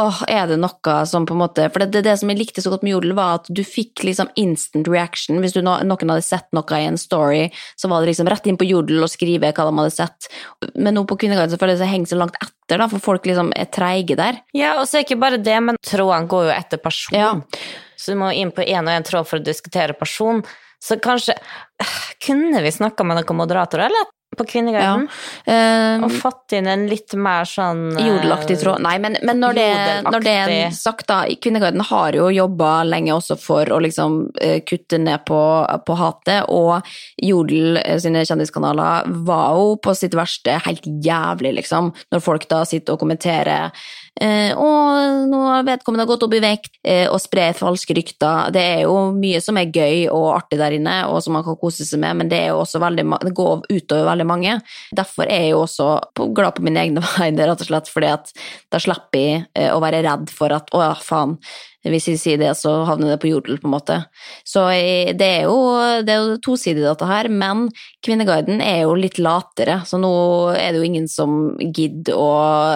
åh, 0.00 0.20
er 0.30 0.50
det 0.50 0.58
noe 0.62 0.96
som 1.08 1.26
på 1.26 1.34
en 1.34 1.42
måte 1.42 1.66
For 1.72 1.82
det, 1.82 1.90
det, 1.94 2.04
det 2.06 2.16
som 2.20 2.30
jeg 2.30 2.40
likte 2.40 2.62
så 2.64 2.72
godt 2.72 2.84
med 2.86 2.94
Jodel, 2.94 3.14
var 3.18 3.40
at 3.40 3.50
du 3.50 3.62
fikk 3.66 4.04
liksom 4.06 4.30
instant 4.40 4.88
reaction. 4.90 5.40
Hvis 5.42 5.56
du, 5.56 5.62
noen 5.64 6.14
hadde 6.14 6.26
sett 6.26 6.48
noe 6.56 6.80
i 6.80 6.88
en 6.88 7.00
story, 7.00 7.48
så 7.78 7.90
var 7.90 8.02
det 8.02 8.12
liksom 8.12 8.30
rett 8.30 8.48
inn 8.50 8.60
på 8.60 8.68
Jodel 8.68 9.04
og 9.06 9.12
skrive 9.12 9.52
hva 9.52 9.68
de 9.68 9.76
hadde 9.82 9.96
sett. 9.96 10.30
Men 10.76 10.98
nå 10.98 11.06
på 11.08 11.18
Kvinneguiden 11.20 11.54
så 11.54 11.60
føler 11.60 11.76
jeg 11.76 11.84
det 11.84 11.92
henger 11.92 12.14
så 12.14 12.20
langt 12.22 12.40
etter, 12.40 12.80
da, 12.80 12.88
for 12.90 13.02
folk 13.02 13.28
liksom 13.28 13.54
er 13.56 13.70
treige 13.72 14.18
der. 14.18 14.42
Ja, 14.56 14.76
og 14.80 14.88
så 14.88 15.00
er 15.00 15.06
ikke 15.06 15.20
bare 15.20 15.40
det, 15.42 15.58
men 15.64 15.80
trådene 15.84 16.30
går 16.30 16.50
jo 16.50 16.56
etter 16.56 16.82
person. 16.82 17.16
Ja. 17.16 17.32
Så 18.00 18.14
du 18.14 18.20
må 18.22 18.32
inn 18.32 18.52
på 18.54 18.64
én 18.64 18.86
og 18.86 18.94
én 18.94 19.06
tråd 19.06 19.28
for 19.28 19.40
å 19.40 19.44
diskutere 19.44 19.96
person. 19.98 20.42
Så 20.80 20.96
kanskje 21.02 21.36
Kunne 22.26 22.62
vi 22.64 22.72
snakka 22.72 23.04
med 23.04 23.20
noen 23.20 23.38
moderatorer, 23.38 23.88
eller? 23.90 24.08
På 24.38 24.44
Kvinneguiden? 24.46 25.08
Ja. 25.44 25.96
Um, 25.96 26.04
og 26.06 26.12
fått 26.14 26.54
inn 26.54 26.68
en 26.70 26.84
litt 26.86 27.16
mer 27.18 27.48
sånn 27.48 27.96
uh, 27.96 28.02
Jodelaktig 28.04 28.60
tråd. 28.60 28.78
Nei, 28.84 28.92
men, 29.02 29.16
men 29.26 29.40
når, 29.42 29.56
det, 29.58 29.64
når, 30.06 30.22
det, 30.22 30.34
er 30.44 30.76
sagt, 30.76 31.08
da 31.10 31.24
Kvinneguiden 31.42 31.82
har 31.88 32.14
jo 32.14 32.28
jobba 32.30 32.68
lenge 32.86 33.16
også 33.16 33.34
for 33.40 33.72
å 33.74 33.80
liksom 33.82 34.20
uh, 34.38 34.58
kutte 34.68 35.00
ned 35.02 35.24
på, 35.26 35.40
på 35.86 35.96
hatet, 35.98 36.46
og 36.46 36.86
Jodel 37.26 37.80
sine 38.00 38.22
kjendiskanaler 38.28 39.10
var 39.26 39.58
jo 39.58 39.74
på 39.82 39.96
sitt 39.98 40.14
verste 40.14 40.60
helt 40.62 40.86
jævlig, 40.86 41.56
liksom. 41.58 41.90
Når 42.14 42.22
folk 42.22 42.46
da 42.52 42.62
sitter 42.68 42.94
og 42.94 43.02
kommenterer 43.02 43.74
Eh, 43.74 44.09
og 44.20 45.28
nå 45.30 45.38
har 45.46 45.66
vedkommende 45.66 46.06
gått 46.08 46.24
opp 46.26 46.34
i 46.36 46.42
vekt 46.42 46.74
eh, 46.84 47.06
og 47.08 47.20
sprer 47.22 47.56
falske 47.56 47.94
rykter. 47.96 48.50
Det 48.54 48.62
er 48.74 48.82
jo 48.84 48.96
mye 49.16 49.40
som 49.42 49.58
er 49.60 49.70
gøy 49.72 50.10
og 50.12 50.26
artig 50.34 50.58
der 50.60 50.76
inne, 50.76 50.96
og 51.08 51.22
som 51.24 51.36
man 51.36 51.46
kan 51.46 51.58
kose 51.60 51.86
seg 51.88 52.02
med, 52.02 52.18
men 52.20 52.32
det, 52.32 52.42
er 52.42 52.52
jo 52.52 52.60
også 52.64 52.82
veldig, 52.82 53.06
det 53.24 53.34
går 53.36 53.64
utover 53.70 54.08
veldig 54.10 54.28
mange. 54.28 54.58
Derfor 54.96 55.24
er 55.30 55.46
jeg 55.46 55.54
jo 55.54 55.64
også 55.64 55.88
glad 56.36 56.58
på 56.58 56.66
mine 56.66 56.84
egne 56.84 57.04
vegne, 57.14 57.48
rett 57.48 57.64
og 57.64 57.70
slett, 57.70 57.90
fordi 57.92 58.12
at 58.12 58.34
da 58.72 58.82
slipper 58.82 59.24
jeg 59.24 59.44
eh, 59.54 59.70
å 59.72 59.80
være 59.82 60.04
redd 60.06 60.30
for 60.34 60.52
at 60.56 60.72
å 60.76 60.84
faen, 61.00 61.38
hvis 61.88 62.08
vi 62.10 62.16
sier 62.20 62.40
det, 62.40 62.50
så 62.58 62.82
havner 62.88 63.14
det 63.14 63.20
på 63.22 63.30
jodel, 63.30 63.56
på 63.60 63.68
en 63.68 63.74
måte. 63.74 63.96
Så 64.44 64.66
det 65.16 65.28
er 65.40 65.46
jo, 65.48 65.56
det 66.04 66.12
er 66.12 66.20
jo 66.20 66.40
tosidig, 66.44 66.84
dette 66.84 67.08
her, 67.08 67.30
men 67.32 67.68
Kvinneguiden 68.04 68.60
er 68.64 68.82
jo 68.84 68.96
litt 68.98 69.18
latere, 69.20 69.80
så 69.88 70.00
nå 70.00 70.12
er 70.56 70.72
det 70.72 70.80
jo 70.80 70.88
ingen 70.88 71.08
som 71.10 71.56
gidder 71.60 72.18
å 72.20 72.28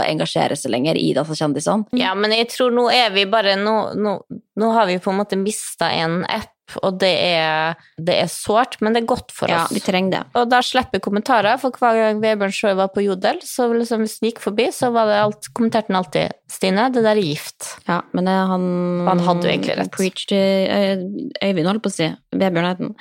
engasjere 0.05 0.57
seg 0.57 0.72
lenger 0.72 1.00
i 1.00 1.11
disse 1.16 1.36
kjendisene. 1.36 1.88
Ja, 1.96 2.14
men 2.16 2.32
jeg 2.36 2.48
tror 2.52 2.72
nå 2.74 2.88
er 2.92 3.12
vi 3.14 3.26
bare 3.28 3.55
Nå, 3.55 3.94
nå, 3.96 4.16
nå 4.61 4.68
har 4.74 4.88
vi 4.88 4.98
på 5.00 5.12
en 5.12 5.20
måte 5.20 5.36
mista 5.38 5.90
en 5.94 6.22
app 6.24 6.53
og 6.80 6.98
det 7.00 7.12
er, 7.12 7.80
det 8.00 8.16
er 8.22 8.30
sårt, 8.32 8.78
men 8.80 8.94
det 8.94 9.02
er 9.02 9.10
godt 9.10 9.34
for 9.34 9.52
oss. 9.52 9.68
Ja, 9.68 9.74
vi 9.74 9.82
trenger 9.84 10.14
det. 10.16 10.22
Og 10.40 10.48
da 10.50 10.62
slipper 10.64 11.02
kommentarer, 11.04 11.58
for 11.60 11.76
hver 11.76 12.00
gang 12.00 12.22
Vebjørn 12.22 12.54
Sjø 12.56 12.72
var 12.78 12.92
på 12.94 13.04
Jodel, 13.04 13.42
så 13.44 13.68
liksom 13.72 14.04
hvis 14.04 14.18
den 14.20 14.32
gikk 14.32 14.40
forbi, 14.44 14.70
så 14.74 14.90
var 14.94 15.10
det 15.10 15.20
alt, 15.20 15.52
kommenterte 15.52 15.92
han 15.92 16.00
alltid 16.00 16.32
'Stine, 16.54 16.86
det 16.92 17.02
der 17.02 17.16
er 17.16 17.24
gift'. 17.24 17.66
Ja, 17.88 18.02
men 18.12 18.28
det, 18.28 18.32
han 18.32 18.64
Han 19.08 19.20
hadde 19.26 19.46
jo 19.46 19.50
egentlig 19.50 19.76
rett. 19.78 19.90
Preached 19.90 20.34
eh, 20.36 21.00
Øyvind, 21.42 21.66
holdt 21.66 21.82
på 21.82 21.90
å 21.90 21.94
si. 21.94 22.06
Vebjørn 22.36 22.68
het 22.68 22.82
han. 22.84 22.92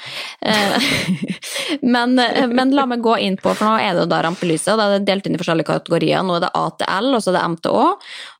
Eh, 0.42 0.88
men, 1.96 2.18
eh, 2.20 2.48
men 2.50 2.74
la 2.74 2.88
meg 2.90 3.04
gå 3.04 3.18
inn 3.22 3.38
på, 3.38 3.54
for 3.54 3.68
nå 3.68 3.76
er 3.78 3.94
det 3.94 4.06
jo 4.06 4.10
da 4.10 4.24
rampelyset, 4.26 4.72
og 4.74 4.80
da 4.80 4.88
er 4.88 4.96
det 4.98 5.10
delt 5.12 5.28
inn 5.28 5.38
i 5.38 5.42
forskjellige 5.42 5.70
kategorier. 5.70 6.24
Nå 6.26 6.40
er 6.40 6.46
det 6.48 6.54
A 6.58 6.64
til 6.80 6.90
L, 6.96 7.12
og 7.14 7.22
så 7.22 7.34
er 7.34 7.38
det 7.38 7.44
M 7.52 7.58
til 7.62 7.78
Å, 7.78 7.86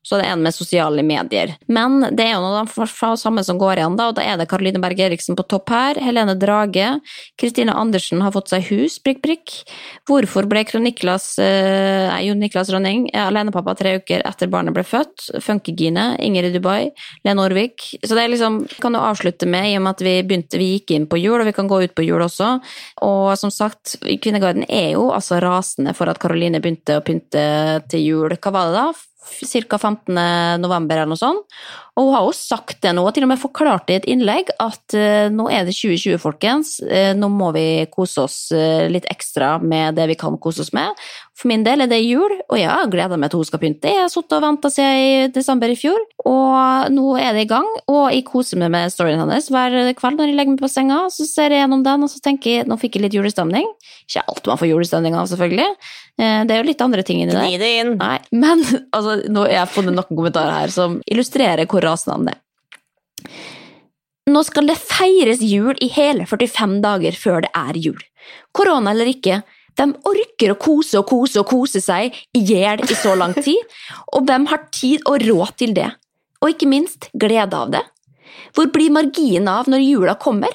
så 0.02 0.16
er 0.16 0.24
det 0.24 0.32
en 0.32 0.44
med 0.48 0.56
sosiale 0.56 1.06
medier. 1.06 1.54
Men 1.68 2.00
det 2.10 2.26
er 2.26 2.34
jo 2.34 2.42
noe 2.42 2.64
av 2.64 2.74
de 2.74 3.12
samme 3.20 3.44
som 3.46 3.60
går 3.60 3.82
igjen, 3.82 4.00
da, 4.00 4.10
og 4.10 4.18
da 4.18 4.26
er 4.26 4.40
det 4.40 4.48
Karoline 4.50 4.82
Berg 4.82 5.04
Eriksen 5.14 5.38
på 5.38 5.46
topp 5.46 5.70
her, 5.70 5.98
Helene 6.02 6.34
Drage, 6.38 6.98
Kristine 7.40 7.74
Andersen 7.78 8.22
har 8.24 8.34
fått 8.34 8.50
seg 8.50 8.66
hus, 8.72 8.98
prikk, 9.02 9.22
prikk. 9.24 9.54
Hvorfor 10.08 10.48
ble 10.50 10.64
Niklas, 10.82 11.38
eh, 11.38 12.10
Jon 12.26 12.40
Niklas 12.40 12.70
Rønning 12.72 13.08
eh, 13.12 13.22
alenepappa 13.22 13.74
tre 13.78 13.96
uker 14.00 14.24
etter 14.26 14.50
barnet 14.50 14.74
ble 14.74 14.82
født? 14.82 15.30
Funkygine, 15.44 16.16
Inger 16.18 16.48
i 16.48 16.52
Dubai, 16.54 16.90
Lene 17.24 17.44
Orvik. 17.44 17.94
Så 18.02 18.14
det 18.14 18.24
er 18.24 18.32
liksom, 18.32 18.64
kan 18.80 18.94
jo 18.94 19.04
avslutte 19.04 19.46
med, 19.46 19.70
i 19.70 19.78
og 19.78 19.84
med 19.86 19.94
at 19.94 20.04
vi 20.04 20.16
begynte, 20.26 20.58
vi 20.58 20.72
gikk 20.74 20.94
inn 20.96 21.08
på 21.10 21.20
jul, 21.20 21.38
og 21.40 21.46
vi 21.46 21.54
kan 21.56 21.70
gå 21.70 21.82
ut 21.84 21.94
på 21.94 22.06
jul 22.06 22.24
også. 22.24 22.58
Og 23.06 23.34
som 23.38 23.52
sagt, 23.54 23.96
Kvinneguiden 24.02 24.66
er 24.68 24.94
jo 24.96 25.10
altså 25.14 25.40
rasende 25.42 25.94
for 25.94 26.10
at 26.10 26.20
Karoline 26.22 26.62
begynte 26.64 26.98
å 26.98 27.04
pynte 27.04 27.44
til 27.92 28.08
jul. 28.08 28.38
Hva 28.40 28.54
var 28.54 28.70
det 28.70 28.80
da? 28.80 28.86
Cirka 29.24 29.78
15. 29.78 30.14
november 30.60 31.00
eller 31.00 31.12
noe 31.14 31.20
sånt. 31.20 31.58
Og 31.94 32.08
hun 32.08 32.14
har 32.16 32.24
jo 32.26 32.34
sagt 32.34 32.80
det 32.82 32.90
nå, 32.96 33.04
og 33.06 33.14
til 33.14 33.26
og 33.26 33.30
med 33.30 33.40
forklart 33.40 33.86
det 33.86 33.94
i 33.94 34.00
et 34.00 34.08
innlegg, 34.16 34.50
at 34.62 34.96
eh, 34.98 35.28
nå 35.30 35.46
er 35.52 35.66
det 35.66 35.76
2020, 35.76 36.18
folkens. 36.22 36.76
Eh, 36.82 37.12
nå 37.14 37.28
må 37.30 37.52
vi 37.54 37.66
kose 37.92 38.24
oss 38.26 38.38
eh, 38.54 38.88
litt 38.90 39.06
ekstra 39.12 39.56
med 39.62 39.94
det 39.98 40.08
vi 40.10 40.18
kan 40.18 40.38
kose 40.42 40.64
oss 40.64 40.72
med. 40.74 40.90
For 41.34 41.50
min 41.50 41.64
del 41.66 41.82
er 41.82 41.88
det 41.90 41.98
jul, 41.98 42.30
og 42.46 42.54
jeg 42.60 42.68
har 42.70 42.86
gleda 42.92 43.16
meg 43.18 43.32
til 43.32 43.40
hun 43.40 43.46
skal 43.48 43.58
pynte. 43.58 43.90
Jeg 43.90 44.04
har 44.04 44.10
sittet 44.12 44.36
og 44.36 44.44
venta 44.44 44.70
siden 44.70 45.00
i 45.02 45.32
desember 45.34 45.72
i 45.72 45.74
fjor, 45.74 45.98
og 46.30 46.92
nå 46.94 47.16
er 47.18 47.34
det 47.34 47.42
i 47.42 47.48
gang. 47.50 47.66
Og 47.90 48.04
jeg 48.14 48.22
koser 48.28 48.60
meg 48.62 48.70
med 48.70 48.92
storyen 48.94 49.18
hennes 49.18 49.48
hver 49.50 49.74
kveld 49.98 50.20
når 50.20 50.30
jeg 50.30 50.36
legger 50.38 50.54
meg 50.54 50.62
på 50.62 50.70
senga. 50.70 51.00
Så 51.10 51.26
ser 51.26 51.50
jeg 51.50 51.64
gjennom 51.64 51.82
den, 51.82 52.06
og 52.06 52.12
så 52.12 52.22
tenker 52.22 52.60
jeg 52.60 52.68
nå 52.70 52.78
fikk 52.78 53.00
jeg 53.00 53.06
litt 53.08 53.16
julestemning. 53.18 53.66
Ikke 54.06 54.22
alt 54.30 54.46
man 54.52 54.60
får 54.62 54.70
julestemning 54.70 55.18
av, 55.18 55.26
selvfølgelig. 55.32 55.66
Eh, 56.22 56.44
Det 56.46 56.54
er 56.54 56.62
jo 56.62 56.68
litt 56.70 56.86
andre 56.86 57.02
ting 57.10 57.24
inni 57.24 57.34
det. 57.34 57.42
Gni 57.50 57.58
det 57.64 57.72
inn. 57.80 57.92
Nei, 57.98 58.20
men 58.30 58.62
altså, 58.96 59.18
nå 59.26 59.48
har 59.48 59.56
jeg 59.58 59.72
funnet 59.74 59.98
noen 59.98 60.14
kommentarer 60.14 60.54
her 60.62 60.74
som 60.76 61.00
illustrerer 61.10 61.66
hvor 61.66 61.82
rasende 61.82 62.14
han 62.20 62.32
er. 62.36 62.40
Nå 64.30 64.40
skal 64.46 64.70
det 64.70 64.78
feires 64.80 65.42
jul 65.44 65.74
i 65.84 65.90
hele 65.92 66.24
45 66.30 66.78
dager 66.84 67.18
før 67.18 67.42
det 67.44 67.50
er 67.58 67.76
jul. 67.76 67.98
Korona 68.56 68.94
eller 68.94 69.10
ikke, 69.10 69.42
de 69.78 69.86
orker 70.06 70.52
å 70.54 70.58
kose 70.60 71.00
og 71.00 71.08
kose 71.10 71.40
og 71.40 71.48
kose 71.50 71.82
seg 71.82 72.14
i 72.36 72.42
hjel 72.46 72.82
i 72.84 72.96
så 72.98 73.14
lang 73.18 73.34
tid, 73.34 73.58
og 74.14 74.28
hvem 74.28 74.46
har 74.50 74.68
tid 74.74 75.02
og 75.10 75.24
råd 75.24 75.56
til 75.60 75.74
det? 75.76 75.90
Og 76.42 76.52
ikke 76.52 76.70
minst 76.70 77.08
glede 77.12 77.56
av 77.58 77.72
det. 77.74 77.82
Hvor 78.54 78.70
blir 78.70 78.92
marginen 78.94 79.50
av 79.50 79.70
når 79.70 79.82
jula 79.82 80.14
kommer? 80.20 80.52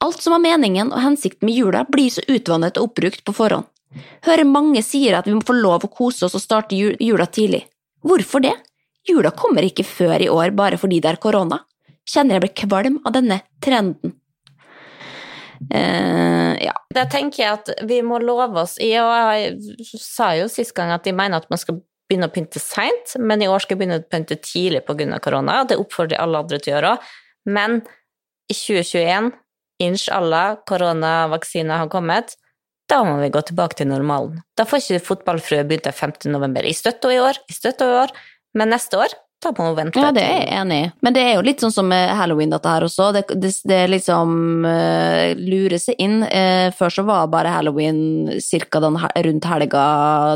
Alt 0.00 0.22
som 0.24 0.34
var 0.34 0.42
meningen 0.44 0.92
og 0.92 1.02
hensikten 1.04 1.48
med 1.48 1.56
jula, 1.56 1.84
blir 1.88 2.10
så 2.12 2.24
utvannet 2.28 2.78
og 2.80 2.90
oppbrukt 2.90 3.24
på 3.24 3.36
forhånd. 3.36 3.68
Hører 4.24 4.46
mange 4.46 4.82
sier 4.86 5.16
at 5.18 5.26
vi 5.26 5.34
må 5.34 5.42
få 5.44 5.56
lov 5.56 5.84
å 5.84 5.92
kose 5.92 6.26
oss 6.26 6.36
og 6.38 6.42
starte 6.44 6.76
jula 6.78 7.26
tidlig. 7.26 7.64
Hvorfor 8.06 8.44
det? 8.44 8.54
Jula 9.08 9.32
kommer 9.36 9.64
ikke 9.66 9.84
før 9.84 10.22
i 10.22 10.30
år 10.30 10.54
bare 10.56 10.78
fordi 10.80 11.00
det 11.02 11.14
er 11.14 11.20
korona. 11.20 11.62
Kjenner 12.08 12.38
jeg 12.38 12.44
blir 12.44 12.56
kvalm 12.62 13.00
av 13.04 13.14
denne 13.16 13.40
trenden. 13.62 14.19
Eh, 15.68 16.54
ja. 16.64 16.74
Da 16.94 17.04
tenker 17.10 17.42
jeg 17.42 17.58
at 17.58 17.70
vi 17.88 18.00
må 18.06 18.18
love 18.22 18.64
oss 18.64 18.78
i, 18.80 18.94
og 18.98 19.12
jeg 19.36 19.84
sa 20.00 20.32
jo 20.38 20.48
sist 20.50 20.74
gang 20.76 20.92
at 20.94 21.04
de 21.06 21.14
mener 21.16 21.42
at 21.42 21.50
man 21.52 21.60
skal 21.60 21.82
begynne 22.10 22.26
å 22.26 22.34
pynte 22.34 22.62
seint, 22.62 23.14
men 23.22 23.44
i 23.44 23.48
år 23.50 23.62
skal 23.62 23.76
jeg 23.76 23.82
begynne 23.82 24.00
å 24.00 24.08
pynte 24.10 24.40
tidlig 24.42 24.82
pga. 24.88 25.20
korona. 25.22 25.62
Det 25.64 25.78
oppfordrer 25.78 26.18
alle 26.18 26.42
andre 26.42 26.58
til 26.58 26.72
å 26.72 26.76
gjøre 26.76 26.94
òg. 26.94 27.10
Men 27.46 27.80
i 28.50 28.56
2021, 28.56 29.30
inshallah, 29.80 30.58
koronavaksina 30.66 31.78
har 31.84 31.92
kommet, 31.92 32.34
da 32.90 33.04
må 33.06 33.20
vi 33.20 33.30
gå 33.30 33.40
tilbake 33.46 33.78
til 33.78 33.86
normalen. 33.92 34.40
Da 34.58 34.66
får 34.66 34.82
ikke 34.82 35.06
fotballfrue 35.06 35.62
begynne 35.68 35.94
5. 35.94 36.26
november. 36.32 36.66
støtta 36.74 37.12
i 37.14 37.20
år, 37.22 37.38
i 37.48 37.54
støtta 37.54 37.86
i 37.86 37.98
år, 38.02 38.14
men 38.58 38.72
neste 38.74 38.98
år, 38.98 39.14
da 39.40 39.52
på 39.56 39.64
noe 39.64 39.76
vente. 39.76 39.96
ja, 39.96 40.10
det 40.12 40.20
er 40.20 40.42
jeg 40.42 40.48
enig 40.60 40.78
i. 40.84 40.88
Men 41.04 41.14
det 41.16 41.22
er 41.24 41.30
jo 41.38 41.44
litt 41.46 41.62
sånn 41.64 41.72
som 41.72 41.86
med 41.88 42.10
halloween, 42.16 42.50
dette 42.52 42.68
her 42.68 42.84
også. 42.84 43.06
Det, 43.16 43.22
det, 43.40 43.52
det 43.70 43.78
liksom 43.88 44.66
uh, 44.66 45.32
lurer 45.38 45.80
seg 45.80 45.96
inn. 46.02 46.18
Uh, 46.26 46.68
før 46.76 46.92
så 46.92 47.04
var 47.08 47.30
bare 47.32 47.54
halloween 47.54 48.36
cirka 48.44 48.82
den, 48.84 48.98
rundt 49.00 49.48
helga 49.48 49.84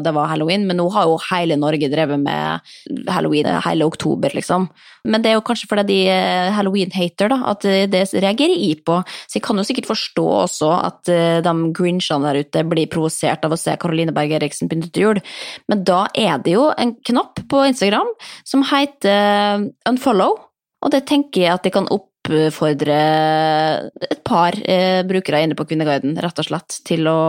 det 0.04 0.14
var 0.16 0.30
halloween, 0.32 0.64
men 0.68 0.80
nå 0.80 0.88
har 0.94 1.08
jo 1.10 1.18
hele 1.28 1.58
Norge 1.60 1.90
drevet 1.92 2.20
med 2.22 2.64
halloween 3.12 3.48
eh, 3.50 3.60
hele 3.66 3.86
oktober, 3.86 4.32
liksom. 4.34 4.66
Men 5.04 5.20
det 5.20 5.30
er 5.30 5.36
jo 5.36 5.44
kanskje 5.44 5.68
fordi 5.68 5.84
de 5.90 5.98
er 6.08 6.54
halloween-hater, 6.56 7.28
da, 7.28 7.38
at 7.52 7.66
det 7.92 8.02
reagerer 8.14 8.56
jeg 8.56 8.80
på. 8.88 8.96
Så 9.28 9.36
jeg 9.36 9.44
kan 9.44 9.60
jo 9.60 9.66
sikkert 9.68 9.90
forstå 9.90 10.24
også 10.38 10.70
at 10.78 11.10
de 11.44 11.54
grinchene 11.76 12.24
der 12.24 12.40
ute 12.40 12.64
blir 12.70 12.88
provosert 12.90 13.44
av 13.44 13.52
å 13.52 13.58
se 13.60 13.76
Caroline 13.80 14.14
Berg 14.16 14.32
Eriksen 14.38 14.70
pynte 14.70 14.88
til 14.94 15.08
jul. 15.08 15.20
Men 15.68 15.84
da 15.84 16.06
er 16.16 16.40
det 16.44 16.56
jo 16.56 16.70
en 16.72 16.94
knapp 17.04 17.42
på 17.50 17.66
Instagram 17.68 18.08
som 18.48 18.64
heter 18.70 18.93
unfollow, 19.02 20.36
og 20.84 20.92
det 20.92 21.06
tenker 21.08 21.46
jeg 21.46 21.56
at 21.56 21.66
jeg 21.66 21.74
kan 21.74 21.88
oppfordre 21.90 22.98
et 24.04 24.20
par 24.26 24.56
eh, 24.62 25.02
brukere 25.08 25.42
inne 25.44 25.56
på 25.58 25.66
Kvinneguiden, 25.68 26.16
rett 26.22 26.40
og 26.40 26.48
slett, 26.48 26.80
til 26.86 27.08
å, 27.10 27.20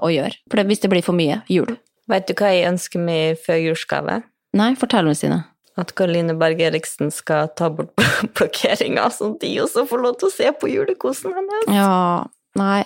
å 0.00 0.12
gjøre. 0.12 0.40
Det, 0.50 0.66
hvis 0.68 0.84
det 0.84 0.92
blir 0.92 1.04
for 1.04 1.16
mye 1.16 1.42
jul. 1.52 1.76
Vet 2.10 2.28
du 2.28 2.34
hva 2.36 2.52
jeg 2.52 2.68
ønsker 2.68 3.00
meg 3.00 3.40
før 3.44 3.60
julegave? 3.62 4.20
Nei, 4.56 4.72
fortell 4.78 5.08
meg, 5.08 5.18
Stine. 5.18 5.42
At 5.80 5.90
Karoline 5.98 6.36
Berg 6.38 6.60
Eriksen 6.62 7.10
skal 7.10 7.48
ta 7.58 7.70
bort 7.72 7.92
blokkeringa, 8.36 9.08
sånn 9.10 9.34
at 9.34 9.44
de 9.44 9.52
også 9.64 9.86
får 9.90 10.04
lov 10.04 10.18
til 10.20 10.30
å 10.30 10.34
se 10.34 10.52
på 10.60 10.70
julekosen 10.70 11.34
hennes. 11.34 11.70
Ja, 11.74 12.24
nei. 12.58 12.84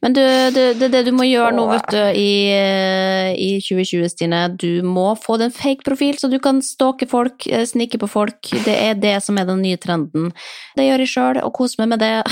Men 0.00 0.14
du, 0.16 0.20
det, 0.54 0.64
det, 0.80 0.88
det 0.92 1.02
du 1.06 1.12
må 1.16 1.26
gjøre 1.28 1.52
nå, 1.56 1.66
vet 1.70 1.92
du, 1.92 2.00
i, 2.16 2.32
eh, 2.54 3.30
i 3.36 3.50
2020, 3.62 4.08
Stine, 4.12 4.42
du 4.56 4.82
må 4.86 5.12
få 5.20 5.36
deg 5.40 5.50
en 5.50 5.56
fake 5.56 5.86
profil, 5.86 6.18
så 6.20 6.30
du 6.32 6.38
kan 6.42 6.62
stalke 6.64 7.08
folk, 7.10 7.46
eh, 7.46 7.66
snike 7.68 8.00
på 8.00 8.10
folk. 8.10 8.52
Det 8.66 8.76
er 8.76 8.98
det 9.00 9.16
som 9.24 9.38
er 9.40 9.48
den 9.50 9.62
nye 9.64 9.80
trenden. 9.80 10.30
Det 10.78 10.88
gjør 10.88 11.04
jeg 11.04 11.14
sjøl, 11.14 11.42
og 11.44 11.54
koser 11.60 11.84
meg 11.84 11.96
med 11.96 12.06
det. 12.06 12.14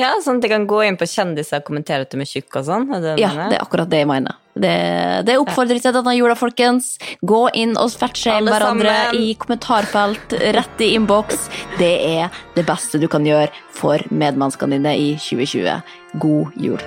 Ja, 0.00 0.12
sånn 0.22 0.38
at 0.38 0.44
jeg 0.46 0.52
kan 0.52 0.66
gå 0.70 0.82
inn 0.86 0.96
på 1.00 1.08
kjendiser 1.08 1.60
og 1.60 1.66
kommentere 1.66 2.06
at 2.06 2.12
de 2.12 2.20
er 2.22 2.28
tjukke 2.28 2.62
og 2.62 2.68
sånn. 2.68 2.86
Ja, 3.20 3.32
det 3.50 3.58
er 3.58 3.62
akkurat 3.62 3.90
det 3.90 4.02
jeg 4.02 4.08
mener. 4.08 4.39
Det, 4.60 5.24
det 5.24 5.38
oppfordrer 5.40 5.80
til 5.80 5.94
denne 5.96 6.14
jula, 6.18 6.36
folkens. 6.36 6.92
Gå 7.24 7.42
inn 7.56 7.76
og 7.80 7.92
fatshame 7.96 8.52
hverandre 8.52 8.92
sammen. 8.92 9.22
i 9.22 9.34
kommentarfelt, 9.40 10.36
rett 10.56 10.84
i 10.84 10.92
innboks. 10.98 11.48
Det 11.80 11.92
er 12.10 12.42
det 12.56 12.66
beste 12.68 13.00
du 13.00 13.08
kan 13.10 13.24
gjøre 13.26 13.48
for 13.74 14.04
medmenneskene 14.12 14.76
dine 14.76 14.96
i 15.00 15.12
2020. 15.16 15.80
God 16.20 16.60
jul. 16.60 16.82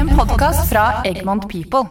En 0.00 0.14
podkast 0.16 0.70
fra 0.72 1.02
Egmont 1.08 1.50
People. 1.52 1.90